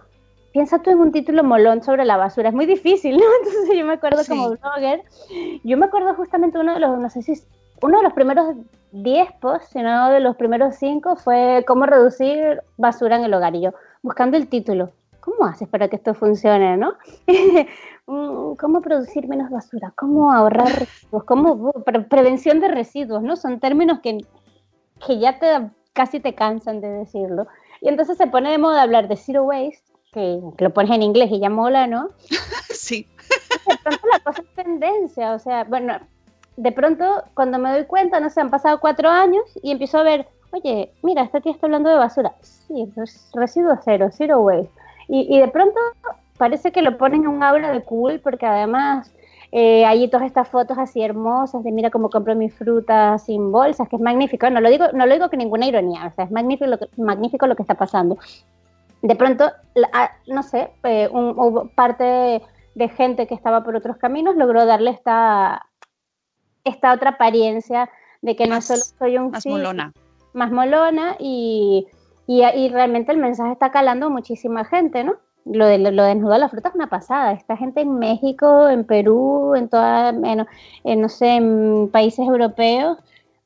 piensa 0.53 0.79
tú 0.81 0.91
en 0.91 0.99
un 1.01 1.13
título 1.13 1.43
molón 1.45 1.83
sobre 1.83 2.05
la 2.05 2.17
basura, 2.17 2.49
es 2.51 2.55
muy 2.55 2.67
difícil, 2.67 3.17
¿no? 3.17 3.25
Entonces 3.45 3.77
yo 3.79 3.85
me 3.87 3.95
acuerdo 3.95 4.23
Sí. 4.23 4.29
como 4.31 4.51
blogger, 4.51 5.03
yo 5.65 5.77
me 5.77 5.87
acuerdo 5.87 6.15
justamente 6.15 6.59
uno 6.59 6.75
de 6.75 6.81
los, 6.81 6.99
no 6.99 7.11
sé 7.11 7.23
si 7.23 7.33
es- 7.33 7.47
uno 7.83 7.99
de 7.99 8.05
los 8.05 8.13
primeros 8.13 8.55
10 8.93 9.29
posts, 9.41 9.69
si 9.71 9.83
no 9.83 10.11
de 10.11 10.21
los 10.21 10.37
primeros 10.37 10.75
5, 10.77 11.17
fue 11.17 11.65
cómo 11.67 11.87
reducir 11.87 12.63
basura 12.77 13.17
en 13.17 13.25
el 13.25 13.35
hogar. 13.35 13.55
Y 13.55 13.63
yo, 13.63 13.71
buscando 14.03 14.37
el 14.37 14.49
título, 14.49 14.91
¿cómo 15.21 15.45
haces 15.47 15.69
para 15.69 15.89
que 15.89 15.97
esto 15.97 16.15
funcione, 16.15 16.77
no? 16.77 16.95
Mm, 18.07 18.57
¿Cómo 18.57 18.81
producir 18.81 19.29
menos 19.29 19.51
basura? 19.51 19.93
¿Cómo 19.95 20.33
ahorrar 20.33 20.67
residuos? 20.81 21.23
¿Cómo 21.25 21.71
pre- 21.85 22.01
prevención 22.01 22.59
de 22.59 22.67
residuos, 22.67 23.23
no? 23.23 23.37
Son 23.37 23.61
términos 23.61 24.01
que, 24.01 24.19
que 25.07 25.21
ya 25.21 25.39
te, 25.39 25.71
casi 25.93 26.19
te 26.19 26.35
cansan 26.35 26.81
de 26.81 26.89
decirlo. 26.89 27.47
Y 27.81 27.89
entonces 27.89 28.17
se 28.19 28.27
pone 28.27 28.51
de 28.51 28.59
moda 28.59 28.83
hablar 28.83 29.07
de 29.07 29.17
zero 29.17 29.45
waste, 29.45 29.85
que, 30.13 30.41
que 30.59 30.65
lo 30.65 30.71
pones 30.73 30.91
en 30.91 31.03
inglés 31.03 31.31
y 31.31 31.39
ya 31.39 31.51
mola, 31.51 31.87
¿no? 31.87 32.09
sí. 32.71 33.07
De 33.69 33.77
pronto 33.85 34.07
la 34.13 34.19
cosa 34.21 34.43
es 34.43 34.55
tendencia, 34.57 35.33
o 35.35 35.39
sea, 35.39 35.63
bueno, 35.63 36.01
de 36.63 36.73
pronto 36.73 37.05
cuando 37.35 37.59
me 37.59 37.71
doy 37.73 37.85
cuenta, 37.87 38.21
no 38.21 38.29
sé, 38.29 38.41
han 38.41 38.51
pasado 38.51 38.81
cuatro 38.81 39.09
años 39.09 39.45
y 39.63 39.71
empiezo 39.71 39.99
a 39.99 40.03
ver, 40.03 40.29
oye, 40.53 40.93
mira, 41.03 41.23
esta 41.23 41.41
tía 41.41 41.53
está 41.53 41.67
hablando 41.67 41.89
de 41.89 41.97
basura. 41.97 42.35
Sí, 42.43 42.93
res- 42.97 43.31
residuo 43.33 43.79
cero, 43.83 44.09
zero 44.13 44.41
waste. 44.41 44.71
Y, 45.09 45.35
y 45.35 45.41
de 45.41 45.49
pronto 45.49 45.81
parece 46.37 46.71
que 46.71 46.83
lo 46.83 46.99
ponen 46.99 47.23
en 47.23 47.29
un 47.29 47.43
aura 47.43 47.73
de 47.73 47.83
cool 47.83 48.21
porque 48.21 48.45
además 48.47 49.11
eh, 49.53 49.85
hay 49.87 50.07
todas 50.09 50.27
estas 50.27 50.49
fotos 50.49 50.77
así 50.79 51.03
hermosas 51.03 51.65
de 51.65 51.73
mira 51.73 51.91
cómo 51.91 52.11
compro 52.11 52.35
mis 52.35 52.55
frutas 52.55 53.25
sin 53.25 53.51
bolsas, 53.51 53.89
que 53.89 53.97
es 53.97 54.03
magnífico. 54.03 54.49
No 54.51 54.61
lo 54.61 54.69
digo, 54.69 54.85
no 54.93 55.07
lo 55.07 55.15
digo 55.15 55.31
con 55.31 55.39
ninguna 55.39 55.67
ironía, 55.67 56.07
o 56.09 56.15
sea, 56.15 56.27
es 56.27 56.31
magnífico 56.31 56.67
lo 56.71 56.79
que, 56.79 56.89
magnífico 56.99 57.47
lo 57.47 57.57
que 57.57 57.63
está 57.63 57.75
pasando. 57.75 58.19
De 59.03 59.17
pronto, 59.17 59.51
ah, 59.95 60.11
no 60.27 60.43
sé, 60.43 60.71
eh, 60.85 61.09
un- 61.11 61.31
hubo 61.39 61.69
parte 61.75 62.43
de 62.75 62.89
gente 62.91 63.27
que 63.27 63.35
estaba 63.35 63.65
por 63.65 63.75
otros 63.77 63.97
caminos 63.97 64.37
logró 64.37 64.67
darle 64.67 64.91
esta, 64.91 65.67
esta 66.65 66.93
otra 66.93 67.11
apariencia 67.11 67.89
de 68.23 68.37
que 68.37 68.47
no 68.47 68.61
solo 68.61 68.81
soy 68.99 69.17
un 69.19 69.31
Más 69.31 69.43
sí, 69.43 69.49
molona. 69.49 69.93
más 70.35 70.51
molona 70.53 71.17
y, 71.19 71.87
y, 72.27 72.43
y 72.45 72.69
realmente 72.69 73.13
el 73.13 73.19
mensaje 73.19 73.53
está 73.53 73.71
calando 73.71 74.07
a 74.07 74.11
muchísima 74.11 74.65
gente, 74.65 75.05
¿no? 75.05 75.15
Lo 75.47 75.65
de, 75.67 75.79
lo 75.79 76.03
de 76.03 76.09
desnudar 76.15 76.39
la 76.39 76.51
fruta 76.51 76.69
es 76.69 76.75
una 76.75 76.89
pasada. 76.91 77.33
Esta 77.33 77.57
gente 77.57 77.81
en 77.81 77.99
México, 77.99 78.69
en 78.69 78.85
Perú, 78.85 79.55
en 79.55 79.69
toda, 79.71 80.11
en, 80.11 80.47
en, 80.85 81.01
no 81.01 81.09
sé, 81.09 81.37
en 81.37 81.89
países 81.91 82.21
europeos, 82.29 82.99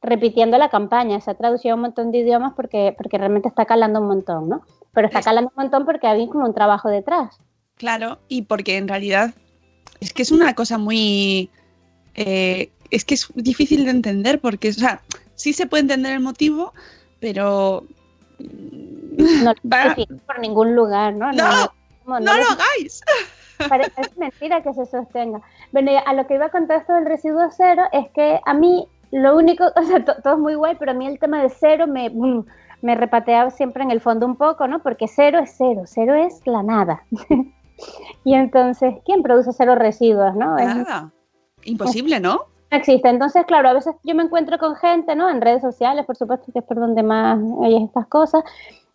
repitiendo 0.03 0.59
la 0.59 0.69
campaña. 0.71 1.21
Se 1.21 1.31
ha 1.31 1.35
traducido 1.35 1.73
a 1.75 1.77
un 1.77 1.83
montón 1.83 2.11
de 2.11 2.19
idiomas 2.19 2.53
porque, 2.55 2.95
porque 2.99 3.17
realmente 3.17 3.49
está 3.49 3.65
calando 3.65 4.01
un 4.01 4.09
montón, 4.09 4.49
¿no? 4.49 4.63
Pero 4.93 5.07
está 5.07 5.21
Es- 5.21 5.25
calando 5.25 5.53
un 5.57 5.63
montón 5.63 5.85
porque 5.87 6.09
había 6.09 6.27
como 6.29 6.45
un 6.45 6.53
trabajo 6.53 6.89
detrás. 6.89 7.39
Claro, 7.77 8.19
y 8.29 8.43
porque 8.43 8.77
en 8.77 8.89
realidad 8.89 9.33
es 10.01 10.13
que 10.13 10.23
es 10.23 10.33
una 10.33 10.55
cosa 10.55 10.79
muy... 10.79 11.49
eh, 12.17 12.71
es 12.95 13.05
que 13.05 13.15
es 13.15 13.29
difícil 13.35 13.85
de 13.85 13.91
entender 13.91 14.41
porque, 14.41 14.69
o 14.71 14.73
sea, 14.73 15.01
sí 15.35 15.53
se 15.53 15.67
puede 15.67 15.83
entender 15.83 16.13
el 16.13 16.21
motivo, 16.21 16.73
pero... 17.21 17.85
No 18.39 19.53
lo 19.53 19.55
Va- 19.73 19.95
por 20.27 20.39
ningún 20.41 20.75
lugar, 20.75 21.15
¿no? 21.15 21.33
No, 21.33 21.73
como 22.05 22.21
¡No 22.21 22.33
lo 22.35 22.43
lo 22.43 22.49
hagáis! 22.51 23.03
Pare- 23.69 23.93
es 23.97 24.17
mentira 24.19 24.63
que 24.63 24.75
se 24.75 24.87
sostenga. 24.87 25.41
Bueno, 25.73 25.93
a 26.05 26.13
lo 26.15 26.27
que 26.27 26.35
iba 26.35 26.49
con 26.51 26.67
todo 26.67 26.77
esto 26.79 26.93
del 26.95 27.07
residuo 27.07 27.49
cero 27.57 27.85
es 27.93 28.11
que 28.11 28.41
a 28.45 28.55
mí 28.55 28.87
lo 29.13 29.37
único, 29.37 29.65
o 29.77 29.83
sea, 29.85 30.05
to- 30.05 30.21
todo 30.23 30.35
es 30.35 30.41
muy 30.41 30.55
guay, 30.55 30.77
pero 30.79 30.91
a 30.91 30.95
mí 30.95 31.07
el 31.07 31.19
tema 31.19 31.43
de 31.43 31.51
cero 31.51 31.87
me, 31.87 32.11
mm, 32.11 32.45
me 32.83 32.95
repatea 32.97 33.51
siempre 33.51 33.83
en 33.83 33.91
el 33.91 34.01
fondo 34.01 34.27
un 34.27 34.37
poco, 34.37 34.67
¿no? 34.67 34.83
Porque 34.83 35.07
cero 35.09 35.39
es 35.43 35.55
cero, 35.57 35.83
cero 35.87 36.15
es 36.15 36.41
la 36.47 36.63
nada. 36.63 37.05
y 38.25 38.35
entonces, 38.35 38.95
¿quién 39.05 39.23
produce 39.23 39.53
cero 39.53 39.75
residuos, 39.75 40.35
no? 40.35 40.59
Es- 40.59 40.67
Nada. 40.67 41.13
Imposible, 41.65 42.21
¿no? 42.21 42.43
Existe. 42.75 43.09
Entonces, 43.09 43.45
claro, 43.47 43.69
a 43.69 43.73
veces 43.73 43.95
yo 44.05 44.15
me 44.15 44.23
encuentro 44.23 44.59
con 44.59 44.77
gente, 44.77 45.15
¿no? 45.17 45.29
En 45.31 45.41
redes 45.41 45.63
sociales, 45.63 46.05
por 46.07 46.17
supuesto, 46.17 46.53
que 46.53 46.61
es 46.61 46.65
por 46.65 46.79
donde 46.79 47.03
más 47.03 47.39
oyes 47.59 47.83
estas 47.83 48.07
cosas. 48.07 48.45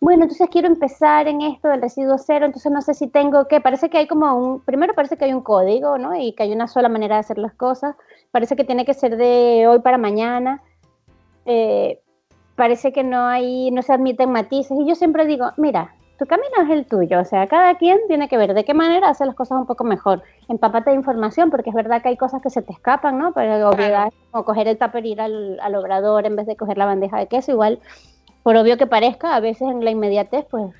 Bueno, 0.00 0.22
entonces 0.22 0.48
quiero 0.50 0.66
empezar 0.66 1.28
en 1.28 1.42
esto 1.42 1.68
del 1.68 1.82
residuo 1.82 2.16
cero, 2.16 2.46
entonces 2.46 2.72
no 2.72 2.80
sé 2.80 2.94
si 2.94 3.08
tengo 3.08 3.46
que, 3.48 3.60
parece 3.60 3.90
que 3.90 3.98
hay 3.98 4.06
como 4.06 4.34
un, 4.34 4.60
primero 4.60 4.94
parece 4.94 5.18
que 5.18 5.26
hay 5.26 5.34
un 5.34 5.42
código, 5.42 5.98
¿no? 5.98 6.14
Y 6.16 6.32
que 6.32 6.44
hay 6.44 6.52
una 6.52 6.68
sola 6.68 6.88
manera 6.88 7.16
de 7.16 7.20
hacer 7.20 7.36
las 7.38 7.52
cosas. 7.54 7.96
Parece 8.30 8.56
que 8.56 8.64
tiene 8.64 8.86
que 8.86 8.94
ser 8.94 9.16
de 9.16 9.66
hoy 9.68 9.80
para 9.80 9.98
mañana. 9.98 10.62
Eh, 11.44 12.00
parece 12.56 12.92
que 12.92 13.04
no 13.04 13.26
hay, 13.26 13.70
no 13.72 13.82
se 13.82 13.92
admiten 13.92 14.32
matices. 14.32 14.78
Y 14.78 14.88
yo 14.88 14.94
siempre 14.94 15.26
digo, 15.26 15.52
mira, 15.58 15.94
tu 16.20 16.26
camino 16.26 16.62
es 16.62 16.68
el 16.68 16.84
tuyo, 16.84 17.18
o 17.18 17.24
sea, 17.24 17.46
cada 17.46 17.76
quien 17.76 17.98
tiene 18.06 18.28
que 18.28 18.36
ver 18.36 18.52
de 18.52 18.62
qué 18.62 18.74
manera 18.74 19.08
hacer 19.08 19.26
las 19.26 19.34
cosas 19.34 19.58
un 19.58 19.64
poco 19.64 19.84
mejor. 19.84 20.22
Empápate 20.48 20.90
de 20.90 20.96
información, 20.96 21.48
porque 21.48 21.70
es 21.70 21.74
verdad 21.74 22.02
que 22.02 22.10
hay 22.10 22.18
cosas 22.18 22.42
que 22.42 22.50
se 22.50 22.60
te 22.60 22.74
escapan, 22.74 23.16
¿no? 23.16 23.32
Pero 23.32 23.70
obviedad, 23.70 24.12
como 24.30 24.44
coger 24.44 24.68
el 24.68 24.76
tupper 24.76 25.06
y 25.06 25.12
ir 25.12 25.20
al, 25.22 25.58
al 25.60 25.74
obrador 25.76 26.26
en 26.26 26.36
vez 26.36 26.46
de 26.46 26.56
coger 26.56 26.76
la 26.76 26.84
bandeja 26.84 27.18
de 27.18 27.26
queso, 27.26 27.52
igual, 27.52 27.78
por 28.42 28.54
obvio 28.56 28.76
que 28.76 28.86
parezca, 28.86 29.34
a 29.34 29.40
veces 29.40 29.62
en 29.62 29.82
la 29.82 29.92
inmediatez, 29.92 30.44
pues 30.50 30.70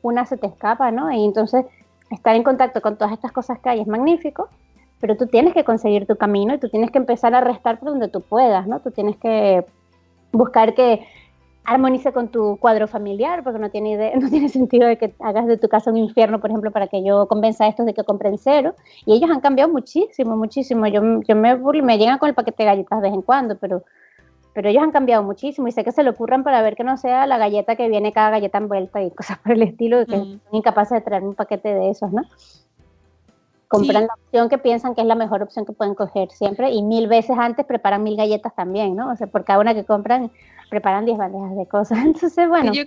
una 0.00 0.24
se 0.24 0.38
te 0.38 0.46
escapa, 0.46 0.90
¿no? 0.90 1.12
Y 1.12 1.26
entonces 1.26 1.66
estar 2.10 2.34
en 2.34 2.42
contacto 2.42 2.80
con 2.80 2.96
todas 2.96 3.12
estas 3.12 3.32
cosas 3.32 3.58
que 3.58 3.68
hay 3.68 3.80
es 3.80 3.86
magnífico, 3.86 4.48
pero 4.98 5.14
tú 5.14 5.26
tienes 5.26 5.52
que 5.52 5.62
conseguir 5.62 6.06
tu 6.06 6.16
camino 6.16 6.54
y 6.54 6.58
tú 6.58 6.70
tienes 6.70 6.90
que 6.90 6.96
empezar 6.96 7.34
a 7.34 7.42
restar 7.42 7.80
por 7.80 7.90
donde 7.90 8.08
tú 8.08 8.22
puedas, 8.22 8.66
¿no? 8.66 8.80
Tú 8.80 8.92
tienes 8.92 9.18
que 9.18 9.62
buscar 10.32 10.72
que 10.72 11.06
armonice 11.64 12.12
con 12.12 12.28
tu 12.28 12.56
cuadro 12.58 12.88
familiar, 12.88 13.44
porque 13.44 13.58
no 13.58 13.70
tiene, 13.70 13.92
idea- 13.92 14.12
no 14.20 14.28
tiene 14.30 14.48
sentido 14.48 14.88
de 14.88 14.96
que 14.98 15.14
hagas 15.20 15.46
de 15.46 15.56
tu 15.58 15.68
casa 15.68 15.90
un 15.90 15.98
infierno, 15.98 16.40
por 16.40 16.50
ejemplo, 16.50 16.70
para 16.70 16.88
que 16.88 17.04
yo 17.04 17.26
convenza 17.28 17.64
a 17.64 17.68
estos 17.68 17.86
de 17.86 17.94
que 17.94 18.02
compren 18.04 18.38
cero. 18.38 18.74
Y 19.06 19.14
ellos 19.14 19.30
han 19.30 19.40
cambiado 19.40 19.70
muchísimo, 19.70 20.36
muchísimo. 20.36 20.86
Yo, 20.86 21.00
yo 21.22 21.36
me, 21.36 21.54
burlo- 21.56 21.82
me 21.82 21.98
llegan 21.98 22.18
con 22.18 22.28
el 22.28 22.34
paquete 22.34 22.62
de 22.62 22.68
galletas 22.68 23.00
de 23.00 23.08
vez 23.08 23.14
en 23.14 23.22
cuando, 23.22 23.56
pero, 23.58 23.82
pero 24.52 24.68
ellos 24.68 24.82
han 24.82 24.90
cambiado 24.90 25.22
muchísimo 25.22 25.68
y 25.68 25.72
sé 25.72 25.84
que 25.84 25.92
se 25.92 26.02
le 26.02 26.10
ocurran 26.10 26.42
para 26.42 26.60
ver 26.62 26.74
que 26.74 26.82
no 26.84 26.96
sea 26.96 27.26
la 27.26 27.38
galleta 27.38 27.76
que 27.76 27.88
viene 27.88 28.12
cada 28.12 28.30
galleta 28.30 28.58
envuelta 28.58 29.02
y 29.02 29.10
cosas 29.12 29.38
por 29.38 29.52
el 29.52 29.62
estilo, 29.62 30.04
que 30.06 30.16
Mm. 30.16 30.40
son 30.40 30.54
incapaces 30.54 30.98
de 30.98 31.02
traer 31.02 31.22
un 31.22 31.34
paquete 31.34 31.72
de 31.74 31.90
esos, 31.90 32.10
¿no? 32.12 32.22
Compran 33.68 34.02
Sí. 34.02 34.08
la 34.08 34.14
opción 34.14 34.48
que 34.48 34.58
piensan 34.58 34.96
que 34.96 35.02
es 35.02 35.06
la 35.06 35.14
mejor 35.14 35.42
opción 35.44 35.64
que 35.64 35.72
pueden 35.72 35.94
coger 35.94 36.28
siempre 36.32 36.72
y 36.72 36.82
mil 36.82 37.06
veces 37.06 37.36
antes 37.38 37.64
preparan 37.64 38.02
mil 38.02 38.16
galletas 38.16 38.52
también, 38.56 38.96
¿no? 38.96 39.12
O 39.12 39.16
sea, 39.16 39.28
por 39.28 39.44
cada 39.44 39.60
una 39.60 39.74
que 39.74 39.84
compran 39.84 40.32
preparan 40.70 41.04
10 41.04 41.18
bandejas 41.18 41.56
de 41.56 41.66
cosas. 41.66 41.98
Entonces, 42.04 42.48
bueno, 42.48 42.72
Que, 42.72 42.78
yo, 42.78 42.84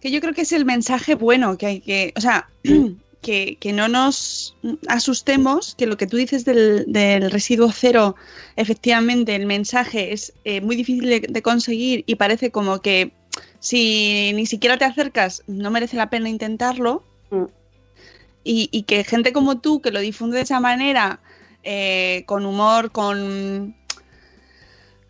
que 0.00 0.10
yo 0.10 0.20
creo 0.20 0.34
que 0.34 0.42
es 0.42 0.52
el 0.52 0.64
mensaje 0.64 1.14
bueno 1.14 1.56
que 1.56 1.66
hay 1.66 1.80
que, 1.80 2.12
o 2.16 2.20
sea, 2.20 2.48
que, 3.22 3.56
que 3.60 3.72
no 3.72 3.86
nos 3.88 4.56
asustemos, 4.88 5.74
que 5.76 5.86
lo 5.86 5.96
que 5.96 6.06
tú 6.06 6.16
dices 6.16 6.44
del, 6.44 6.84
del 6.92 7.30
residuo 7.30 7.70
cero, 7.72 8.16
efectivamente 8.56 9.34
el 9.34 9.46
mensaje 9.46 10.12
es 10.12 10.32
eh, 10.44 10.60
muy 10.60 10.74
difícil 10.74 11.08
de, 11.08 11.20
de 11.20 11.42
conseguir 11.42 12.02
y 12.06 12.16
parece 12.16 12.50
como 12.50 12.80
que 12.80 13.12
si 13.60 14.32
ni 14.34 14.46
siquiera 14.46 14.78
te 14.78 14.84
acercas 14.84 15.42
no 15.46 15.70
merece 15.70 15.96
la 15.96 16.10
pena 16.10 16.28
intentarlo. 16.28 17.02
Mm. 17.30 17.44
Y, 18.44 18.68
y 18.70 18.84
que 18.84 19.02
gente 19.02 19.32
como 19.32 19.58
tú 19.58 19.80
que 19.80 19.90
lo 19.90 19.98
difunde 19.98 20.36
de 20.36 20.44
esa 20.44 20.60
manera, 20.60 21.18
eh, 21.64 22.22
con 22.26 22.46
humor, 22.46 22.92
con 22.92 23.74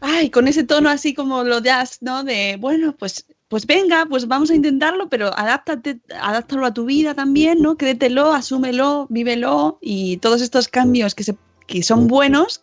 ay, 0.00 0.30
con 0.30 0.48
ese 0.48 0.64
tono 0.64 0.88
así 0.88 1.14
como 1.14 1.44
lo 1.44 1.61
das, 1.61 1.98
¿no? 2.02 2.24
De, 2.24 2.56
bueno, 2.61 2.94
pues, 2.98 3.26
pues 3.48 3.66
venga, 3.66 4.06
pues 4.09 4.26
vamos 4.28 4.50
a 4.50 4.54
intentarlo, 4.54 5.09
pero 5.09 5.28
adáptate, 5.37 6.00
adáptalo 6.20 6.66
a 6.66 6.74
tu 6.74 6.85
vida 6.85 7.14
también, 7.14 7.61
¿no? 7.61 7.76
Créetelo, 7.76 8.32
asúmelo, 8.32 9.06
vívelo 9.09 9.78
y 9.80 10.18
todos 10.18 10.42
estos 10.42 10.68
cambios 10.68 11.14
que, 11.14 11.24
se, 11.24 11.37
que 11.66 11.82
son 11.82 12.09
buenos, 12.09 12.61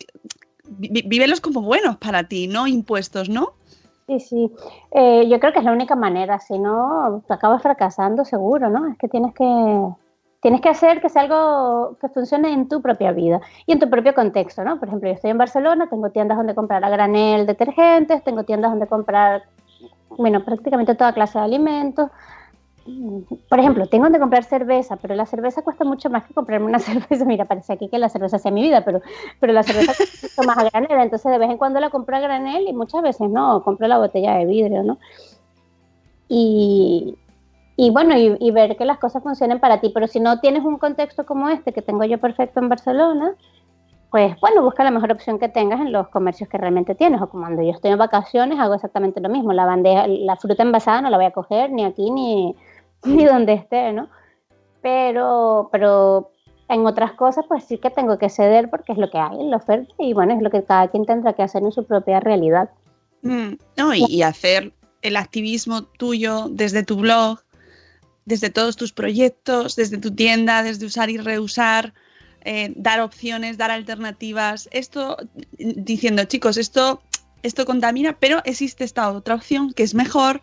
vívelos 0.65 1.41
como 1.41 1.61
buenos 1.61 1.97
para 1.97 2.27
ti, 2.27 2.47
no 2.47 2.67
impuestos, 2.67 3.29
¿no? 3.29 3.53
sí, 4.07 4.19
sí. 4.19 4.51
Eh, 4.91 5.27
yo 5.29 5.39
creo 5.39 5.53
que 5.53 5.59
es 5.59 5.65
la 5.65 5.71
única 5.71 5.95
manera, 5.95 6.39
si 6.39 6.59
no, 6.59 7.23
acabas 7.29 7.61
fracasando 7.61 8.25
seguro, 8.25 8.69
¿no? 8.69 8.87
Es 8.87 8.97
que 8.97 9.07
tienes 9.07 9.33
que 9.33 9.43
tienes 10.43 10.59
que 10.59 10.67
hacer 10.67 11.01
que 11.01 11.09
sea 11.09 11.21
algo 11.21 11.97
que 12.01 12.09
funcione 12.09 12.51
en 12.51 12.67
tu 12.67 12.81
propia 12.81 13.13
vida 13.13 13.39
y 13.65 13.71
en 13.71 13.79
tu 13.79 13.89
propio 13.89 14.13
contexto, 14.13 14.63
¿no? 14.65 14.77
Por 14.77 14.89
ejemplo, 14.89 15.09
yo 15.09 15.15
estoy 15.15 15.31
en 15.31 15.37
Barcelona, 15.37 15.87
tengo 15.89 16.09
tiendas 16.09 16.37
donde 16.37 16.53
comprar 16.53 16.83
a 16.83 16.89
granel 16.89 17.47
detergentes, 17.47 18.21
tengo 18.25 18.43
tiendas 18.43 18.71
donde 18.71 18.85
comprar, 18.85 19.43
bueno, 20.09 20.43
prácticamente 20.43 20.95
toda 20.95 21.13
clase 21.13 21.39
de 21.39 21.45
alimentos. 21.45 22.11
Por 23.47 23.57
ejemplo, 23.57 23.87
tengo 23.87 24.03
donde 24.03 24.19
comprar 24.19 24.43
cerveza, 24.43 24.97
pero 24.97 25.15
la 25.15 25.25
cerveza 25.25 25.61
cuesta 25.61 25.85
mucho 25.85 26.09
más 26.09 26.25
que 26.25 26.33
comprarme 26.33 26.65
una 26.65 26.79
cerveza. 26.91 27.23
Mira, 27.23 27.45
parece 27.45 27.71
aquí 27.71 27.87
que 27.87 27.97
la 27.97 28.09
cerveza 28.09 28.37
sea 28.37 28.51
mi 28.51 28.63
vida, 28.63 28.83
pero, 28.83 29.01
pero 29.39 29.53
la 29.53 29.63
cerveza 29.63 29.93
cuesta 29.95 30.17
mucho 30.23 30.43
más 30.45 30.57
a 30.57 30.69
granel. 30.69 31.03
Entonces, 31.03 31.31
de 31.31 31.37
vez 31.37 31.51
en 31.51 31.57
cuando 31.57 31.79
la 31.79 31.89
compro 31.89 32.17
a 32.17 32.19
granel 32.19 32.67
y 32.67 32.73
muchas 32.73 33.01
veces 33.01 33.29
no, 33.29 33.63
compro 33.63 33.87
la 33.87 33.97
botella 33.97 34.33
de 34.33 34.45
vidrio, 34.45 34.83
¿no? 34.83 34.97
Y, 36.27 37.17
y 37.75 37.89
bueno, 37.89 38.15
y, 38.17 38.51
ver 38.51 38.77
que 38.77 38.85
las 38.85 38.99
cosas 38.99 39.23
funcionen 39.23 39.59
para 39.59 39.81
ti. 39.81 39.89
Pero 39.93 40.07
si 40.07 40.19
no 40.19 40.39
tienes 40.39 40.63
un 40.63 40.77
contexto 40.77 41.25
como 41.25 41.49
este 41.49 41.73
que 41.73 41.81
tengo 41.81 42.03
yo 42.03 42.19
perfecto 42.19 42.59
en 42.59 42.69
Barcelona, 42.69 43.33
pues 44.11 44.39
bueno, 44.41 44.61
busca 44.61 44.83
la 44.83 44.91
mejor 44.91 45.11
opción 45.11 45.39
que 45.39 45.49
tengas 45.49 45.81
en 45.81 45.91
los 45.91 46.07
comercios 46.09 46.47
que 46.49 46.59
realmente 46.59 46.93
tienes. 46.93 47.19
O 47.21 47.29
cuando 47.29 47.63
yo 47.63 47.71
estoy 47.71 47.91
en 47.91 47.97
vacaciones, 47.97 48.59
hago 48.59 48.75
exactamente 48.75 49.21
lo 49.21 49.29
mismo. 49.29 49.53
La 49.53 49.65
bandeja, 49.65 50.05
la 50.07 50.35
fruta 50.35 50.61
envasada 50.61 51.01
no 51.01 51.09
la 51.09 51.17
voy 51.17 51.25
a 51.25 51.31
coger 51.31 51.71
ni 51.71 51.83
aquí 51.83 52.11
ni, 52.11 52.55
ni 53.05 53.25
donde 53.25 53.53
esté, 53.53 53.91
¿no? 53.91 54.07
Pero, 54.81 55.69
pero 55.71 56.29
en 56.69 56.85
otras 56.85 57.13
cosas, 57.13 57.45
pues 57.47 57.63
sí 57.63 57.79
que 57.79 57.89
tengo 57.89 58.19
que 58.19 58.29
ceder 58.29 58.69
porque 58.69 58.91
es 58.91 58.99
lo 58.99 59.09
que 59.09 59.17
hay 59.17 59.39
en 59.39 59.49
la 59.49 59.57
oferta 59.57 59.91
y 59.97 60.13
bueno, 60.13 60.33
es 60.33 60.41
lo 60.43 60.51
que 60.51 60.63
cada 60.63 60.89
quien 60.89 61.05
tendrá 61.05 61.33
que 61.33 61.41
hacer 61.41 61.63
en 61.63 61.71
su 61.71 61.85
propia 61.85 62.19
realidad. 62.19 62.69
Mm, 63.23 63.53
no, 63.77 63.95
y 63.95 64.21
hacer 64.21 64.73
el 65.01 65.15
activismo 65.15 65.83
tuyo 65.83 66.47
desde 66.49 66.83
tu 66.83 66.97
blog, 66.97 67.39
desde 68.25 68.49
todos 68.49 68.75
tus 68.75 68.91
proyectos, 68.93 69.75
desde 69.75 69.97
tu 69.97 70.13
tienda, 70.13 70.63
desde 70.63 70.85
usar 70.85 71.09
y 71.09 71.17
reusar, 71.17 71.93
eh, 72.45 72.73
dar 72.75 73.01
opciones, 73.01 73.57
dar 73.57 73.71
alternativas. 73.71 74.67
Esto, 74.71 75.17
diciendo, 75.57 76.23
chicos, 76.25 76.57
esto 76.57 77.01
esto 77.43 77.65
contamina, 77.65 78.17
pero 78.19 78.41
existe 78.45 78.85
esta 78.85 79.11
otra 79.11 79.35
opción 79.35 79.73
que 79.73 79.83
es 79.83 79.93
mejor, 79.93 80.41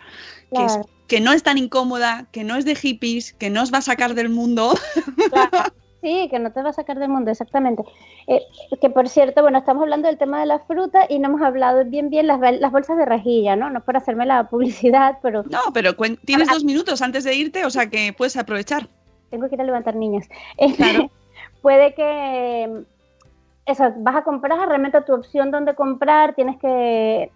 que, 0.55 0.65
es- 0.67 0.79
que 1.09 1.21
no 1.21 1.33
es 1.33 1.43
tan 1.43 1.57
incómoda, 1.57 2.27
que 2.31 2.45
no 2.45 2.57
es 2.57 2.67
de 2.67 2.75
hippies, 2.77 3.33
que 3.33 3.49
no 3.49 3.63
os 3.63 3.73
va 3.73 3.79
a 3.79 3.83
sacar 3.83 4.15
del 4.15 4.29
mundo. 4.29 4.79
Claro. 5.31 5.73
Sí, 6.01 6.29
que 6.31 6.39
no 6.39 6.51
te 6.51 6.63
va 6.63 6.71
a 6.71 6.73
sacar 6.73 6.99
del 6.99 7.11
mundo, 7.11 7.31
exactamente. 7.31 7.85
Eh, 8.27 8.41
que 8.81 8.89
por 8.89 9.09
cierto, 9.09 9.43
bueno, 9.43 9.59
estamos 9.59 9.83
hablando 9.83 10.09
del 10.09 10.17
tema 10.17 10.41
de 10.41 10.47
la 10.47 10.61
fruta 10.61 11.07
y 11.09 11.19
no 11.19 11.29
hemos 11.29 11.43
hablado 11.43 11.85
bien 11.85 12.09
bien 12.09 12.27
las, 12.27 12.41
las 12.41 12.73
bolsas 12.73 12.97
de 12.97 13.05
rejilla, 13.05 13.57
¿no? 13.57 13.69
No 13.69 13.85
por 13.85 13.97
hacerme 13.97 14.25
la 14.25 14.49
publicidad, 14.49 15.19
pero 15.23 15.43
No, 15.45 15.61
pero 15.75 15.95
tienes 16.25 16.49
dos 16.49 16.65
minutos 16.65 17.03
antes 17.03 17.25
de 17.25 17.35
irte, 17.35 17.65
o 17.67 17.71
sea 17.71 17.89
que 17.91 18.15
puedes 18.17 18.37
aprovechar. 18.37 18.89
tengo 19.31 19.49
que 19.49 19.55
ir 19.57 19.61
a 19.61 19.65
levantar 19.65 19.95
niños. 19.95 20.27
Claro. 20.77 21.11
puede 21.63 21.95
que 21.95 22.85
eso, 23.67 23.93
vas 23.99 24.17
a 24.17 24.25
comprar, 24.25 24.69
realmente 24.69 25.01
tu 25.03 25.15
opción 25.15 25.51
donde 25.51 25.75
comprar, 25.75 26.35
tienes 26.35 26.59
que 26.59 27.31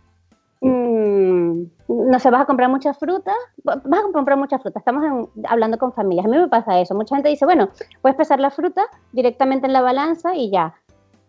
mm, 0.69 1.65
no 1.89 2.19
sé, 2.19 2.31
vas 2.31 2.43
a 2.43 2.47
comprar 2.47 2.69
mucha 2.69 2.95
fruta, 2.95 3.33
vas 3.63 3.79
a 4.01 4.13
comprar 4.13 4.39
mucha 4.39 4.59
fruta, 4.59 4.79
estamos 4.79 5.29
hablando 5.49 5.79
con 5.79 5.93
familias, 5.93 6.27
a 6.27 6.29
mí 6.29 6.39
me 6.39 6.49
pasa 6.49 6.81
eso, 6.81 6.95
mucha 6.95 7.17
gente 7.17 7.29
dice, 7.29 7.45
bueno, 7.45 7.69
puedes 8.03 8.17
pesar 8.17 8.41
la 8.41 8.51
fruta 8.51 8.87
directamente 9.13 9.67
en 9.67 9.73
la 9.73 9.83
balanza 9.83 10.35
y 10.35 10.51
ya. 10.51 10.75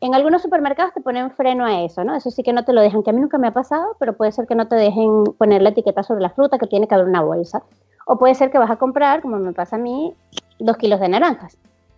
En 0.02 0.14
algunos 0.14 0.42
supermercados 0.42 0.94
te 0.94 1.02
ponen 1.02 1.32
freno 1.32 1.66
a 1.66 1.82
eso, 1.82 2.04
¿no? 2.04 2.16
Eso 2.16 2.30
sí 2.30 2.44
que 2.44 2.54
no 2.54 2.66
te 2.66 2.74
lo 2.74 2.82
dejan, 2.82 3.02
que 3.02 3.10
a 3.10 3.14
mí 3.14 3.22
nunca 3.22 3.38
me 3.38 3.48
ha 3.48 3.54
pasado, 3.54 3.96
pero 3.98 4.16
puede 4.16 4.32
ser 4.32 4.46
que 4.46 4.54
no 4.54 4.68
te 4.68 4.76
dejen 4.76 5.24
poner 5.38 5.62
la 5.62 5.70
etiqueta 5.70 6.04
sobre 6.04 6.22
la 6.22 6.30
fruta, 6.30 6.60
que 6.60 6.68
tiene 6.68 6.88
que 6.88 6.96
haber 6.96 7.08
una 7.08 7.22
bolsa. 7.22 7.64
O 8.06 8.18
puede 8.18 8.36
ser 8.36 8.52
que 8.52 8.58
vas 8.58 8.70
a 8.70 8.76
comprar, 8.76 9.22
como 9.22 9.40
me 9.40 9.54
pasa 9.54 9.78
a 9.78 9.80
mí, 9.80 10.14
dos 10.60 10.78
kilos 10.78 11.00
de 11.00 11.10
naranjas. 11.10 11.58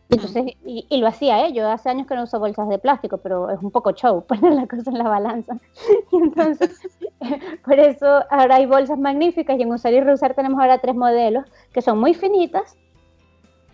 Entonces, 0.09 0.45
y, 0.65 0.85
y 0.89 0.97
lo 0.97 1.07
hacía, 1.07 1.45
¿eh? 1.45 1.53
Yo 1.53 1.69
hace 1.69 1.89
años 1.89 2.07
que 2.07 2.15
no 2.15 2.23
uso 2.23 2.39
bolsas 2.39 2.69
de 2.69 2.79
plástico, 2.79 3.17
pero 3.17 3.49
es 3.49 3.61
un 3.61 3.71
poco 3.71 3.91
show 3.91 4.23
poner 4.27 4.53
la 4.53 4.67
cosa 4.67 4.89
en 4.89 4.97
la 4.97 5.09
balanza. 5.09 5.57
Y 6.11 6.17
entonces, 6.17 6.79
por 7.65 7.79
eso 7.79 8.23
ahora 8.29 8.55
hay 8.55 8.65
bolsas 8.65 8.97
magníficas 8.97 9.59
y 9.59 9.63
en 9.63 9.71
usar 9.71 9.93
y 9.93 9.99
reusar 9.99 10.33
tenemos 10.33 10.59
ahora 10.61 10.77
tres 10.77 10.95
modelos 10.95 11.45
que 11.73 11.81
son 11.81 11.99
muy 11.99 12.13
finitas. 12.13 12.77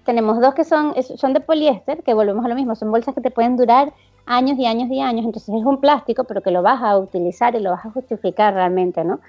Tenemos 0.05 0.41
dos 0.41 0.53
que 0.53 0.65
son, 0.65 0.93
son 1.01 1.33
de 1.33 1.39
poliéster, 1.39 2.03
que 2.03 2.13
volvemos 2.13 2.43
a 2.43 2.49
lo 2.49 2.55
mismo, 2.55 2.75
son 2.75 2.91
bolsas 2.91 3.15
que 3.15 3.21
te 3.21 3.31
pueden 3.31 3.55
durar 3.55 3.93
años 4.25 4.57
y 4.57 4.65
años 4.65 4.89
y 4.89 4.99
años. 4.99 5.25
Entonces 5.25 5.55
es 5.55 5.63
un 5.63 5.79
plástico, 5.79 6.25
pero 6.25 6.41
que 6.41 6.51
lo 6.51 6.61
vas 6.61 6.81
a 6.81 6.97
utilizar 6.97 7.55
y 7.55 7.59
lo 7.59 7.71
vas 7.71 7.85
a 7.85 7.91
justificar 7.91 8.53
realmente, 8.53 9.03
¿no? 9.05 9.21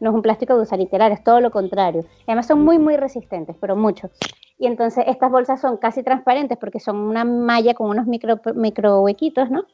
No 0.00 0.10
es 0.10 0.16
un 0.16 0.22
plástico 0.22 0.56
de 0.56 0.62
usar 0.62 0.80
y 0.80 0.86
tirar, 0.86 1.12
es 1.12 1.22
todo 1.22 1.40
lo 1.40 1.50
contrario. 1.50 2.04
Además 2.26 2.46
son 2.46 2.64
muy, 2.64 2.78
muy 2.78 2.96
resistentes, 2.96 3.56
pero 3.60 3.76
mucho. 3.76 4.10
Y 4.58 4.66
entonces 4.66 5.04
estas 5.06 5.30
bolsas 5.30 5.60
son 5.60 5.76
casi 5.76 6.02
transparentes 6.02 6.58
porque 6.58 6.80
son 6.80 6.96
una 6.96 7.24
malla 7.24 7.74
con 7.74 7.88
unos 7.88 8.06
micro, 8.06 8.40
micro 8.54 9.00
huequitos, 9.00 9.50
¿no? 9.50 9.64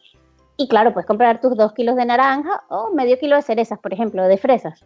Y 0.57 0.69
claro, 0.69 0.93
puedes 0.93 1.07
comprar 1.07 1.41
tus 1.41 1.57
dos 1.57 1.73
kilos 1.73 1.97
de 1.97 2.05
naranja 2.05 2.63
o 2.69 2.91
medio 2.91 3.19
kilo 3.19 3.37
de 3.37 3.43
cerezas, 3.43 3.79
por 3.79 3.93
ejemplo, 3.93 4.25
de 4.25 4.39
fresas, 4.39 4.85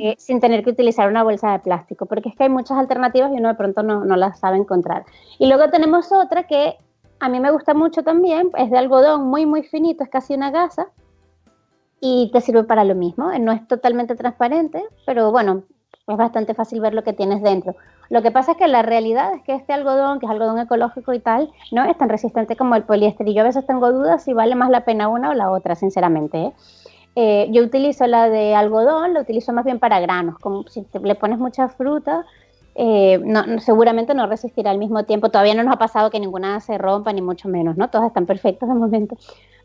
eh, 0.00 0.16
sin 0.18 0.40
tener 0.40 0.62
que 0.64 0.70
utilizar 0.70 1.08
una 1.08 1.22
bolsa 1.22 1.52
de 1.52 1.60
plástico, 1.60 2.06
porque 2.06 2.28
es 2.28 2.36
que 2.36 2.44
hay 2.44 2.50
muchas 2.50 2.78
alternativas 2.78 3.32
y 3.32 3.36
uno 3.36 3.48
de 3.48 3.54
pronto 3.54 3.82
no, 3.82 4.04
no 4.04 4.16
las 4.16 4.40
sabe 4.40 4.58
encontrar. 4.58 5.04
Y 5.38 5.46
luego 5.46 5.70
tenemos 5.70 6.12
otra 6.12 6.46
que 6.46 6.76
a 7.20 7.28
mí 7.28 7.38
me 7.38 7.52
gusta 7.52 7.72
mucho 7.72 8.02
también, 8.02 8.50
es 8.58 8.70
de 8.70 8.78
algodón 8.78 9.28
muy, 9.28 9.46
muy 9.46 9.62
finito, 9.62 10.02
es 10.02 10.10
casi 10.10 10.34
una 10.34 10.50
gasa, 10.50 10.88
y 12.02 12.30
te 12.32 12.40
sirve 12.40 12.64
para 12.64 12.82
lo 12.84 12.94
mismo. 12.96 13.30
No 13.38 13.52
es 13.52 13.66
totalmente 13.68 14.16
transparente, 14.16 14.82
pero 15.06 15.30
bueno, 15.30 15.62
es 16.08 16.16
bastante 16.16 16.52
fácil 16.52 16.80
ver 16.80 16.94
lo 16.94 17.04
que 17.04 17.12
tienes 17.12 17.40
dentro. 17.42 17.76
Lo 18.10 18.20
que 18.22 18.32
pasa 18.32 18.52
es 18.52 18.58
que 18.58 18.66
la 18.66 18.82
realidad 18.82 19.32
es 19.34 19.42
que 19.44 19.54
este 19.54 19.72
algodón, 19.72 20.18
que 20.18 20.26
es 20.26 20.32
algodón 20.32 20.58
ecológico 20.58 21.14
y 21.14 21.20
tal, 21.20 21.50
no 21.70 21.84
es 21.84 21.96
tan 21.96 22.08
resistente 22.08 22.56
como 22.56 22.74
el 22.74 22.82
poliéster. 22.82 23.26
Y 23.28 23.34
yo 23.34 23.42
a 23.42 23.44
veces 23.44 23.64
tengo 23.66 23.92
dudas 23.92 24.24
si 24.24 24.32
vale 24.32 24.56
más 24.56 24.68
la 24.68 24.84
pena 24.84 25.06
una 25.08 25.30
o 25.30 25.34
la 25.34 25.50
otra, 25.52 25.76
sinceramente. 25.76 26.38
¿eh? 26.38 26.52
Eh, 27.14 27.48
yo 27.52 27.62
utilizo 27.62 28.04
la 28.08 28.28
de 28.28 28.54
algodón, 28.56 29.14
la 29.14 29.20
utilizo 29.20 29.52
más 29.52 29.64
bien 29.64 29.78
para 29.78 30.00
granos. 30.00 30.38
Como 30.40 30.64
si 30.64 30.82
te- 30.82 30.98
le 30.98 31.14
pones 31.14 31.38
mucha 31.38 31.68
fruta, 31.68 32.24
eh, 32.74 33.22
seguramente 33.60 34.12
no 34.14 34.26
resistirá 34.26 34.72
al 34.72 34.78
mismo 34.78 35.04
tiempo. 35.04 35.28
Todavía 35.30 35.54
no 35.54 35.62
nos 35.62 35.74
ha 35.74 35.78
pasado 35.78 36.10
que 36.10 36.18
ninguna 36.18 36.58
se 36.60 36.78
rompa, 36.78 37.12
ni 37.12 37.22
mucho 37.22 37.48
menos, 37.48 37.76
¿no? 37.76 37.88
Todas 37.90 38.08
están 38.08 38.26
perfectas 38.26 38.68
de 38.68 38.74
momento. 38.74 39.16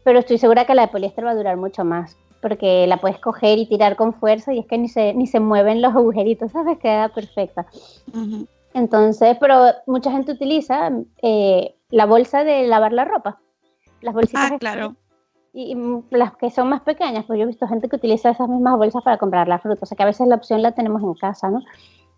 Pero 0.04 0.20
estoy 0.20 0.38
segura 0.38 0.66
que 0.66 0.76
la 0.76 0.84
de 0.84 0.88
poliéster 0.90 1.26
va 1.26 1.32
a 1.32 1.36
durar 1.36 1.58
mucho 1.58 1.84
más, 1.84 2.16
porque 2.42 2.88
la 2.88 2.98
puedes 2.98 3.20
coger 3.20 3.58
y 3.58 3.68
tirar 3.68 3.96
con 3.96 4.14
fuerza 4.14 4.54
y 4.54 4.60
es 4.60 4.66
que 4.66 4.78
ni 4.78 4.90
se, 4.90 5.14
ni 5.14 5.28
se 5.28 5.40
mueven 5.40 5.82
los 5.82 5.96
agujeritos, 5.96 6.52
¿sabes? 6.54 6.78
Queda 6.80 7.10
perfecta. 7.10 7.66
Entonces, 8.74 9.38
pero 9.40 9.66
mucha 9.86 10.12
gente 10.12 10.32
utiliza 10.32 10.92
eh, 11.22 11.76
la 11.90 12.06
bolsa 12.06 12.44
de 12.44 12.68
lavar 12.68 12.94
la 12.94 13.06
ropa. 13.06 13.40
Las 14.02 14.14
bolsitas 14.14 14.52
Ah, 14.52 14.58
claro. 14.60 14.96
y, 15.54 15.74
y, 15.74 16.16
las 16.16 16.36
que 16.38 16.52
son 16.52 16.70
más 16.70 16.82
pequeñas, 16.82 17.26
pues 17.26 17.38
yo 17.40 17.44
he 17.44 17.48
visto 17.48 17.68
gente 17.68 17.90
que 17.90 17.96
utiliza 17.96 18.30
esas 18.30 18.48
mismas 18.48 18.78
bolsas 18.78 19.04
para 19.04 19.18
comprar 19.18 19.48
la 19.48 19.60
fruta, 19.60 19.80
o 19.82 19.86
sea 19.86 19.96
que 19.96 20.04
a 20.04 20.08
veces 20.08 20.28
la 20.28 20.36
opción 20.36 20.62
la 20.62 20.74
tenemos 20.74 21.02
en 21.02 21.16
casa, 21.16 21.50
¿no? 21.50 21.62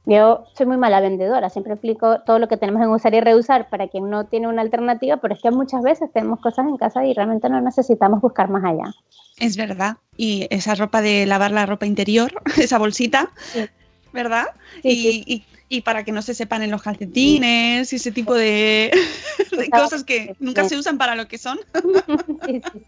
Yo 0.06 0.45
soy 0.58 0.66
muy 0.66 0.78
mala 0.78 1.02
vendedora, 1.02 1.50
siempre 1.50 1.74
explico 1.74 2.22
todo 2.22 2.39
lo 2.39 2.47
que 2.47 2.58
tenemos 2.58 2.82
en 2.82 2.89
usar 2.89 3.14
y 3.14 3.20
reusar 3.22 3.70
para 3.70 3.88
quien 3.89 4.10
no 4.10 4.26
tiene 4.26 4.47
una 4.47 4.62
alternativa, 4.62 5.18
pero 5.18 5.36
es 5.36 5.41
que 5.41 5.52
muchas 5.52 5.84
veces 5.84 6.10
tenemos 6.14 6.39
cosas 6.39 6.66
en 6.68 6.78
casa 6.78 7.06
y 7.06 7.14
realmente 7.14 7.47
no 7.50 7.62
necesitamos 7.62 8.22
buscar 8.22 8.50
más 8.50 8.64
allá. 8.64 8.93
Es 9.38 9.56
verdad. 9.56 9.97
Y 10.18 10.47
esa 10.50 10.74
ropa 10.76 11.02
de 11.02 11.26
lavar 11.26 11.52
la 11.52 11.66
ropa 11.66 11.86
interior, 11.86 12.32
esa 12.58 12.78
bolsita, 12.80 13.30
Sí. 13.54 13.66
¿verdad? 14.12 14.45
Sí, 14.82 14.89
y, 14.89 14.95
sí. 14.95 15.24
y- 15.28 15.45
y 15.72 15.82
para 15.82 16.04
que 16.04 16.12
no 16.12 16.24
se 16.24 16.34
sepan 16.34 16.64
en 16.64 16.72
los 16.72 16.82
calcetines 16.82 17.93
y 17.93 17.97
ese 17.97 18.12
tipo 18.12 18.34
de, 18.34 18.89
de 19.56 19.70
cosas 19.70 20.04
que 20.04 20.36
nunca 20.39 20.64
se 20.68 20.76
usan 20.76 20.97
para 20.97 21.14
lo 21.16 21.28
que 21.28 21.38
son. 21.38 21.60
Sí, 22.47 22.60
sí, 22.74 22.82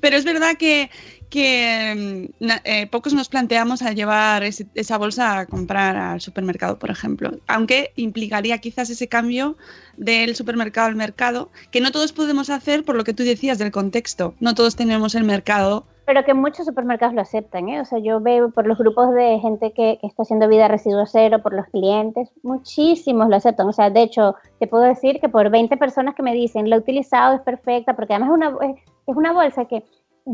Pero 0.00 0.16
es 0.16 0.24
verdad 0.24 0.56
que, 0.56 0.90
mm, 2.40 2.50
eh, 2.64 2.86
pocos 2.88 3.12
nos 3.14 3.28
planteamos 3.28 3.82
a 3.82 3.92
llevar 3.92 4.42
esa 4.42 4.98
bolsa 4.98 5.40
a 5.40 5.46
comprar 5.46 5.96
al 5.96 6.20
supermercado, 6.20 6.78
por 6.78 6.90
ejemplo. 6.90 7.38
Aunque 7.46 7.92
implicaría 7.96 8.58
quizás 8.58 8.90
ese 8.90 9.08
cambio 9.08 9.56
del 9.96 10.34
supermercado 10.34 10.88
al 10.88 10.96
mercado, 10.96 11.50
que 11.70 11.80
no 11.80 11.92
todos 11.92 12.12
podemos 12.12 12.50
hacer 12.50 12.84
por 12.84 12.96
lo 12.96 13.04
que 13.04 13.14
tú 13.14 13.22
decías 13.22 13.58
del 13.58 13.70
contexto. 13.70 14.34
No 14.40 14.54
todos 14.54 14.76
tenemos 14.76 15.14
el 15.14 15.24
mercado. 15.24 15.86
Pero 16.12 16.24
que 16.24 16.34
muchos 16.34 16.66
supermercados 16.66 17.14
lo 17.14 17.20
aceptan, 17.20 17.68
¿eh? 17.68 17.80
O 17.80 17.84
sea, 17.84 18.00
yo 18.00 18.18
veo 18.20 18.50
por 18.50 18.66
los 18.66 18.76
grupos 18.78 19.14
de 19.14 19.38
gente 19.38 19.70
que, 19.72 19.96
que 20.00 20.08
está 20.08 20.24
haciendo 20.24 20.48
vida 20.48 20.66
residuo 20.66 21.06
cero, 21.06 21.38
por 21.40 21.52
los 21.54 21.66
clientes, 21.66 22.32
muchísimos 22.42 23.28
lo 23.28 23.36
aceptan. 23.36 23.68
O 23.68 23.72
sea, 23.72 23.90
de 23.90 24.02
hecho, 24.02 24.34
te 24.58 24.66
puedo 24.66 24.82
decir 24.82 25.20
que 25.20 25.28
por 25.28 25.50
20 25.50 25.76
personas 25.76 26.16
que 26.16 26.24
me 26.24 26.34
dicen, 26.34 26.68
la 26.68 26.74
he 26.74 26.78
utilizado, 26.80 27.36
es 27.36 27.42
perfecta, 27.42 27.94
porque 27.94 28.14
además 28.14 28.30
es 28.30 28.34
una, 28.34 28.48
es- 28.72 28.82
una 29.06 29.32
bolsa 29.32 29.66
que 29.66 29.76
es 29.76 29.84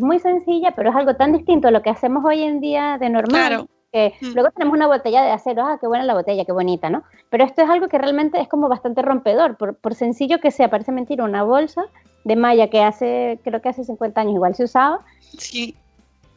muy 0.00 0.18
sencilla, 0.18 0.72
pero 0.74 0.88
es 0.88 0.96
algo 0.96 1.14
tan 1.14 1.34
distinto 1.34 1.68
a 1.68 1.70
lo 1.70 1.82
que 1.82 1.90
hacemos 1.90 2.24
hoy 2.24 2.42
en 2.42 2.60
día 2.60 2.96
de 2.98 3.10
normal. 3.10 3.46
Claro. 3.48 3.66
Que 3.92 4.14
Mm. 4.22 4.32
luego 4.34 4.50
tenemos 4.52 4.74
una 4.76 4.86
botella 4.86 5.22
de 5.24 5.30
acero, 5.32 5.62
ah, 5.62 5.76
qué 5.78 5.86
buena 5.86 6.04
la 6.04 6.14
botella, 6.14 6.46
qué 6.46 6.52
bonita, 6.52 6.88
¿no? 6.88 7.02
Pero 7.28 7.44
esto 7.44 7.60
es 7.62 7.68
algo 7.68 7.88
que 7.88 7.98
realmente 7.98 8.40
es 8.40 8.48
como 8.48 8.70
bastante 8.70 9.02
rompedor, 9.02 9.58
por, 9.58 9.76
por 9.76 9.94
sencillo 9.94 10.38
que 10.40 10.50
sea, 10.50 10.70
parece 10.70 10.90
mentira, 10.90 11.22
una 11.24 11.42
bolsa 11.44 11.82
de 12.26 12.34
malla 12.34 12.68
que 12.68 12.82
hace, 12.82 13.38
creo 13.44 13.62
que 13.62 13.68
hace 13.68 13.84
50 13.84 14.20
años 14.20 14.34
igual 14.34 14.56
se 14.56 14.64
usaba, 14.64 15.00
Sí, 15.38 15.76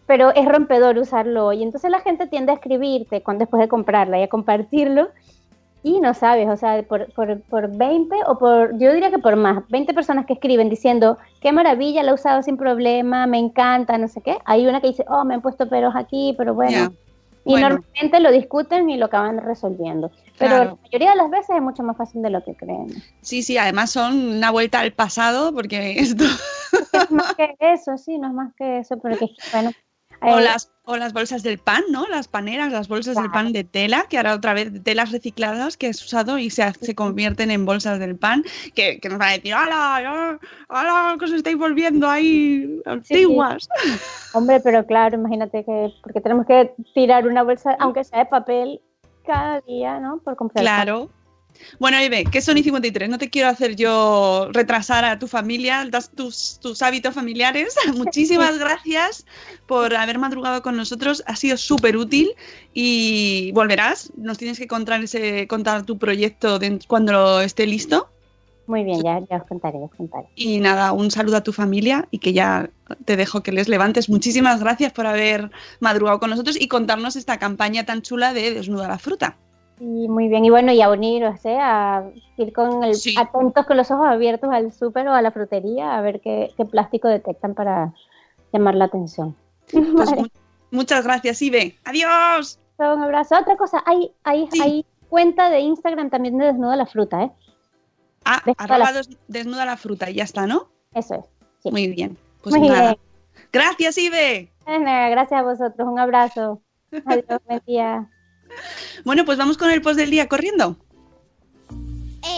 pero 0.05 0.33
es 0.33 0.45
rompedor 0.45 0.97
usarlo 0.97 1.47
hoy. 1.47 1.63
Entonces 1.63 1.89
la 1.89 1.99
gente 1.99 2.27
tiende 2.27 2.51
a 2.51 2.55
escribirte 2.55 3.21
cuando, 3.21 3.43
después 3.43 3.59
de 3.59 3.67
comprarla 3.67 4.19
y 4.19 4.23
a 4.23 4.27
compartirlo 4.27 5.09
y 5.81 5.99
no 5.99 6.13
sabes, 6.13 6.47
o 6.49 6.57
sea, 6.57 6.83
por, 6.83 7.11
por, 7.13 7.41
por 7.41 7.75
20 7.75 8.15
o 8.27 8.37
por, 8.37 8.77
yo 8.77 8.93
diría 8.93 9.09
que 9.09 9.17
por 9.17 9.35
más, 9.35 9.67
20 9.69 9.93
personas 9.93 10.25
que 10.25 10.33
escriben 10.33 10.69
diciendo, 10.69 11.17
qué 11.41 11.51
maravilla, 11.51 12.03
la 12.03 12.11
he 12.11 12.13
usado 12.13 12.43
sin 12.43 12.57
problema, 12.57 13.25
me 13.27 13.39
encanta, 13.39 13.97
no 13.97 14.07
sé 14.07 14.21
qué. 14.21 14.37
Hay 14.45 14.67
una 14.67 14.81
que 14.81 14.87
dice, 14.87 15.05
oh, 15.09 15.23
me 15.25 15.35
han 15.35 15.41
puesto 15.41 15.69
peros 15.69 15.93
aquí, 15.95 16.35
pero 16.37 16.53
bueno. 16.53 16.93
Y 17.45 17.51
Bueno. 17.51 17.69
normalmente 17.69 18.19
lo 18.19 18.31
discuten 18.31 18.89
y 18.89 18.97
lo 18.97 19.05
acaban 19.05 19.37
resolviendo. 19.39 20.11
Pero 20.37 20.55
Claro. 20.55 20.63
la 20.71 20.75
mayoría 20.81 21.09
de 21.11 21.15
las 21.17 21.29
veces 21.29 21.55
es 21.55 21.61
mucho 21.61 21.83
más 21.83 21.97
fácil 21.97 22.21
de 22.21 22.29
lo 22.29 22.43
que 22.43 22.55
creen. 22.55 22.87
sí, 23.21 23.43
sí, 23.43 23.57
además 23.57 23.91
son 23.91 24.37
una 24.37 24.51
vuelta 24.51 24.79
al 24.79 24.91
pasado 24.93 25.53
porque 25.53 25.93
esto... 25.99 26.25
No 26.93 27.01
es 27.03 27.11
más 27.11 27.35
que 27.35 27.55
eso, 27.59 27.97
sí, 27.97 28.17
no 28.17 28.27
es 28.27 28.33
más 28.33 28.53
que 28.55 28.79
eso, 28.79 28.97
porque 28.99 29.25
es 29.25 29.31
que, 29.31 29.49
bueno. 29.51 29.71
O 30.21 30.39
eh, 30.39 30.41
las, 30.41 30.71
o 30.83 30.97
las 30.97 31.13
bolsas 31.13 31.43
del 31.43 31.57
pan, 31.59 31.83
¿no? 31.91 32.07
Las 32.07 32.27
paneras, 32.27 32.71
las 32.71 32.87
bolsas 32.87 33.15
del 33.15 33.31
pan 33.31 33.53
de 33.53 33.63
tela, 33.63 34.05
que 34.09 34.17
ahora 34.17 34.33
otra 34.33 34.53
vez 34.53 34.73
de 34.73 34.79
telas 34.79 35.11
recicladas 35.11 35.77
que 35.77 35.87
has 35.87 36.03
usado 36.03 36.37
y 36.37 36.49
se, 36.49 36.71
se 36.73 36.95
convierten 36.95 37.51
en 37.51 37.65
bolsas 37.65 37.99
del 37.99 38.17
pan, 38.17 38.43
que, 38.75 38.99
que 38.99 39.09
nos 39.09 39.17
van 39.17 39.29
a 39.29 39.33
decir, 39.33 39.53
¡hala! 39.53 40.39
¡hala! 40.67 41.15
que 41.17 41.25
os 41.25 41.31
estáis 41.31 41.57
volviendo 41.57 42.09
ahí 42.09 42.81
antiguas! 42.85 43.69
Hombre, 44.33 44.59
pero 44.59 44.85
claro, 44.85 45.15
imagínate 45.15 45.63
que, 45.63 45.93
porque 46.03 46.21
tenemos 46.21 46.45
que 46.45 46.73
tirar 46.93 47.27
una 47.27 47.43
bolsa, 47.43 47.75
aunque 47.79 48.03
sea 48.03 48.19
de 48.19 48.25
papel, 48.25 48.81
cada 49.25 49.61
día, 49.61 49.99
¿no? 49.99 50.17
Por 50.19 50.35
comprar. 50.35 50.63
Claro. 50.63 51.09
Bueno, 51.79 51.97
Eve, 51.97 52.23
que 52.25 52.41
son 52.41 52.57
y 52.57 52.63
53. 52.63 53.09
No 53.09 53.17
te 53.17 53.29
quiero 53.29 53.49
hacer 53.49 53.75
yo 53.75 54.49
retrasar 54.51 55.05
a 55.05 55.19
tu 55.19 55.27
familia, 55.27 55.85
das 55.89 56.09
tus, 56.11 56.59
tus 56.61 56.81
hábitos 56.81 57.13
familiares. 57.13 57.75
Muchísimas 57.95 58.57
gracias 58.57 59.25
por 59.67 59.95
haber 59.95 60.19
madrugado 60.19 60.61
con 60.61 60.75
nosotros. 60.75 61.23
Ha 61.27 61.35
sido 61.35 61.57
súper 61.57 61.97
útil 61.97 62.31
y 62.73 63.51
volverás. 63.53 64.11
Nos 64.17 64.37
tienes 64.37 64.57
que 64.59 64.67
contar, 64.67 65.03
ese, 65.03 65.47
contar 65.47 65.85
tu 65.85 65.97
proyecto 65.97 66.59
de- 66.59 66.79
cuando 66.87 67.41
esté 67.41 67.65
listo. 67.67 68.09
Muy 68.67 68.83
bien, 68.83 69.01
ya, 69.03 69.19
ya 69.27 69.37
os 69.37 69.47
contaré, 69.47 69.79
os 69.79 69.89
contaré. 69.95 70.27
Y 70.35 70.59
nada, 70.59 70.91
un 70.91 71.09
saludo 71.09 71.37
a 71.37 71.43
tu 71.43 71.51
familia 71.53 72.07
y 72.11 72.19
que 72.19 72.33
ya 72.33 72.69
te 73.03 73.15
dejo 73.17 73.41
que 73.41 73.51
les 73.51 73.67
levantes. 73.67 74.09
Muchísimas 74.09 74.59
gracias 74.59 74.93
por 74.93 75.07
haber 75.07 75.49
madrugado 75.79 76.19
con 76.19 76.29
nosotros 76.29 76.55
y 76.59 76.67
contarnos 76.67 77.15
esta 77.15 77.39
campaña 77.39 77.85
tan 77.87 78.03
chula 78.03 78.31
de 78.31 78.53
Desnuda 78.53 78.87
la 78.87 78.99
fruta. 78.99 79.37
Y 79.79 80.07
muy 80.09 80.27
bien, 80.27 80.43
y 80.43 80.49
bueno, 80.49 80.71
y 80.73 80.81
a 80.81 80.89
uniros, 80.89 81.45
¿eh? 81.45 81.57
a 81.59 82.03
ir 82.37 82.51
con 82.51 82.83
el, 82.83 82.95
Sí. 82.95 83.15
atentos 83.17 83.65
con 83.65 83.77
los 83.77 83.89
ojos 83.91 84.07
abiertos 84.07 84.49
al 84.51 84.73
súper 84.73 85.07
o 85.07 85.13
a 85.13 85.21
la 85.21 85.31
frutería 85.31 85.97
a 85.97 86.01
ver 86.01 86.19
qué, 86.19 86.51
qué 86.57 86.65
plástico 86.65 87.07
detectan 87.07 87.53
para 87.55 87.93
llamar 88.51 88.75
la 88.75 88.85
atención. 88.85 89.35
Pues 89.71 89.85
Vale. 89.93 90.31
muchas 90.71 91.03
gracias, 91.05 91.41
Ibe. 91.41 91.77
Adiós. 91.85 92.59
Un 92.77 93.03
abrazo. 93.03 93.35
Otra 93.39 93.55
cosa, 93.57 93.81
hay, 93.85 94.11
hay, 94.23 94.47
Sí. 94.51 94.61
hay 94.61 94.85
cuenta 95.09 95.49
de 95.49 95.59
Instagram 95.61 96.09
también 96.09 96.37
de 96.37 96.45
Desnuda 96.47 96.75
la 96.75 96.85
Fruta, 96.85 97.23
¿eh? 97.23 97.31
Ah, 98.25 98.41
Desnuda 98.45 98.77
la- 98.77 98.91
des- 98.91 99.17
desnuda 99.27 99.65
la 99.65 99.77
fruta 99.77 100.09
y 100.09 100.15
ya 100.15 100.23
está, 100.25 100.45
¿no? 100.45 100.67
Eso 100.93 101.15
es. 101.15 101.25
Sí. 101.63 101.71
Muy 101.71 101.87
bien. 101.87 102.17
Pues 102.43 102.55
Muy 102.55 102.67
nada. 102.67 102.81
bien. 102.81 102.97
Gracias, 103.53 103.97
Ibe. 103.97 104.51
Gracias 104.65 105.39
a 105.39 105.43
vosotros, 105.43 105.87
un 105.87 105.99
abrazo. 105.99 106.61
Adiós, 107.05 107.39
buen 107.47 107.61
día. 107.65 108.09
Bueno, 109.05 109.25
pues 109.25 109.37
vamos 109.37 109.57
con 109.57 109.71
el 109.71 109.81
post 109.81 109.97
del 109.97 110.09
día 110.09 110.27
corriendo. 110.27 110.77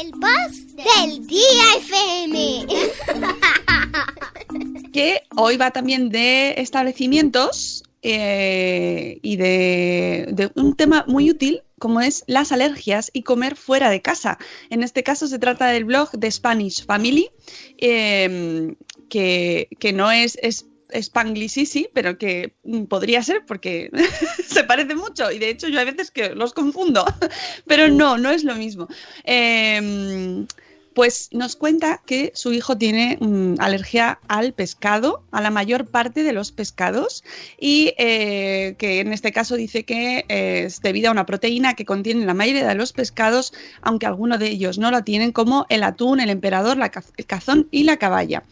El 0.02 0.12
boss 0.12 0.76
del 0.76 1.28
día 1.28 1.76
FM. 1.78 2.68
que 4.94 5.24
hoy 5.36 5.58
va 5.58 5.72
también 5.72 6.10
de 6.10 6.56
establecimientos 6.58 7.84
eh, 8.02 9.20
y 9.22 9.38
de, 9.38 10.28
de 10.32 10.52
un 10.56 10.76
tema 10.76 11.06
muy 11.08 11.30
útil 11.30 11.62
como 11.80 12.00
es 12.00 12.24
las 12.28 12.52
alergias 12.52 13.10
y 13.12 13.24
comer 13.24 13.56
fuera 13.56 13.90
de 13.90 14.02
casa. 14.02 14.38
En 14.70 14.84
este 14.84 15.04
caso 15.04 15.28
se 15.28 15.40
trata 15.40 15.68
del 15.68 15.86
blog 15.86 16.12
de 16.12 16.30
Spanish 16.30 16.86
Family, 16.86 17.32
eh, 17.80 18.76
que, 19.10 19.68
que 19.80 19.92
no 19.92 20.12
es, 20.12 20.38
es 20.44 20.68
Spanglish 20.94 21.90
pero 21.94 22.18
que 22.18 22.54
mm, 22.64 22.84
podría 22.86 23.24
ser 23.24 23.46
porque 23.46 23.90
se 24.48 24.64
parece 24.64 24.96
mucho 24.96 25.32
y 25.32 25.40
de 25.40 25.50
hecho 25.50 25.68
yo 25.68 25.80
a 25.80 25.84
veces 25.86 26.12
que 26.12 26.36
los 26.36 26.54
confundo, 26.54 27.06
pero 27.68 27.88
no, 27.90 28.18
no 28.18 28.32
es 28.32 28.44
lo 28.44 28.56
mismo. 28.56 28.88
Eh, 29.24 30.46
pues 30.94 31.30
nos 31.32 31.56
cuenta 31.56 32.02
que 32.06 32.32
su 32.36 32.54
hijo 32.54 32.78
tiene 32.78 33.18
mm, 33.20 33.56
alergia 33.60 34.20
al 34.28 34.54
pescado, 34.54 35.24
a 35.32 35.42
la 35.42 35.50
mayor 35.50 35.88
parte 35.88 36.24
de 36.24 36.34
los 36.34 36.52
pescados, 36.52 37.24
y 37.60 37.94
eh, 37.98 38.76
que 38.78 39.00
en 39.00 39.14
este 39.14 39.32
caso 39.32 39.56
dice 39.56 39.84
que 39.84 40.26
eh, 40.28 40.64
es 40.66 40.82
debido 40.82 41.10
a 41.10 41.12
una 41.12 41.26
proteína 41.26 41.76
que 41.76 41.86
contiene 41.86 42.26
la 42.26 42.34
mayoría 42.34 42.68
de 42.68 42.76
los 42.76 42.94
pescados, 42.94 43.54
aunque 43.82 44.06
algunos 44.06 44.40
de 44.40 44.50
ellos 44.50 44.78
no 44.78 44.92
la 44.92 45.04
tienen, 45.04 45.32
como 45.32 45.66
el 45.70 45.84
atún, 45.84 46.20
el 46.20 46.30
emperador, 46.30 46.78
la 46.78 46.92
el 47.18 47.26
cazón 47.26 47.68
y 47.72 47.84
la 47.84 47.98
caballa. 47.98 48.44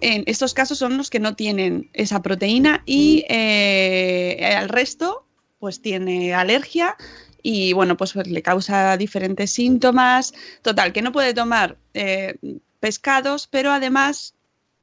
En 0.00 0.24
estos 0.26 0.54
casos 0.54 0.78
son 0.78 0.96
los 0.96 1.10
que 1.10 1.20
no 1.20 1.34
tienen 1.34 1.88
esa 1.92 2.22
proteína 2.22 2.82
y 2.86 3.24
eh, 3.28 4.54
al 4.56 4.68
resto 4.68 5.24
pues 5.58 5.82
tiene 5.82 6.34
alergia 6.34 6.96
y 7.42 7.72
bueno, 7.72 7.96
pues, 7.96 8.12
pues 8.12 8.26
le 8.26 8.42
causa 8.42 8.96
diferentes 8.96 9.50
síntomas. 9.50 10.34
Total, 10.62 10.92
que 10.92 11.02
no 11.02 11.12
puede 11.12 11.34
tomar 11.34 11.76
eh, 11.94 12.36
pescados, 12.80 13.46
pero 13.46 13.70
además 13.70 14.34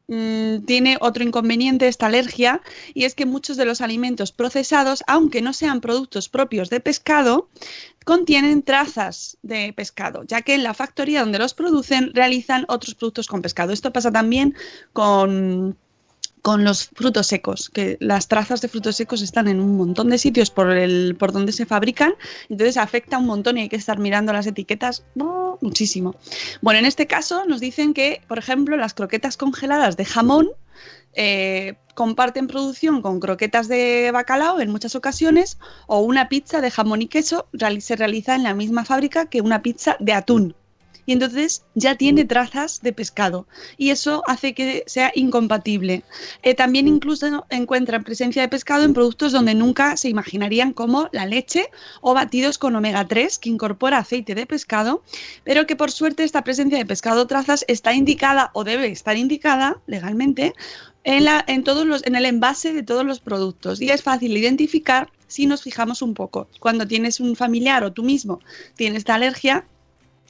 mm, 0.07 0.65
tiene 0.65 0.97
otro 1.01 1.23
inconveniente 1.23 1.87
esta 1.87 2.07
alergia 2.07 2.61
y 2.93 3.05
es 3.05 3.15
que 3.15 3.25
muchos 3.25 3.57
de 3.57 3.65
los 3.65 3.81
alimentos 3.81 4.31
procesados, 4.31 5.03
aunque 5.07 5.41
no 5.41 5.53
sean 5.53 5.81
productos 5.81 6.29
propios 6.29 6.69
de 6.69 6.79
pescado, 6.79 7.49
contienen 8.05 8.63
trazas 8.63 9.37
de 9.41 9.73
pescado, 9.73 10.23
ya 10.23 10.41
que 10.41 10.53
en 10.53 10.63
la 10.63 10.73
factoría 10.73 11.21
donde 11.21 11.39
los 11.39 11.53
producen 11.53 12.13
realizan 12.13 12.65
otros 12.67 12.95
productos 12.95 13.27
con 13.27 13.41
pescado. 13.41 13.73
Esto 13.73 13.91
pasa 13.91 14.11
también 14.11 14.55
con 14.93 15.77
con 16.45 16.63
los 16.63 16.89
frutos 16.89 17.25
secos, 17.25 17.71
que 17.71 17.97
las 17.99 18.27
trazas 18.27 18.61
de 18.61 18.67
frutos 18.67 18.97
secos 18.97 19.23
están 19.23 19.47
en 19.47 19.59
un 19.59 19.77
montón 19.77 20.11
de 20.11 20.19
sitios 20.19 20.51
por, 20.51 20.69
el, 20.69 21.15
por 21.17 21.31
donde 21.31 21.51
se 21.51 21.65
fabrican, 21.65 22.13
entonces 22.49 22.77
afecta 22.77 23.17
un 23.17 23.25
montón 23.25 23.57
y 23.57 23.61
hay 23.61 23.67
que 23.67 23.77
estar 23.77 23.97
mirando 23.97 24.31
las 24.31 24.45
etiquetas 24.45 25.03
¡oh! 25.19 25.57
muchísimo. 25.61 26.13
Bueno, 26.61 26.77
en 26.81 26.85
este 26.85 27.07
caso 27.07 27.45
nos 27.47 27.61
dicen 27.61 27.95
que, 27.95 28.21
por 28.27 28.37
ejemplo, 28.37 28.77
las 28.77 28.93
croquetas 28.93 29.37
congeladas 29.37 29.97
de 29.97 30.05
jamón 30.05 30.49
eh, 31.13 31.77
comparten 31.95 32.45
producción 32.45 33.01
con 33.01 33.19
croquetas 33.19 33.67
de 33.67 34.11
bacalao 34.13 34.59
en 34.59 34.69
muchas 34.69 34.93
ocasiones 34.93 35.57
o 35.87 36.01
una 36.01 36.29
pizza 36.29 36.61
de 36.61 36.69
jamón 36.69 37.01
y 37.01 37.07
queso 37.07 37.47
se 37.79 37.95
realiza 37.95 38.35
en 38.35 38.43
la 38.43 38.53
misma 38.53 38.85
fábrica 38.85 39.25
que 39.25 39.41
una 39.41 39.63
pizza 39.63 39.97
de 39.99 40.13
atún. 40.13 40.55
Y 41.05 41.13
entonces 41.13 41.63
ya 41.75 41.95
tiene 41.95 42.25
trazas 42.25 42.81
de 42.81 42.93
pescado 42.93 43.47
y 43.77 43.89
eso 43.89 44.23
hace 44.27 44.53
que 44.53 44.83
sea 44.87 45.11
incompatible. 45.15 46.03
Eh, 46.43 46.55
también 46.55 46.87
incluso 46.87 47.45
encuentran 47.49 48.03
presencia 48.03 48.41
de 48.41 48.49
pescado 48.49 48.83
en 48.83 48.93
productos 48.93 49.31
donde 49.31 49.55
nunca 49.55 49.97
se 49.97 50.09
imaginarían 50.09 50.73
como 50.73 51.09
la 51.11 51.25
leche 51.25 51.69
o 52.01 52.13
batidos 52.13 52.57
con 52.57 52.75
omega 52.75 53.07
3 53.07 53.39
que 53.39 53.49
incorpora 53.49 53.99
aceite 53.99 54.35
de 54.35 54.45
pescado, 54.45 55.03
pero 55.43 55.67
que 55.67 55.75
por 55.75 55.91
suerte 55.91 56.23
esta 56.23 56.43
presencia 56.43 56.77
de 56.77 56.85
pescado 56.85 57.27
trazas 57.27 57.65
está 57.67 57.93
indicada 57.93 58.51
o 58.53 58.63
debe 58.63 58.87
estar 58.87 59.17
indicada 59.17 59.81
legalmente 59.87 60.53
en, 61.03 61.25
la, 61.25 61.43
en, 61.47 61.63
todos 61.63 61.85
los, 61.85 62.05
en 62.05 62.15
el 62.15 62.25
envase 62.25 62.73
de 62.73 62.83
todos 62.83 63.05
los 63.05 63.19
productos 63.19 63.81
y 63.81 63.89
es 63.89 64.03
fácil 64.03 64.35
identificar 64.35 65.09
si 65.27 65.45
nos 65.45 65.63
fijamos 65.63 66.01
un 66.01 66.13
poco. 66.13 66.47
Cuando 66.59 66.87
tienes 66.87 67.19
un 67.19 67.35
familiar 67.35 67.83
o 67.83 67.93
tú 67.93 68.03
mismo 68.03 68.39
tienes 68.75 68.99
esta 68.99 69.15
alergia, 69.15 69.65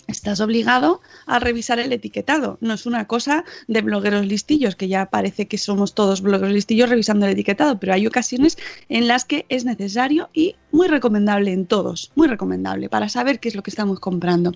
estás 0.07 0.39
obligado 0.39 1.01
a 1.25 1.39
revisar 1.39 1.79
el 1.79 1.91
etiquetado. 1.91 2.57
No 2.61 2.73
es 2.73 2.85
una 2.85 3.05
cosa 3.07 3.43
de 3.67 3.81
blogueros 3.81 4.25
listillos, 4.25 4.75
que 4.75 4.87
ya 4.87 5.07
parece 5.07 5.47
que 5.47 5.57
somos 5.57 5.93
todos 5.93 6.21
blogueros 6.21 6.53
listillos 6.53 6.89
revisando 6.89 7.25
el 7.25 7.33
etiquetado, 7.33 7.79
pero 7.79 7.93
hay 7.93 8.07
ocasiones 8.07 8.57
en 8.89 9.07
las 9.07 9.25
que 9.25 9.45
es 9.49 9.65
necesario 9.65 10.29
y 10.33 10.55
muy 10.71 10.87
recomendable 10.87 11.53
en 11.53 11.65
todos, 11.65 12.11
muy 12.15 12.27
recomendable 12.27 12.89
para 12.89 13.09
saber 13.09 13.39
qué 13.39 13.49
es 13.49 13.55
lo 13.55 13.63
que 13.63 13.69
estamos 13.69 13.99
comprando. 13.99 14.51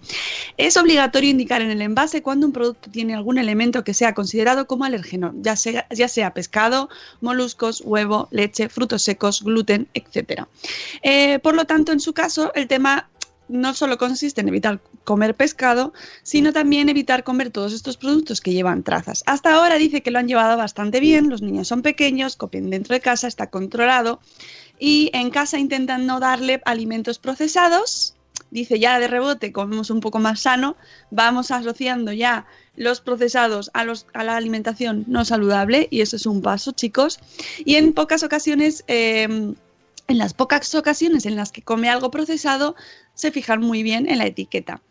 Es 0.58 0.76
obligatorio 0.78 1.30
indicar 1.30 1.62
en 1.62 1.72
el 1.72 1.82
envase 1.82 2.22
cuando 2.22 2.46
un 2.46 2.54
producto 2.54 2.92
tiene 2.92 3.16
algún 3.16 3.38
elemento 3.38 3.84
que 3.84 3.94
sea 3.94 4.14
considerado 4.14 4.68
como 4.68 4.84
alérgeno, 4.84 5.34
ya 5.42 5.56
sea, 5.56 5.88
ya 5.90 6.08
sea 6.08 6.34
pescado, 6.34 6.90
moluscos, 7.22 7.82
huevo, 7.86 8.28
leche, 8.32 8.70
frutos 8.70 9.04
secos, 9.04 9.44
gluten, 9.44 9.88
etc. 9.94 10.44
Eh, 11.02 11.40
por 11.40 11.56
lo 11.56 11.66
tanto, 11.66 11.92
en 11.92 12.00
su 12.00 12.14
caso, 12.14 12.52
el 12.54 12.68
tema 12.68 13.10
no 13.50 13.74
solo 13.74 13.98
consiste 13.98 14.42
en 14.42 14.48
evitar 14.48 14.80
comer 15.04 15.36
pescado, 15.36 15.92
sino 16.24 16.54
también 16.54 16.88
evitar 16.88 17.24
comer 17.24 17.50
todos 17.50 17.74
estos 17.74 17.98
productos 17.98 18.40
que 18.40 18.54
llevan 18.54 18.84
trazas. 18.84 19.24
Hasta 19.26 19.54
ahora 19.54 19.76
dice 19.76 20.02
que 20.02 20.12
lo 20.12 20.20
han 20.20 20.28
llevado 20.28 20.56
bastante 20.56 21.00
bien, 21.00 21.30
los 21.30 21.42
niños 21.42 21.68
son 21.68 21.82
pequeños, 21.82 22.36
copian 22.36 22.70
dentro 22.70 22.94
de 22.94 23.02
casa, 23.02 23.28
está 23.28 23.48
controlado 23.48 24.22
y 24.78 25.10
en 25.14 25.30
casa 25.32 25.60
intentan 25.60 26.06
no 26.06 26.20
darle 26.20 26.62
alimentos 26.66 27.20
procesados. 27.20 28.16
Dice 28.52 28.80
ya 28.80 29.00
de 29.00 29.08
rebote, 29.08 29.52
comemos 29.52 29.90
un 29.90 30.00
poco 30.00 30.20
más 30.20 30.42
sano, 30.42 30.76
vamos 31.12 31.52
asociando 31.52 32.14
ya 32.14 32.48
los 32.76 33.02
procesados 33.02 33.70
a, 33.74 33.84
los, 33.84 34.08
a 34.14 34.24
la 34.24 34.38
alimentación 34.38 35.04
no 35.08 35.26
saludable 35.26 35.88
y 35.92 36.02
eso 36.02 36.16
es 36.16 36.26
un 36.26 36.42
paso, 36.42 36.72
chicos. 36.72 37.20
Y 37.66 37.76
en 37.76 37.94
pocas 37.94 38.24
ocasiones... 38.24 38.84
Eh, 38.88 39.54
en 40.10 40.18
las 40.18 40.34
pocas 40.34 40.74
ocasiones 40.76 41.26
en 41.26 41.36
las 41.36 41.52
que 41.52 41.62
come 41.62 41.88
algo 41.88 42.10
procesado, 42.12 42.76
se 43.14 43.32
fijan 43.32 43.62
muy 43.62 43.84
bien 43.84 44.10
en 44.10 44.18
la 44.18 44.26
etiqueta. 44.26 44.82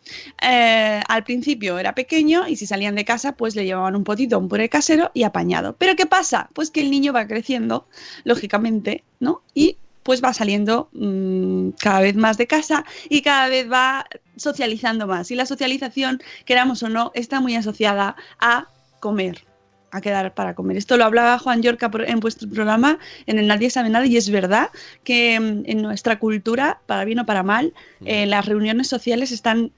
Eh, 0.41 1.01
al 1.07 1.23
principio 1.25 1.77
era 1.77 1.93
pequeño 1.93 2.47
y 2.47 2.55
si 2.55 2.65
salían 2.65 2.95
de 2.95 3.03
casa, 3.05 3.33
pues 3.33 3.55
le 3.55 3.65
llevaban 3.65 3.95
un 3.97 4.05
potito, 4.05 4.39
un 4.39 4.47
puré 4.47 4.69
casero 4.69 5.11
y 5.13 5.23
apañado. 5.23 5.75
Pero 5.77 5.95
¿qué 5.95 6.05
pasa? 6.05 6.49
Pues 6.53 6.71
que 6.71 6.79
el 6.81 6.89
niño 6.89 7.11
va 7.11 7.27
creciendo, 7.27 7.87
lógicamente, 8.23 9.03
¿no? 9.19 9.41
Y 9.53 9.77
pues 10.03 10.23
va 10.23 10.33
saliendo 10.33 10.89
mmm, 10.93 11.71
cada 11.81 11.99
vez 11.99 12.15
más 12.15 12.37
de 12.37 12.47
casa 12.47 12.85
y 13.09 13.21
cada 13.21 13.49
vez 13.49 13.69
va 13.69 14.05
socializando 14.37 15.05
más. 15.05 15.31
Y 15.31 15.35
la 15.35 15.45
socialización, 15.45 16.21
queramos 16.45 16.81
o 16.81 16.89
no, 16.89 17.11
está 17.13 17.41
muy 17.41 17.55
asociada 17.55 18.15
a 18.39 18.69
comer 19.01 19.48
a 19.91 20.01
quedar 20.01 20.33
para 20.33 20.55
comer. 20.55 20.77
Esto 20.77 20.97
lo 20.97 21.05
hablaba 21.05 21.39
Juan 21.39 21.61
Yorca 21.61 21.91
en 22.07 22.19
vuestro 22.19 22.49
programa, 22.49 22.99
en 23.25 23.39
el 23.39 23.47
Nadie 23.47 23.69
sabe 23.69 23.89
nada, 23.89 24.05
y 24.05 24.17
es 24.17 24.29
verdad 24.29 24.69
que 25.03 25.35
en 25.35 25.81
nuestra 25.81 26.19
cultura, 26.19 26.81
para 26.85 27.05
bien 27.05 27.19
o 27.19 27.25
para 27.25 27.43
mal, 27.43 27.73
eh, 28.05 28.25
las 28.25 28.45
reuniones 28.45 28.87
sociales 28.87 29.31
están 29.31 29.71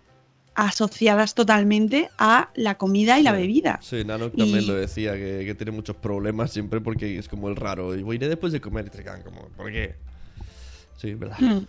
asociadas 0.54 1.34
totalmente 1.34 2.10
a 2.18 2.50
la 2.56 2.78
comida 2.78 3.18
y 3.20 3.24
la 3.24 3.32
bebida. 3.32 3.80
Sí, 3.82 4.04
Nano 4.04 4.30
también 4.30 4.64
y... 4.64 4.68
lo 4.68 4.76
decía, 4.76 5.14
que, 5.14 5.44
que, 5.46 5.56
tiene 5.56 5.72
muchos 5.72 5.96
problemas 5.96 6.52
siempre 6.52 6.82
porque 6.82 7.18
es 7.18 7.30
como 7.30 7.48
el 7.48 7.56
raro. 7.56 7.96
Y 7.96 8.04
voy 8.04 8.18
iré 8.18 8.28
después 8.28 8.52
de 8.52 8.60
comer 8.60 8.88
y 8.88 8.90
te 8.90 9.04
quedan 9.04 9.22
como, 9.22 9.48
¿por 9.50 9.72
qué? 9.72 9.96
Sí, 10.98 11.14
verdad. 11.14 11.40
Mm. 11.40 11.66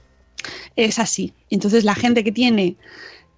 Es 0.74 0.98
así. 0.98 1.32
Entonces 1.50 1.84
la 1.84 1.94
gente 1.94 2.24
que 2.24 2.32
tiene 2.32 2.76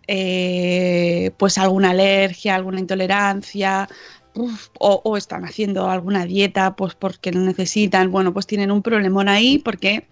eh, 0.07 1.31
pues 1.37 1.59
alguna 1.59 1.91
alergia, 1.91 2.55
alguna 2.55 2.81
intolerancia, 2.81 3.89
O, 4.37 5.01
o, 5.05 5.17
están 5.17 5.45
haciendo 5.45 5.89
alguna 5.89 6.27
dieta 6.27 6.75
pues 6.75 6.95
porque 6.95 7.31
lo 7.31 7.41
necesitan, 7.41 8.11
bueno, 8.11 8.33
pues 8.33 8.47
tienen 8.47 8.73
un 8.73 8.83
problemón 8.83 9.29
ahí 9.29 9.59
porque 9.59 10.09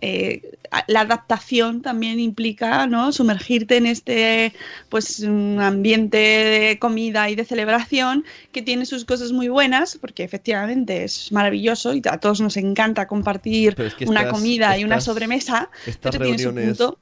eh, 0.00 0.42
la 0.86 1.00
adaptación 1.00 1.80
también 1.82 2.20
implica 2.20 2.86
¿no? 2.86 3.10
sumergirte 3.12 3.76
en 3.78 3.86
este 3.86 4.52
pues 4.90 5.20
un 5.20 5.58
ambiente 5.60 6.18
de 6.18 6.78
comida 6.78 7.30
y 7.30 7.34
de 7.34 7.44
celebración 7.44 8.24
que 8.52 8.62
tiene 8.62 8.84
sus 8.86 9.04
cosas 9.04 9.32
muy 9.32 9.48
buenas, 9.48 9.96
porque 10.00 10.24
efectivamente 10.24 11.04
es 11.04 11.32
maravilloso 11.32 11.94
y 11.94 12.02
a 12.10 12.18
todos 12.18 12.40
nos 12.40 12.56
encanta 12.56 13.06
compartir 13.08 13.74
Pero 13.76 13.88
es 13.88 13.94
que 13.94 14.04
una 14.04 14.28
comida 14.28 14.76
y 14.78 14.84
una 14.84 15.00
sobremesa, 15.00 15.70
Estas 15.86 16.12
pero 16.16 16.24
reuniones, 16.24 16.78
punto. 16.78 16.98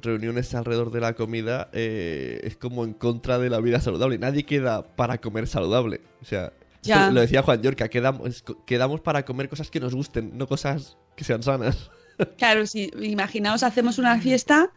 reuniones 0.00 0.54
alrededor 0.54 0.90
de 0.92 1.00
la 1.00 1.14
comida 1.14 1.68
eh, 1.72 2.40
es 2.44 2.56
como 2.56 2.84
en 2.84 2.92
contra 2.94 3.38
de 3.38 3.50
la 3.50 3.60
vida 3.60 3.80
saludable. 3.80 4.18
Nadie 4.18 4.44
queda 4.44 4.82
para 4.96 5.18
comer 5.18 5.46
saludable. 5.48 6.00
O 6.22 6.24
sea, 6.24 6.52
Ya. 6.82 7.10
lo 7.10 7.20
decía 7.20 7.42
Juan 7.42 7.60
Yorca, 7.62 7.88
quedamos, 7.88 8.44
quedamos 8.66 9.00
para 9.00 9.24
comer 9.24 9.48
cosas 9.48 9.70
que 9.70 9.80
nos 9.80 9.94
gusten, 9.94 10.38
no 10.38 10.46
cosas 10.46 10.96
que 11.16 11.24
sean 11.24 11.42
sanas. 11.42 11.90
Claro, 12.36 12.66
si 12.66 12.90
imaginaos, 13.00 13.62
hacemos 13.62 13.98
una 13.98 14.20
fiesta 14.20 14.70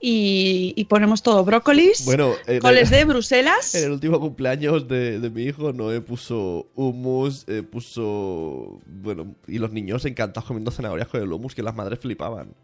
y, 0.00 0.74
y 0.76 0.84
ponemos 0.84 1.22
todo 1.22 1.44
brócolis, 1.44 2.04
Bueno, 2.04 2.34
en 2.46 2.60
coles 2.60 2.92
el, 2.92 2.98
de 2.98 3.04
Bruselas. 3.06 3.74
en 3.74 3.84
el 3.84 3.92
último 3.92 4.20
cumpleaños 4.20 4.86
de, 4.86 5.18
de 5.18 5.30
mi 5.30 5.44
hijo, 5.44 5.72
Noé 5.72 6.00
puso 6.00 6.66
hummus, 6.74 7.44
eh, 7.48 7.62
puso... 7.62 8.80
Bueno, 8.86 9.34
y 9.46 9.58
los 9.58 9.72
niños 9.72 10.04
encantados 10.04 10.46
comiendo 10.46 10.70
zanahorias 10.70 11.08
con 11.08 11.22
el 11.22 11.32
hummus, 11.32 11.54
que 11.54 11.62
las 11.62 11.74
madres 11.74 12.00
flipaban. 12.00 12.54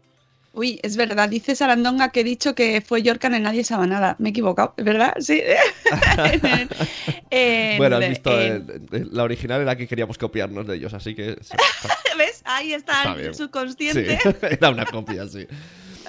Uy, 0.53 0.79
es 0.83 0.97
verdad, 0.97 1.29
dice 1.29 1.55
Sarandonga 1.55 2.09
que 2.09 2.19
he 2.21 2.23
dicho 2.25 2.53
que 2.55 2.81
fue 2.81 3.01
Yorka 3.01 3.27
en 3.27 3.35
el 3.35 3.43
Nadie 3.43 3.63
sabe 3.63 3.87
nada. 3.87 4.17
Me 4.19 4.29
he 4.29 4.31
equivocado, 4.31 4.73
¿es 4.77 4.83
verdad? 4.83 5.13
Sí. 5.19 5.41
En- 6.17 6.69
en- 7.29 7.77
bueno, 7.77 7.97
has 7.97 8.09
visto, 8.09 8.41
en- 8.41 8.87
eh, 8.91 9.05
la 9.11 9.23
original 9.23 9.61
era 9.61 9.75
que 9.77 9.87
queríamos 9.87 10.17
copiarnos 10.17 10.67
de 10.67 10.75
ellos, 10.75 10.93
así 10.93 11.15
que... 11.15 11.37
¿Ves? 12.17 12.41
Ahí 12.43 12.73
está, 12.73 12.97
Está 12.99 13.11
el 13.13 13.19
bien. 13.21 13.33
subconsciente. 13.33 14.19
Sí, 14.21 14.29
era 14.41 14.69
una 14.69 14.85
copia, 14.85 15.25
sí. 15.27 15.47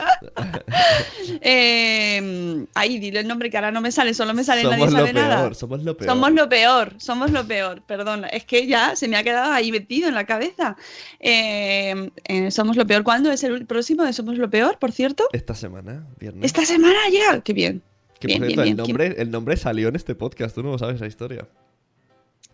Eh, 1.41 2.67
ahí, 2.75 2.99
dile 2.99 3.21
el 3.21 3.29
nombre 3.29 3.51
que 3.51 3.57
ahora 3.57 3.71
no 3.71 3.81
me 3.81 3.91
sale, 3.91 4.15
solo 4.15 4.35
me 4.35 4.45
sale 4.45 4.63
somos 4.63 4.79
Nadie 4.79 4.91
lo 4.91 4.99
sabe 4.99 5.13
peor, 5.13 5.29
nada. 5.29 5.55
somos 5.55 5.83
lo 5.83 5.97
peor. 5.97 6.11
Somos 6.11 6.33
lo 6.33 6.49
peor, 6.49 6.95
somos 6.99 7.31
lo 7.31 7.47
peor, 7.47 7.83
perdona. 7.83 8.29
Es 8.29 8.45
que 8.45 8.67
ya 8.67 8.95
se 8.97 9.09
me 9.09 9.17
ha 9.17 9.23
quedado 9.23 9.53
ahí 9.53 9.73
metido 9.73 10.09
en 10.09 10.15
la 10.15 10.25
cabeza. 10.25 10.77
Eh, 11.21 12.11
eh, 12.25 12.51
somos 12.51 12.77
lo 12.77 12.87
peor. 12.87 13.03
¿Cuándo 13.03 13.31
es 13.33 13.43
el 13.45 13.67
próximo 13.67 14.05
de 14.05 14.13
Somos 14.13 14.37
lo 14.39 14.51
peor, 14.51 14.79
por 14.79 14.93
cierto? 14.93 15.29
Esta 15.33 15.55
semana, 15.55 16.07
viernes. 16.19 16.45
Esta 16.45 16.65
semana 16.65 16.99
ya. 17.11 17.41
Qué 17.41 17.53
bien. 17.53 17.83
que 18.21 18.27
bien, 18.29 18.39
por 18.41 18.47
bien, 18.47 18.63
cierto, 18.63 18.85
bien. 18.85 19.01
el, 19.01 19.09
nombre, 19.09 19.23
el 19.23 19.31
nombre 19.31 19.57
salió 19.57 19.89
en 19.89 19.97
este 19.97 20.15
podcast, 20.15 20.55
tú 20.55 20.63
no 20.63 20.73
lo 20.73 20.79
sabes 20.79 20.97
esa 20.97 21.07
historia. 21.07 21.49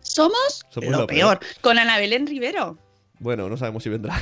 Somos, 0.01 0.65
Somos 0.69 0.89
lo, 0.89 0.99
lo 0.99 1.07
peor. 1.07 1.39
peor. 1.39 1.51
Con 1.61 1.77
Ana 1.77 1.97
Belén 1.97 2.25
Rivero. 2.27 2.77
Bueno, 3.19 3.49
no 3.49 3.57
sabemos 3.57 3.83
si 3.83 3.89
vendrá. 3.89 4.17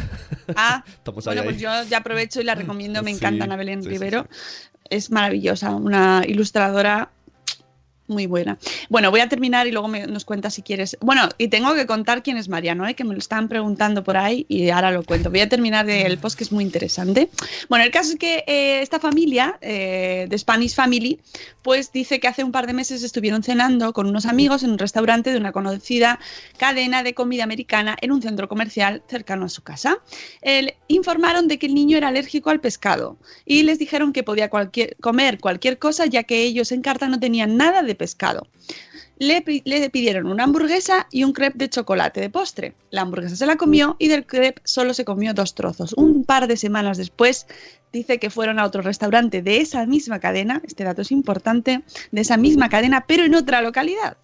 Ah, 0.55 0.83
ahí, 1.27 1.35
bueno, 1.35 1.43
pues 1.43 1.55
ahí. 1.57 1.61
yo 1.61 1.83
ya 1.89 1.99
aprovecho 1.99 2.41
y 2.41 2.43
la 2.43 2.55
recomiendo. 2.55 3.03
Me 3.03 3.11
Sí, 3.11 3.17
encanta 3.17 3.43
Ana 3.45 3.55
Belén 3.55 3.81
sí, 3.83 3.89
sí, 3.89 3.93
Rivero. 3.93 4.27
Es 4.89 5.11
maravillosa, 5.11 5.71
una 5.75 6.23
ilustradora 6.25 7.11
muy 8.07 8.25
buena. 8.25 8.57
Bueno, 8.89 9.11
voy 9.11 9.19
a 9.19 9.29
terminar 9.29 9.67
y 9.67 9.71
luego 9.71 9.87
me- 9.87 10.07
nos 10.07 10.25
cuentas 10.25 10.53
si 10.53 10.61
quieres. 10.61 10.97
Bueno, 11.01 11.29
y 11.37 11.47
tengo 11.49 11.73
que 11.75 11.85
contar 11.85 12.23
quién 12.23 12.37
es 12.37 12.49
Mariano, 12.49 12.87
¿eh? 12.87 12.93
que 12.93 13.03
me 13.03 13.13
lo 13.13 13.19
están 13.19 13.47
preguntando 13.49 14.03
por 14.03 14.17
ahí 14.17 14.45
y 14.49 14.69
ahora 14.69 14.91
lo 14.91 15.03
cuento. 15.03 15.29
Voy 15.29 15.41
a 15.41 15.49
terminar 15.49 15.85
del 15.85 16.17
post 16.17 16.37
que 16.37 16.43
es 16.43 16.51
muy 16.51 16.63
interesante. 16.63 17.29
Bueno, 17.69 17.83
el 17.85 17.91
caso 17.91 18.11
es 18.13 18.19
que 18.19 18.43
eh, 18.47 18.81
esta 18.81 18.99
familia 18.99 19.57
eh, 19.61 20.25
de 20.29 20.37
Spanish 20.37 20.73
Family, 20.75 21.19
pues 21.61 21.91
dice 21.91 22.19
que 22.19 22.27
hace 22.27 22.43
un 22.43 22.51
par 22.51 22.65
de 22.67 22.73
meses 22.73 23.03
estuvieron 23.03 23.43
cenando 23.43 23.91
con 23.93 24.07
unos 24.07 24.25
amigos 24.25 24.63
en 24.63 24.71
un 24.71 24.77
restaurante 24.77 25.31
de 25.31 25.37
una 25.37 25.51
conocida 25.51 26.19
cadena 26.57 27.03
de 27.03 27.13
comida 27.13 27.43
americana 27.43 27.97
en 28.01 28.11
un 28.11 28.21
centro 28.21 28.47
comercial 28.47 29.03
cercano 29.07 29.45
a 29.45 29.49
su 29.49 29.61
casa. 29.63 29.97
Informaron 30.87 31.47
de 31.47 31.59
que 31.59 31.65
el 31.67 31.75
niño 31.75 31.97
era 31.97 32.07
alérgico 32.07 32.49
al 32.49 32.61
pescado 32.61 33.17
y 33.45 33.63
les 33.63 33.79
dijeron 33.79 34.13
que 34.13 34.23
podía 34.23 34.49
comer 35.01 35.39
cualquier 35.39 35.77
cosa 35.77 36.05
ya 36.05 36.23
que 36.23 36.43
ellos 36.43 36.71
en 36.71 36.81
carta 36.81 37.07
no 37.09 37.19
tenían 37.19 37.57
nada 37.57 37.83
de 37.83 37.95
pescado. 37.97 38.47
Le, 39.19 39.41
pi- 39.41 39.63
le 39.65 39.89
pidieron 39.89 40.27
una 40.27 40.43
hamburguesa 40.43 41.07
y 41.11 41.23
un 41.23 41.33
crepe 41.33 41.57
de 41.57 41.69
chocolate 41.69 42.21
de 42.21 42.29
postre. 42.29 42.75
La 42.91 43.01
hamburguesa 43.01 43.35
se 43.35 43.45
la 43.47 43.55
comió 43.57 43.95
y 43.99 44.07
del 44.07 44.25
crepe 44.25 44.61
solo 44.63 44.93
se 44.93 45.05
comió 45.05 45.33
dos 45.33 45.55
trozos. 45.55 45.93
Un 45.93 46.23
par 46.23 46.47
de 46.47 46.55
semanas 46.55 46.97
después 46.97 47.47
dice 47.91 48.19
que 48.19 48.29
fueron 48.29 48.59
a 48.59 48.65
otro 48.65 48.83
restaurante 48.83 49.41
de 49.41 49.59
esa 49.61 49.85
misma 49.87 50.19
cadena, 50.19 50.61
este 50.65 50.83
dato 50.83 51.01
es 51.01 51.11
importante, 51.11 51.81
de 52.11 52.21
esa 52.21 52.37
misma 52.37 52.69
cadena, 52.69 53.05
pero 53.07 53.23
en 53.25 53.33
otra 53.33 53.61
localidad. 53.61 54.17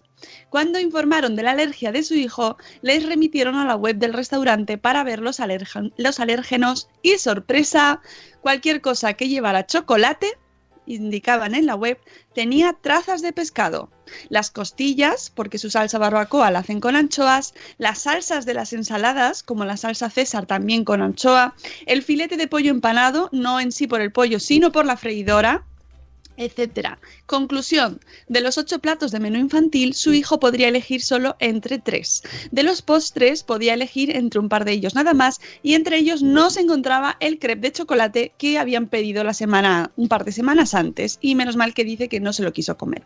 Cuando 0.48 0.78
informaron 0.78 1.34
de 1.34 1.42
la 1.42 1.50
alergia 1.50 1.90
de 1.90 2.02
su 2.02 2.14
hijo, 2.14 2.56
les 2.80 3.04
remitieron 3.04 3.56
a 3.56 3.66
la 3.66 3.74
web 3.76 3.96
del 3.96 4.12
restaurante 4.12 4.78
para 4.78 5.02
ver 5.02 5.20
los 5.20 5.40
alérgenos 5.40 6.88
y 7.02 7.18
sorpresa, 7.18 8.00
cualquier 8.40 8.80
cosa 8.80 9.14
que 9.14 9.28
llevara 9.28 9.66
chocolate, 9.66 10.38
indicaban 10.86 11.54
en 11.54 11.66
la 11.66 11.74
web, 11.74 11.98
tenía 12.34 12.72
trazas 12.72 13.22
de 13.22 13.32
pescado. 13.32 13.90
Las 14.28 14.50
costillas, 14.50 15.30
porque 15.34 15.58
su 15.58 15.70
salsa 15.70 15.98
barbacoa 15.98 16.50
la 16.50 16.60
hacen 16.60 16.80
con 16.80 16.96
anchoas, 16.96 17.54
las 17.78 18.00
salsas 18.00 18.46
de 18.46 18.54
las 18.54 18.72
ensaladas, 18.72 19.42
como 19.42 19.64
la 19.64 19.76
salsa 19.76 20.10
César 20.10 20.46
también 20.46 20.84
con 20.84 21.02
anchoa, 21.02 21.54
el 21.86 22.02
filete 22.02 22.36
de 22.36 22.48
pollo 22.48 22.70
empanado, 22.70 23.28
no 23.32 23.60
en 23.60 23.72
sí 23.72 23.86
por 23.86 24.00
el 24.00 24.12
pollo, 24.12 24.40
sino 24.40 24.72
por 24.72 24.86
la 24.86 24.96
freidora, 24.96 25.64
etcétera. 26.36 26.98
Conclusión, 27.26 28.00
de 28.28 28.40
los 28.40 28.58
ocho 28.58 28.78
platos 28.78 29.12
de 29.12 29.20
menú 29.20 29.38
infantil, 29.38 29.94
su 29.94 30.12
hijo 30.12 30.38
podría 30.40 30.68
elegir 30.68 31.02
solo 31.02 31.36
entre 31.38 31.78
tres. 31.78 32.22
De 32.50 32.62
los 32.62 32.82
postres, 32.82 33.42
podía 33.42 33.74
elegir 33.74 34.14
entre 34.14 34.40
un 34.40 34.48
par 34.48 34.64
de 34.64 34.72
ellos 34.72 34.94
nada 34.94 35.14
más, 35.14 35.40
y 35.62 35.74
entre 35.74 35.96
ellos 35.98 36.22
no 36.22 36.50
se 36.50 36.60
encontraba 36.60 37.16
el 37.20 37.38
crepe 37.38 37.68
de 37.68 37.72
chocolate 37.72 38.32
que 38.38 38.58
habían 38.58 38.88
pedido 38.88 39.24
la 39.24 39.34
semana, 39.34 39.90
un 39.96 40.08
par 40.08 40.24
de 40.24 40.32
semanas 40.32 40.74
antes, 40.74 41.18
y 41.20 41.34
menos 41.34 41.56
mal 41.56 41.74
que 41.74 41.84
dice 41.84 42.08
que 42.08 42.20
no 42.20 42.32
se 42.32 42.42
lo 42.42 42.52
quiso 42.52 42.76
comer. 42.76 43.04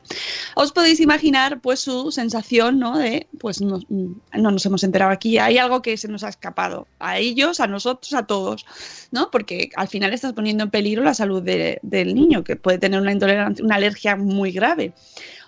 Os 0.54 0.72
podéis 0.72 1.00
imaginar, 1.00 1.60
pues, 1.60 1.80
su 1.80 2.10
sensación, 2.10 2.78
¿no? 2.78 2.98
De, 2.98 3.26
pues, 3.38 3.60
no, 3.60 3.80
no 3.88 4.50
nos 4.50 4.66
hemos 4.66 4.82
enterado 4.84 5.12
aquí, 5.12 5.38
hay 5.38 5.58
algo 5.58 5.82
que 5.82 5.96
se 5.96 6.08
nos 6.08 6.24
ha 6.24 6.28
escapado. 6.28 6.88
A 6.98 7.18
ellos, 7.18 7.60
a 7.60 7.66
nosotros, 7.66 8.12
a 8.14 8.26
todos, 8.26 8.66
¿no? 9.10 9.30
Porque 9.30 9.70
al 9.76 9.88
final 9.88 10.12
estás 10.12 10.32
poniendo 10.32 10.64
en 10.64 10.70
peligro 10.70 11.04
la 11.04 11.14
salud 11.14 11.42
de- 11.42 11.78
del 11.82 12.14
niño, 12.14 12.44
que 12.44 12.56
puede 12.56 12.78
tener 12.78 13.00
una 13.00 13.12
una 13.26 13.74
alergia 13.74 14.16
muy 14.16 14.52
grave. 14.52 14.92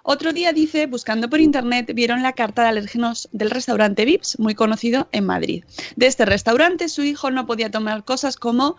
Otro 0.03 0.33
día 0.33 0.53
dice, 0.53 0.87
buscando 0.87 1.29
por 1.29 1.41
internet, 1.41 1.93
vieron 1.95 2.23
la 2.23 2.33
carta 2.33 2.62
de 2.62 2.68
alérgenos 2.68 3.29
del 3.33 3.51
restaurante 3.51 4.05
Vips, 4.05 4.39
muy 4.39 4.55
conocido 4.55 5.09
en 5.12 5.27
Madrid. 5.27 5.64
De 5.97 6.07
este 6.07 6.25
restaurante, 6.25 6.89
su 6.89 7.03
hijo 7.03 7.31
no 7.31 7.47
podía 7.47 7.71
tomar 7.71 8.05
cosas 8.05 8.37
como 8.37 8.77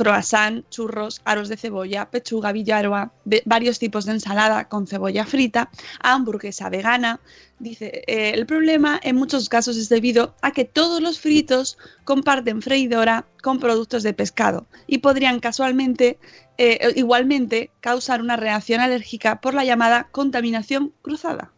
croissant, 0.00 0.64
churros, 0.70 1.20
aros 1.24 1.48
de 1.50 1.56
cebolla, 1.56 2.10
pechuga 2.10 2.52
villarroa, 2.52 3.12
ve- 3.26 3.42
varios 3.44 3.78
tipos 3.78 4.04
de 4.06 4.12
ensalada 4.12 4.68
con 4.68 4.86
cebolla 4.86 5.26
frita, 5.26 5.68
hamburguesa 6.02 6.70
vegana. 6.70 7.20
Dice, 7.58 8.02
eh, 8.06 8.32
el 8.34 8.46
problema 8.46 8.98
en 9.02 9.16
muchos 9.16 9.48
casos 9.50 9.76
es 9.76 9.88
debido 9.90 10.34
a 10.40 10.52
que 10.52 10.64
todos 10.64 11.02
los 11.02 11.20
fritos 11.20 11.76
comparten 12.04 12.62
freidora 12.62 13.26
con 13.42 13.58
productos 13.60 14.02
de 14.02 14.14
pescado 14.14 14.66
y 14.86 14.98
podrían 14.98 15.40
casualmente, 15.40 16.18
eh, 16.56 16.92
igualmente, 16.96 17.70
causar 17.80 18.22
una 18.22 18.36
reacción 18.36 18.80
alérgica 18.80 19.40
por 19.42 19.52
la 19.52 19.64
llamada 19.64 20.08
contaminación 20.10 20.94
cruzada. 21.02 21.52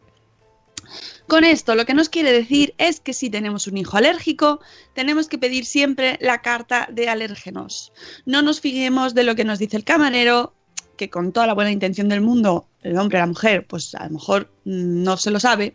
Con 1.27 1.43
esto 1.43 1.75
lo 1.75 1.85
que 1.85 1.93
nos 1.93 2.09
quiere 2.09 2.31
decir 2.31 2.73
es 2.77 2.99
que 2.99 3.13
si 3.13 3.29
tenemos 3.29 3.67
un 3.67 3.77
hijo 3.77 3.97
alérgico, 3.97 4.59
tenemos 4.93 5.27
que 5.27 5.37
pedir 5.37 5.65
siempre 5.65 6.17
la 6.21 6.41
carta 6.41 6.87
de 6.91 7.09
alérgenos. 7.09 7.93
No 8.25 8.41
nos 8.41 8.59
fijemos 8.61 9.13
de 9.13 9.23
lo 9.23 9.35
que 9.35 9.45
nos 9.45 9.59
dice 9.59 9.77
el 9.77 9.83
camarero, 9.83 10.53
que 10.97 11.09
con 11.09 11.31
toda 11.31 11.47
la 11.47 11.53
buena 11.53 11.71
intención 11.71 12.09
del 12.09 12.21
mundo, 12.21 12.67
el 12.81 12.97
hombre 12.97 13.19
la 13.19 13.25
mujer, 13.25 13.65
pues 13.65 13.95
a 13.95 14.05
lo 14.05 14.11
mejor 14.11 14.51
no 14.65 15.17
se 15.17 15.31
lo 15.31 15.39
sabe. 15.39 15.73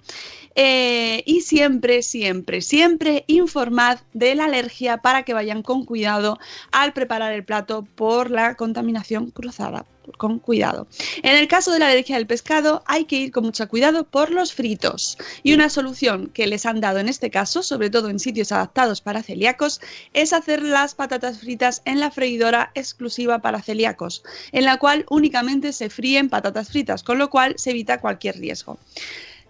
Eh, 0.61 1.23
y 1.25 1.43
siempre, 1.43 2.03
siempre, 2.03 2.63
siempre 2.63 3.23
informad 3.29 4.01
de 4.13 4.35
la 4.35 4.47
alergia 4.47 4.97
para 4.97 5.23
que 5.23 5.33
vayan 5.33 5.63
con 5.63 5.85
cuidado 5.85 6.41
al 6.73 6.93
preparar 6.93 7.33
el 7.33 7.45
plato 7.45 7.87
por 7.95 8.33
la 8.33 8.57
contaminación 8.57 9.31
cruzada. 9.31 9.87
Con 10.17 10.39
cuidado. 10.41 10.89
En 11.23 11.37
el 11.37 11.47
caso 11.49 11.71
de 11.71 11.79
la 11.79 11.87
alergia 11.87 12.17
del 12.17 12.27
pescado, 12.27 12.83
hay 12.87 13.05
que 13.05 13.17
ir 13.17 13.31
con 13.31 13.45
mucho 13.45 13.69
cuidado 13.69 14.05
por 14.05 14.31
los 14.31 14.55
fritos. 14.55 15.19
Y 15.43 15.53
una 15.53 15.69
solución 15.69 16.29
que 16.29 16.47
les 16.47 16.67
han 16.67 16.81
dado 16.81 16.99
en 16.99 17.09
este 17.09 17.31
caso, 17.31 17.63
sobre 17.63 17.91
todo 17.91 18.09
en 18.09 18.19
sitios 18.19 18.51
adaptados 18.51 19.01
para 19.03 19.23
celíacos, 19.23 19.81
es 20.15 20.33
hacer 20.33 20.63
las 20.63 20.95
patatas 20.95 21.39
fritas 21.39 21.83
en 21.85 22.01
la 22.01 22.11
freidora 22.11 22.73
exclusiva 22.75 23.41
para 23.41 23.63
celíacos, 23.63 24.25
en 24.51 24.65
la 24.65 24.79
cual 24.79 25.05
únicamente 25.11 25.73
se 25.75 25.91
fríen 25.91 26.31
patatas 26.31 26.71
fritas, 26.71 27.03
con 27.03 27.19
lo 27.19 27.29
cual 27.29 27.55
se 27.59 27.71
evita 27.71 28.01
cualquier 28.01 28.39
riesgo. 28.39 28.79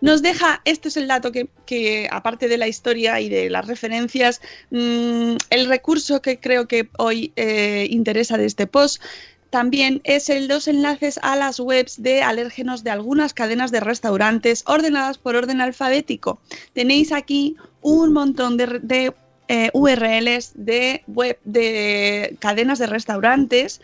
Nos 0.00 0.22
deja, 0.22 0.60
este 0.64 0.88
es 0.88 0.96
el 0.96 1.08
dato 1.08 1.32
que, 1.32 2.08
aparte 2.10 2.48
de 2.48 2.58
la 2.58 2.68
historia 2.68 3.20
y 3.20 3.28
de 3.28 3.50
las 3.50 3.66
referencias, 3.66 4.40
mmm, 4.70 5.36
el 5.50 5.66
recurso 5.66 6.22
que 6.22 6.38
creo 6.38 6.68
que 6.68 6.88
hoy 6.98 7.32
eh, 7.36 7.86
interesa 7.90 8.38
de 8.38 8.46
este 8.46 8.66
post 8.66 9.02
también 9.50 10.00
es 10.04 10.28
el 10.28 10.46
dos 10.46 10.68
enlaces 10.68 11.18
a 11.22 11.34
las 11.34 11.58
webs 11.58 12.02
de 12.02 12.22
alérgenos 12.22 12.84
de 12.84 12.90
algunas 12.90 13.32
cadenas 13.32 13.70
de 13.70 13.80
restaurantes 13.80 14.62
ordenadas 14.66 15.18
por 15.18 15.36
orden 15.36 15.60
alfabético. 15.60 16.40
Tenéis 16.74 17.12
aquí 17.12 17.56
un 17.80 18.12
montón 18.12 18.56
de, 18.56 18.78
de 18.82 19.14
eh, 19.48 19.70
URLs 19.72 20.52
de 20.54 21.02
web 21.06 21.38
de 21.44 22.36
cadenas 22.40 22.78
de 22.78 22.86
restaurantes 22.86 23.80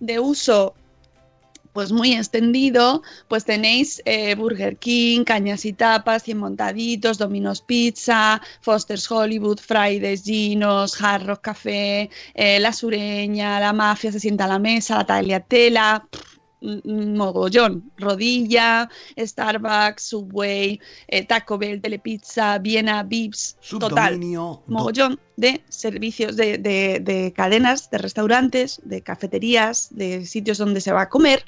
de 0.00 0.20
uso 0.20 0.74
pues 1.72 1.92
muy 1.92 2.14
extendido, 2.14 3.02
pues 3.28 3.44
tenéis 3.44 4.02
eh, 4.04 4.34
Burger 4.34 4.76
King, 4.76 5.24
Cañas 5.24 5.64
y 5.64 5.72
Tapas, 5.72 6.22
Cien 6.24 6.38
Montaditos, 6.38 7.18
Domino's 7.18 7.62
Pizza, 7.62 8.40
Foster's 8.60 9.10
Hollywood, 9.10 9.58
Fridays, 9.58 10.24
Ginos, 10.24 11.00
Hard 11.00 11.26
Rock 11.26 11.42
Café, 11.42 12.10
eh, 12.34 12.60
La 12.60 12.72
Sureña, 12.72 13.60
La 13.60 13.72
Mafia 13.72 14.12
se 14.12 14.20
sienta 14.20 14.44
a 14.44 14.48
la 14.48 14.58
mesa, 14.58 14.96
La 14.96 15.06
Tagliatela, 15.06 16.08
mogollón, 16.60 17.90
Rodilla, 17.98 18.88
Starbucks, 19.16 20.02
Subway, 20.02 20.80
eh, 21.08 21.24
Taco 21.24 21.58
Bell, 21.58 21.80
Telepizza, 21.80 22.58
Viena, 22.58 23.02
Vips, 23.02 23.56
total, 23.88 24.14
mogollón 24.66 25.20
de 25.36 25.62
servicios, 25.68 26.34
de, 26.36 26.58
de- 26.58 26.98
de 27.00 27.32
cadenas, 27.32 27.90
de 27.90 27.98
restaurantes, 27.98 28.80
de 28.84 29.02
cafeterías, 29.02 29.88
de 29.90 30.26
sitios 30.26 30.58
donde 30.58 30.80
se 30.80 30.92
va 30.92 31.02
a 31.02 31.08
comer, 31.08 31.44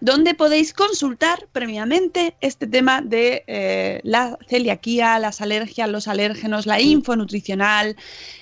donde 0.00 0.34
podéis 0.34 0.74
consultar 0.74 1.48
previamente 1.52 2.34
este 2.42 2.66
tema 2.66 3.00
de 3.00 3.44
eh, 3.46 4.00
la 4.04 4.38
celiaquía, 4.46 5.18
las 5.18 5.40
alergias, 5.40 5.88
los 5.88 6.06
alérgenos, 6.06 6.66
la 6.66 6.80
info 6.80 7.16
nutricional, 7.16 7.96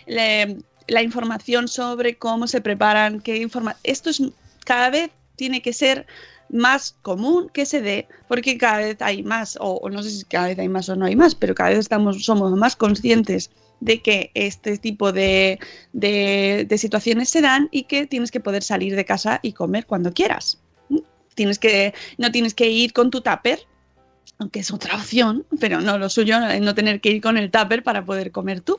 le- 0.07 0.57
la 0.89 1.03
información 1.03 1.69
sobre 1.69 2.16
cómo 2.16 2.47
se 2.47 2.61
preparan, 2.61 3.21
qué 3.21 3.37
informa 3.37 3.77
Esto 3.85 4.09
es 4.11 4.23
cada 4.64 4.89
vez 4.91 5.11
tiene 5.39 5.62
que 5.62 5.72
ser 5.72 6.07
más 6.51 6.97
común 7.03 7.49
que 7.53 7.64
se 7.64 7.80
dé, 7.80 8.09
porque 8.26 8.59
cada 8.59 8.78
vez 8.78 8.97
hay 9.01 9.22
más, 9.22 9.57
o, 9.61 9.89
no 9.89 10.03
sé 10.03 10.11
si 10.11 10.24
cada 10.24 10.49
vez 10.49 10.59
hay 10.59 10.68
más 10.68 10.89
o 10.89 10.97
no 10.97 11.07
hay 11.07 11.16
más, 11.16 11.34
pero 11.34 11.55
cada 11.55 11.70
vez 11.70 11.78
estamos, 11.78 12.24
somos 12.24 12.53
más 12.57 12.74
conscientes 12.76 13.51
de 13.80 14.03
que 14.03 14.30
este 14.34 14.76
tipo 14.78 15.12
de, 15.12 15.59
de- 15.93 16.66
situaciones 16.78 17.28
se 17.28 17.41
dan 17.41 17.68
y 17.70 17.84
que 17.84 18.07
tienes 18.07 18.30
que 18.30 18.41
poder 18.41 18.62
salir 18.62 18.97
de 18.97 19.05
casa 19.05 19.41
y 19.43 19.53
comer 19.53 19.86
cuando 19.86 20.12
quieras. 20.12 20.59
Tienes 21.34 21.59
que, 21.59 21.95
no 22.16 22.32
tienes 22.32 22.55
que 22.55 22.68
ir 22.68 22.93
con 22.93 23.11
tu 23.11 23.20
tupper, 23.20 23.61
aunque 24.39 24.61
es 24.61 24.72
otra 24.72 24.97
opción, 24.97 25.47
pero 25.61 25.80
no 25.80 25.99
lo 25.99 26.09
suyo 26.09 26.41
no 26.61 26.74
tener 26.74 27.01
que 27.01 27.11
ir 27.11 27.20
con 27.22 27.36
el 27.36 27.51
tupper 27.51 27.84
para 27.84 28.05
poder 28.05 28.32
comer 28.32 28.61
tú. 28.62 28.78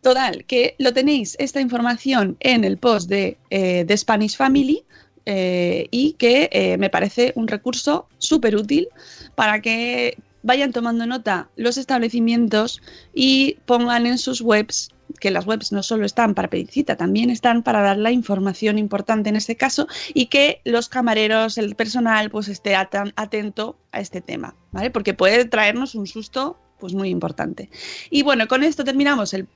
Total, 0.00 0.44
que 0.46 0.74
lo 0.78 0.92
tenéis 0.92 1.36
esta 1.38 1.60
información 1.60 2.36
en 2.40 2.64
el 2.64 2.78
post 2.78 3.08
de, 3.08 3.36
eh, 3.50 3.84
de 3.84 3.96
Spanish 3.96 4.36
Family 4.36 4.84
eh, 5.26 5.88
y 5.90 6.14
que 6.14 6.48
eh, 6.52 6.76
me 6.78 6.90
parece 6.90 7.32
un 7.36 7.48
recurso 7.48 8.08
súper 8.18 8.56
útil 8.56 8.88
para 9.34 9.60
que 9.60 10.16
vayan 10.42 10.72
tomando 10.72 11.06
nota 11.06 11.48
los 11.56 11.76
establecimientos 11.78 12.82
y 13.14 13.58
pongan 13.66 14.06
en 14.06 14.18
sus 14.18 14.40
webs, 14.40 14.90
que 15.20 15.30
las 15.30 15.46
webs 15.46 15.72
no 15.72 15.82
solo 15.82 16.04
están 16.04 16.34
para 16.34 16.48
pedir 16.48 16.68
cita, 16.68 16.96
también 16.96 17.30
están 17.30 17.62
para 17.62 17.82
dar 17.82 17.98
la 17.98 18.10
información 18.10 18.78
importante 18.78 19.28
en 19.28 19.36
este 19.36 19.56
caso 19.56 19.86
y 20.14 20.26
que 20.26 20.60
los 20.64 20.88
camareros, 20.88 21.58
el 21.58 21.76
personal, 21.76 22.30
pues 22.30 22.48
esté 22.48 22.74
atento 22.74 23.76
a 23.92 24.00
este 24.00 24.20
tema, 24.20 24.56
¿vale? 24.72 24.90
Porque 24.90 25.14
puede 25.14 25.44
traernos 25.44 25.94
un 25.94 26.06
susto 26.06 26.58
pues 26.80 26.94
muy 26.94 27.10
importante. 27.10 27.70
Y 28.10 28.24
bueno, 28.24 28.48
con 28.48 28.64
esto 28.64 28.82
terminamos 28.82 29.34
el 29.34 29.46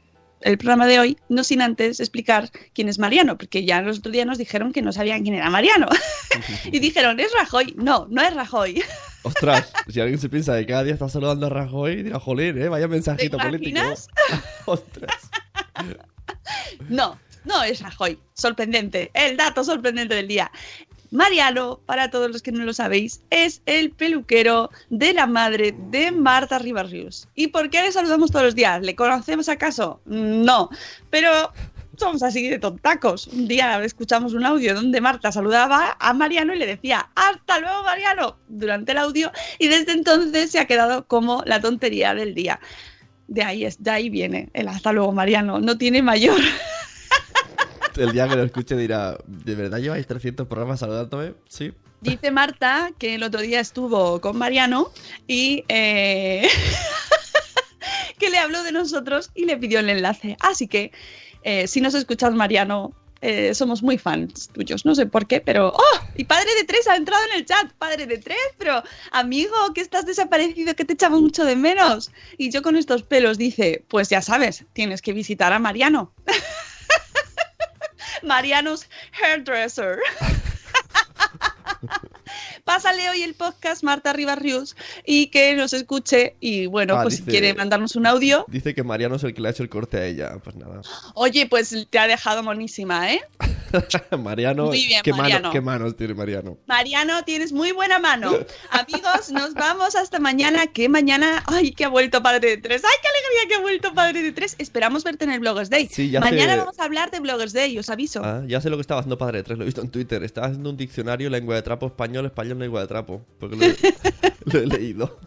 el 0.40 0.58
programa 0.58 0.86
de 0.86 1.00
hoy, 1.00 1.18
no 1.28 1.44
sin 1.44 1.62
antes 1.62 2.00
explicar 2.00 2.50
quién 2.74 2.88
es 2.88 2.98
Mariano, 2.98 3.38
porque 3.38 3.64
ya 3.64 3.80
los 3.80 3.98
otros 3.98 4.12
días 4.12 4.26
nos 4.26 4.38
dijeron 4.38 4.72
que 4.72 4.82
no 4.82 4.92
sabían 4.92 5.22
quién 5.22 5.34
era 5.34 5.50
Mariano. 5.50 5.88
y 6.72 6.78
dijeron, 6.78 7.18
¿es 7.20 7.32
Rajoy? 7.32 7.74
No, 7.76 8.06
no 8.10 8.22
es 8.22 8.34
Rajoy. 8.34 8.82
Ostras, 9.22 9.72
si 9.88 10.00
alguien 10.00 10.20
se 10.20 10.28
piensa 10.28 10.56
que 10.56 10.66
cada 10.66 10.84
día 10.84 10.94
está 10.94 11.08
saludando 11.08 11.46
a 11.46 11.50
Rajoy, 11.50 12.04
dirá, 12.04 12.20
joder, 12.20 12.56
¿eh? 12.58 12.68
Vaya 12.68 12.86
mensajito 12.86 13.38
¿Te 13.38 13.44
político. 13.44 13.80
Ostras. 14.66 15.30
No, 16.88 17.18
no 17.44 17.62
es 17.64 17.80
Rajoy. 17.80 18.18
Sorprendente. 18.34 19.10
El 19.14 19.36
dato 19.36 19.64
sorprendente 19.64 20.14
del 20.14 20.28
día. 20.28 20.50
Mariano, 21.16 21.80
para 21.86 22.10
todos 22.10 22.30
los 22.30 22.42
que 22.42 22.52
no 22.52 22.62
lo 22.62 22.74
sabéis, 22.74 23.22
es 23.30 23.62
el 23.64 23.90
peluquero 23.90 24.70
de 24.90 25.14
la 25.14 25.26
madre 25.26 25.74
de 25.88 26.12
Marta 26.12 26.58
Ribarrius. 26.58 27.26
¿Y 27.34 27.46
por 27.46 27.70
qué 27.70 27.80
le 27.80 27.90
saludamos 27.90 28.30
todos 28.30 28.44
los 28.44 28.54
días? 28.54 28.82
¿Le 28.82 28.94
conocemos 28.94 29.48
acaso? 29.48 29.98
No, 30.04 30.68
pero 31.08 31.54
somos 31.96 32.22
así 32.22 32.46
de 32.46 32.58
tontacos. 32.58 33.28
Un 33.28 33.48
día 33.48 33.82
escuchamos 33.82 34.34
un 34.34 34.44
audio 34.44 34.74
donde 34.74 35.00
Marta 35.00 35.32
saludaba 35.32 35.96
a 35.98 36.12
Mariano 36.12 36.54
y 36.54 36.58
le 36.58 36.66
decía 36.66 37.08
hasta 37.14 37.60
luego 37.60 37.82
Mariano 37.82 38.36
durante 38.48 38.92
el 38.92 38.98
audio 38.98 39.32
y 39.58 39.68
desde 39.68 39.92
entonces 39.92 40.50
se 40.50 40.58
ha 40.58 40.66
quedado 40.66 41.06
como 41.06 41.42
la 41.46 41.62
tontería 41.62 42.14
del 42.14 42.34
día. 42.34 42.60
De 43.26 43.42
ahí, 43.42 43.64
es, 43.64 43.82
de 43.82 43.90
ahí 43.90 44.10
viene 44.10 44.50
el 44.52 44.68
hasta 44.68 44.92
luego 44.92 45.12
Mariano. 45.12 45.60
No 45.60 45.78
tiene 45.78 46.02
mayor. 46.02 46.42
El 47.96 48.12
día 48.12 48.28
que 48.28 48.36
lo 48.36 48.42
escuche 48.42 48.76
dirá, 48.76 49.18
¿de 49.26 49.54
verdad 49.54 49.78
lleváis 49.78 50.06
300 50.06 50.46
programas 50.46 50.80
saludándome? 50.80 51.34
Sí. 51.48 51.72
Dice 52.00 52.30
Marta 52.30 52.90
que 52.98 53.14
el 53.14 53.22
otro 53.22 53.40
día 53.40 53.60
estuvo 53.60 54.20
con 54.20 54.36
Mariano 54.36 54.90
y 55.26 55.64
eh, 55.68 56.46
que 58.18 58.30
le 58.30 58.38
habló 58.38 58.62
de 58.62 58.72
nosotros 58.72 59.30
y 59.34 59.46
le 59.46 59.56
pidió 59.56 59.80
el 59.80 59.88
enlace. 59.88 60.36
Así 60.40 60.68
que 60.68 60.92
eh, 61.42 61.66
si 61.66 61.80
nos 61.80 61.94
escuchas, 61.94 62.34
Mariano, 62.34 62.92
eh, 63.22 63.54
somos 63.54 63.82
muy 63.82 63.98
fans 63.98 64.48
tuyos. 64.52 64.84
No 64.84 64.94
sé 64.94 65.06
por 65.06 65.26
qué, 65.26 65.40
pero. 65.40 65.72
¡Oh! 65.74 66.00
Y 66.16 66.24
padre 66.24 66.54
de 66.58 66.64
tres 66.64 66.86
ha 66.86 66.96
entrado 66.96 67.24
en 67.30 67.38
el 67.38 67.46
chat. 67.46 67.72
Padre 67.72 68.06
de 68.06 68.18
tres, 68.18 68.38
pero 68.58 68.82
amigo, 69.10 69.54
que 69.74 69.80
estás 69.80 70.06
desaparecido, 70.06 70.74
que 70.74 70.84
te 70.84 70.92
echamos 70.92 71.22
mucho 71.22 71.44
de 71.44 71.56
menos. 71.56 72.10
Y 72.36 72.50
yo 72.50 72.62
con 72.62 72.76
estos 72.76 73.02
pelos 73.02 73.38
dice: 73.38 73.84
Pues 73.88 74.08
ya 74.10 74.20
sabes, 74.20 74.64
tienes 74.74 75.02
que 75.02 75.12
visitar 75.12 75.52
a 75.52 75.58
Mariano. 75.58 76.12
Mariano's 78.22 78.86
hairdresser. 79.12 80.02
Pásale 82.76 83.08
hoy 83.08 83.22
el 83.22 83.32
podcast 83.32 83.82
Marta 83.84 84.12
Ribarrius 84.12 84.76
y 85.06 85.28
que 85.28 85.54
nos 85.54 85.72
escuche 85.72 86.36
y 86.40 86.66
bueno, 86.66 86.96
Ah, 86.96 87.04
pues 87.04 87.14
dice- 87.16 87.24
si 87.24 87.30
quiere 87.30 87.54
mandarnos 87.54 87.96
un 87.96 88.04
audio, 88.06 88.44
Dice 88.48 88.74
que 88.74 88.82
Mariano 88.82 89.14
es 89.16 89.24
el 89.24 89.32
que 89.32 89.40
le 89.40 89.48
ha 89.48 89.50
hecho 89.52 89.62
el 89.62 89.70
corte 89.70 89.96
a 89.96 90.04
ella. 90.04 90.36
Pues 90.44 90.56
nada. 90.56 90.82
oye, 91.14 91.46
pues 91.46 91.74
te 91.88 91.98
ha 91.98 92.06
dejado 92.06 92.42
monísima, 92.42 93.10
¿eh? 93.14 93.22
Mariano. 94.22 94.66
Muy 94.66 94.86
bien, 94.86 95.00
¿qué, 95.02 95.12
mano- 95.12 95.22
Mariano. 95.22 95.50
¿Qué 95.52 95.60
manos 95.62 95.96
tiene 95.96 96.12
Mariano? 96.12 96.58
Mariano, 96.66 97.22
tienes 97.24 97.50
muy 97.52 97.72
buena 97.72 97.98
mano. 97.98 98.30
Amigos, 98.70 99.30
nos 99.32 99.54
vamos 99.54 99.96
hasta 99.96 100.18
mañana, 100.20 100.66
que 100.66 100.90
mañana, 100.90 101.42
ay, 101.46 101.72
que 101.72 101.86
ha 101.86 101.88
vuelto 101.88 102.22
Padre 102.22 102.50
de 102.50 102.56
Tres, 102.58 102.82
ay, 102.84 102.90
qué 103.00 103.08
alegría 103.08 103.48
que 103.48 103.54
ha 103.54 103.60
vuelto 103.60 103.94
Padre 103.94 104.22
de 104.22 104.32
Tres. 104.32 104.54
Esperamos 104.58 105.02
verte 105.02 105.24
en 105.24 105.32
el 105.32 105.40
Bloggers 105.40 105.70
Day. 105.70 105.88
Sí, 105.90 106.10
ya 106.10 106.20
mañana 106.20 106.52
sé- 106.52 106.58
vamos 106.58 106.78
a 106.78 106.84
hablar 106.84 107.10
de 107.10 107.20
Bloggers 107.20 107.54
Day, 107.54 107.78
os 107.78 107.88
aviso. 107.88 108.20
Ah, 108.22 108.42
ya 108.46 108.60
sé 108.60 108.68
lo 108.68 108.76
que 108.76 108.82
estaba 108.82 109.00
haciendo 109.00 109.16
Padre 109.16 109.38
de 109.38 109.44
Tres, 109.44 109.56
lo 109.56 109.64
he 109.64 109.66
visto 109.66 109.80
en 109.80 109.90
Twitter. 109.90 110.22
Estaba 110.22 110.48
haciendo 110.48 110.68
un 110.68 110.76
diccionario 110.76 111.30
lengua 111.30 111.54
de 111.56 111.62
trapo 111.62 111.86
español, 111.86 112.26
español 112.26 112.58
lengua 112.66 112.80
de 112.82 112.86
trapo. 112.88 113.24
Porque 113.40 113.56
lo 113.56 113.64
he, 113.64 113.76
lo 114.44 114.58
he 114.60 114.66
leído. 114.66 115.18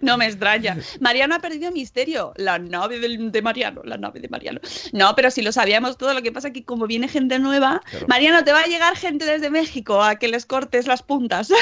No 0.00 0.16
me 0.18 0.26
extraña. 0.26 0.78
Mariano 1.00 1.34
ha 1.34 1.38
perdido 1.40 1.70
misterio. 1.72 2.32
La 2.36 2.58
nave 2.58 2.98
del- 3.00 3.30
de 3.32 3.42
Mariano, 3.42 3.82
la 3.84 3.96
nave 3.96 4.20
de 4.20 4.28
Mariano. 4.28 4.60
No, 4.92 5.14
pero 5.14 5.30
si 5.30 5.42
lo 5.42 5.52
sabíamos 5.52 5.96
todo, 5.98 6.12
lo 6.14 6.22
que 6.22 6.32
pasa 6.32 6.48
es 6.48 6.54
que 6.54 6.64
como 6.64 6.86
viene 6.86 7.08
gente 7.08 7.38
nueva, 7.38 7.80
Claro. 7.90 8.06
Mariano, 8.08 8.44
te 8.44 8.52
va 8.52 8.60
a 8.60 8.66
llegar 8.66 8.96
gente 8.96 9.24
desde 9.24 9.50
México 9.50 10.02
a 10.02 10.16
que 10.16 10.28
les 10.28 10.44
cortes 10.46 10.86
las 10.86 11.02
puntas. 11.02 11.48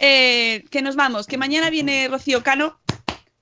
Eh, 0.00 0.64
que 0.70 0.80
nos 0.82 0.94
vamos, 0.94 1.26
que 1.26 1.36
mañana 1.38 1.70
viene 1.70 2.06
Rocío 2.08 2.42
Cano 2.44 2.78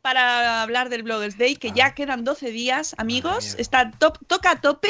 para 0.00 0.62
hablar 0.62 0.88
del 0.88 1.02
Bloggers 1.02 1.36
Day, 1.36 1.56
que 1.56 1.70
ya 1.72 1.94
quedan 1.94 2.24
12 2.24 2.50
días, 2.50 2.94
amigos. 2.98 3.56
Está 3.58 3.90
top, 3.90 4.18
toca 4.26 4.52
a 4.52 4.60
tope. 4.62 4.88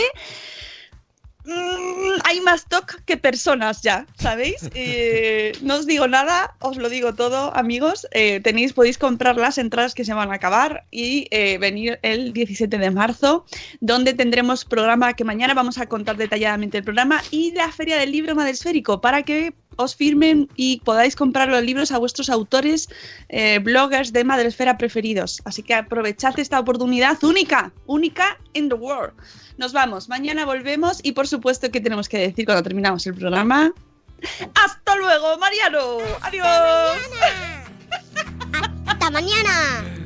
Mm, 1.46 2.20
hay 2.24 2.40
más 2.40 2.66
TOC 2.66 3.02
que 3.04 3.16
personas 3.16 3.80
ya, 3.82 4.04
¿sabéis? 4.18 4.68
Eh, 4.74 5.52
no 5.62 5.76
os 5.76 5.86
digo 5.86 6.08
nada, 6.08 6.56
os 6.60 6.76
lo 6.76 6.88
digo 6.88 7.14
todo, 7.14 7.54
amigos. 7.54 8.06
Eh, 8.10 8.40
tenéis, 8.40 8.72
podéis 8.72 8.98
comprar 8.98 9.36
las 9.36 9.56
entradas 9.56 9.94
que 9.94 10.04
se 10.04 10.12
van 10.12 10.32
a 10.32 10.34
acabar 10.34 10.84
y 10.90 11.28
eh, 11.30 11.58
venir 11.58 12.00
el 12.02 12.32
17 12.32 12.76
de 12.78 12.90
marzo, 12.90 13.46
donde 13.80 14.12
tendremos 14.12 14.64
programa 14.64 15.14
que 15.14 15.22
mañana 15.22 15.54
vamos 15.54 15.78
a 15.78 15.86
contar 15.86 16.16
detalladamente 16.16 16.78
el 16.78 16.84
programa 16.84 17.22
y 17.30 17.52
la 17.52 17.70
Feria 17.70 17.96
del 17.96 18.10
Libro 18.10 18.34
Madresférico 18.34 19.00
para 19.00 19.22
que 19.22 19.54
os 19.76 19.94
firmen 19.94 20.48
y 20.56 20.80
podáis 20.80 21.16
comprar 21.16 21.48
los 21.48 21.62
libros 21.62 21.92
a 21.92 21.98
vuestros 21.98 22.30
autores, 22.30 22.88
eh, 23.28 23.58
bloggers 23.60 24.12
de 24.12 24.24
Madresfera 24.24 24.78
preferidos. 24.78 25.40
Así 25.44 25.62
que 25.62 25.74
aprovechad 25.74 26.38
esta 26.38 26.58
oportunidad 26.58 27.22
única, 27.22 27.72
única 27.86 28.38
in 28.54 28.68
the 28.68 28.74
world. 28.74 29.14
Nos 29.58 29.72
vamos, 29.72 30.08
mañana 30.08 30.44
volvemos 30.44 31.00
y 31.02 31.12
por 31.12 31.28
supuesto 31.28 31.70
que 31.70 31.80
tenemos 31.80 32.08
que 32.08 32.18
decir 32.18 32.44
cuando 32.44 32.62
terminamos 32.62 33.06
el 33.06 33.14
programa. 33.14 33.72
¡Hasta 34.54 34.96
luego, 34.96 35.38
Mariano! 35.38 35.98
¡Adiós! 36.22 36.98
¡Hasta 38.86 39.10
mañana! 39.10 39.84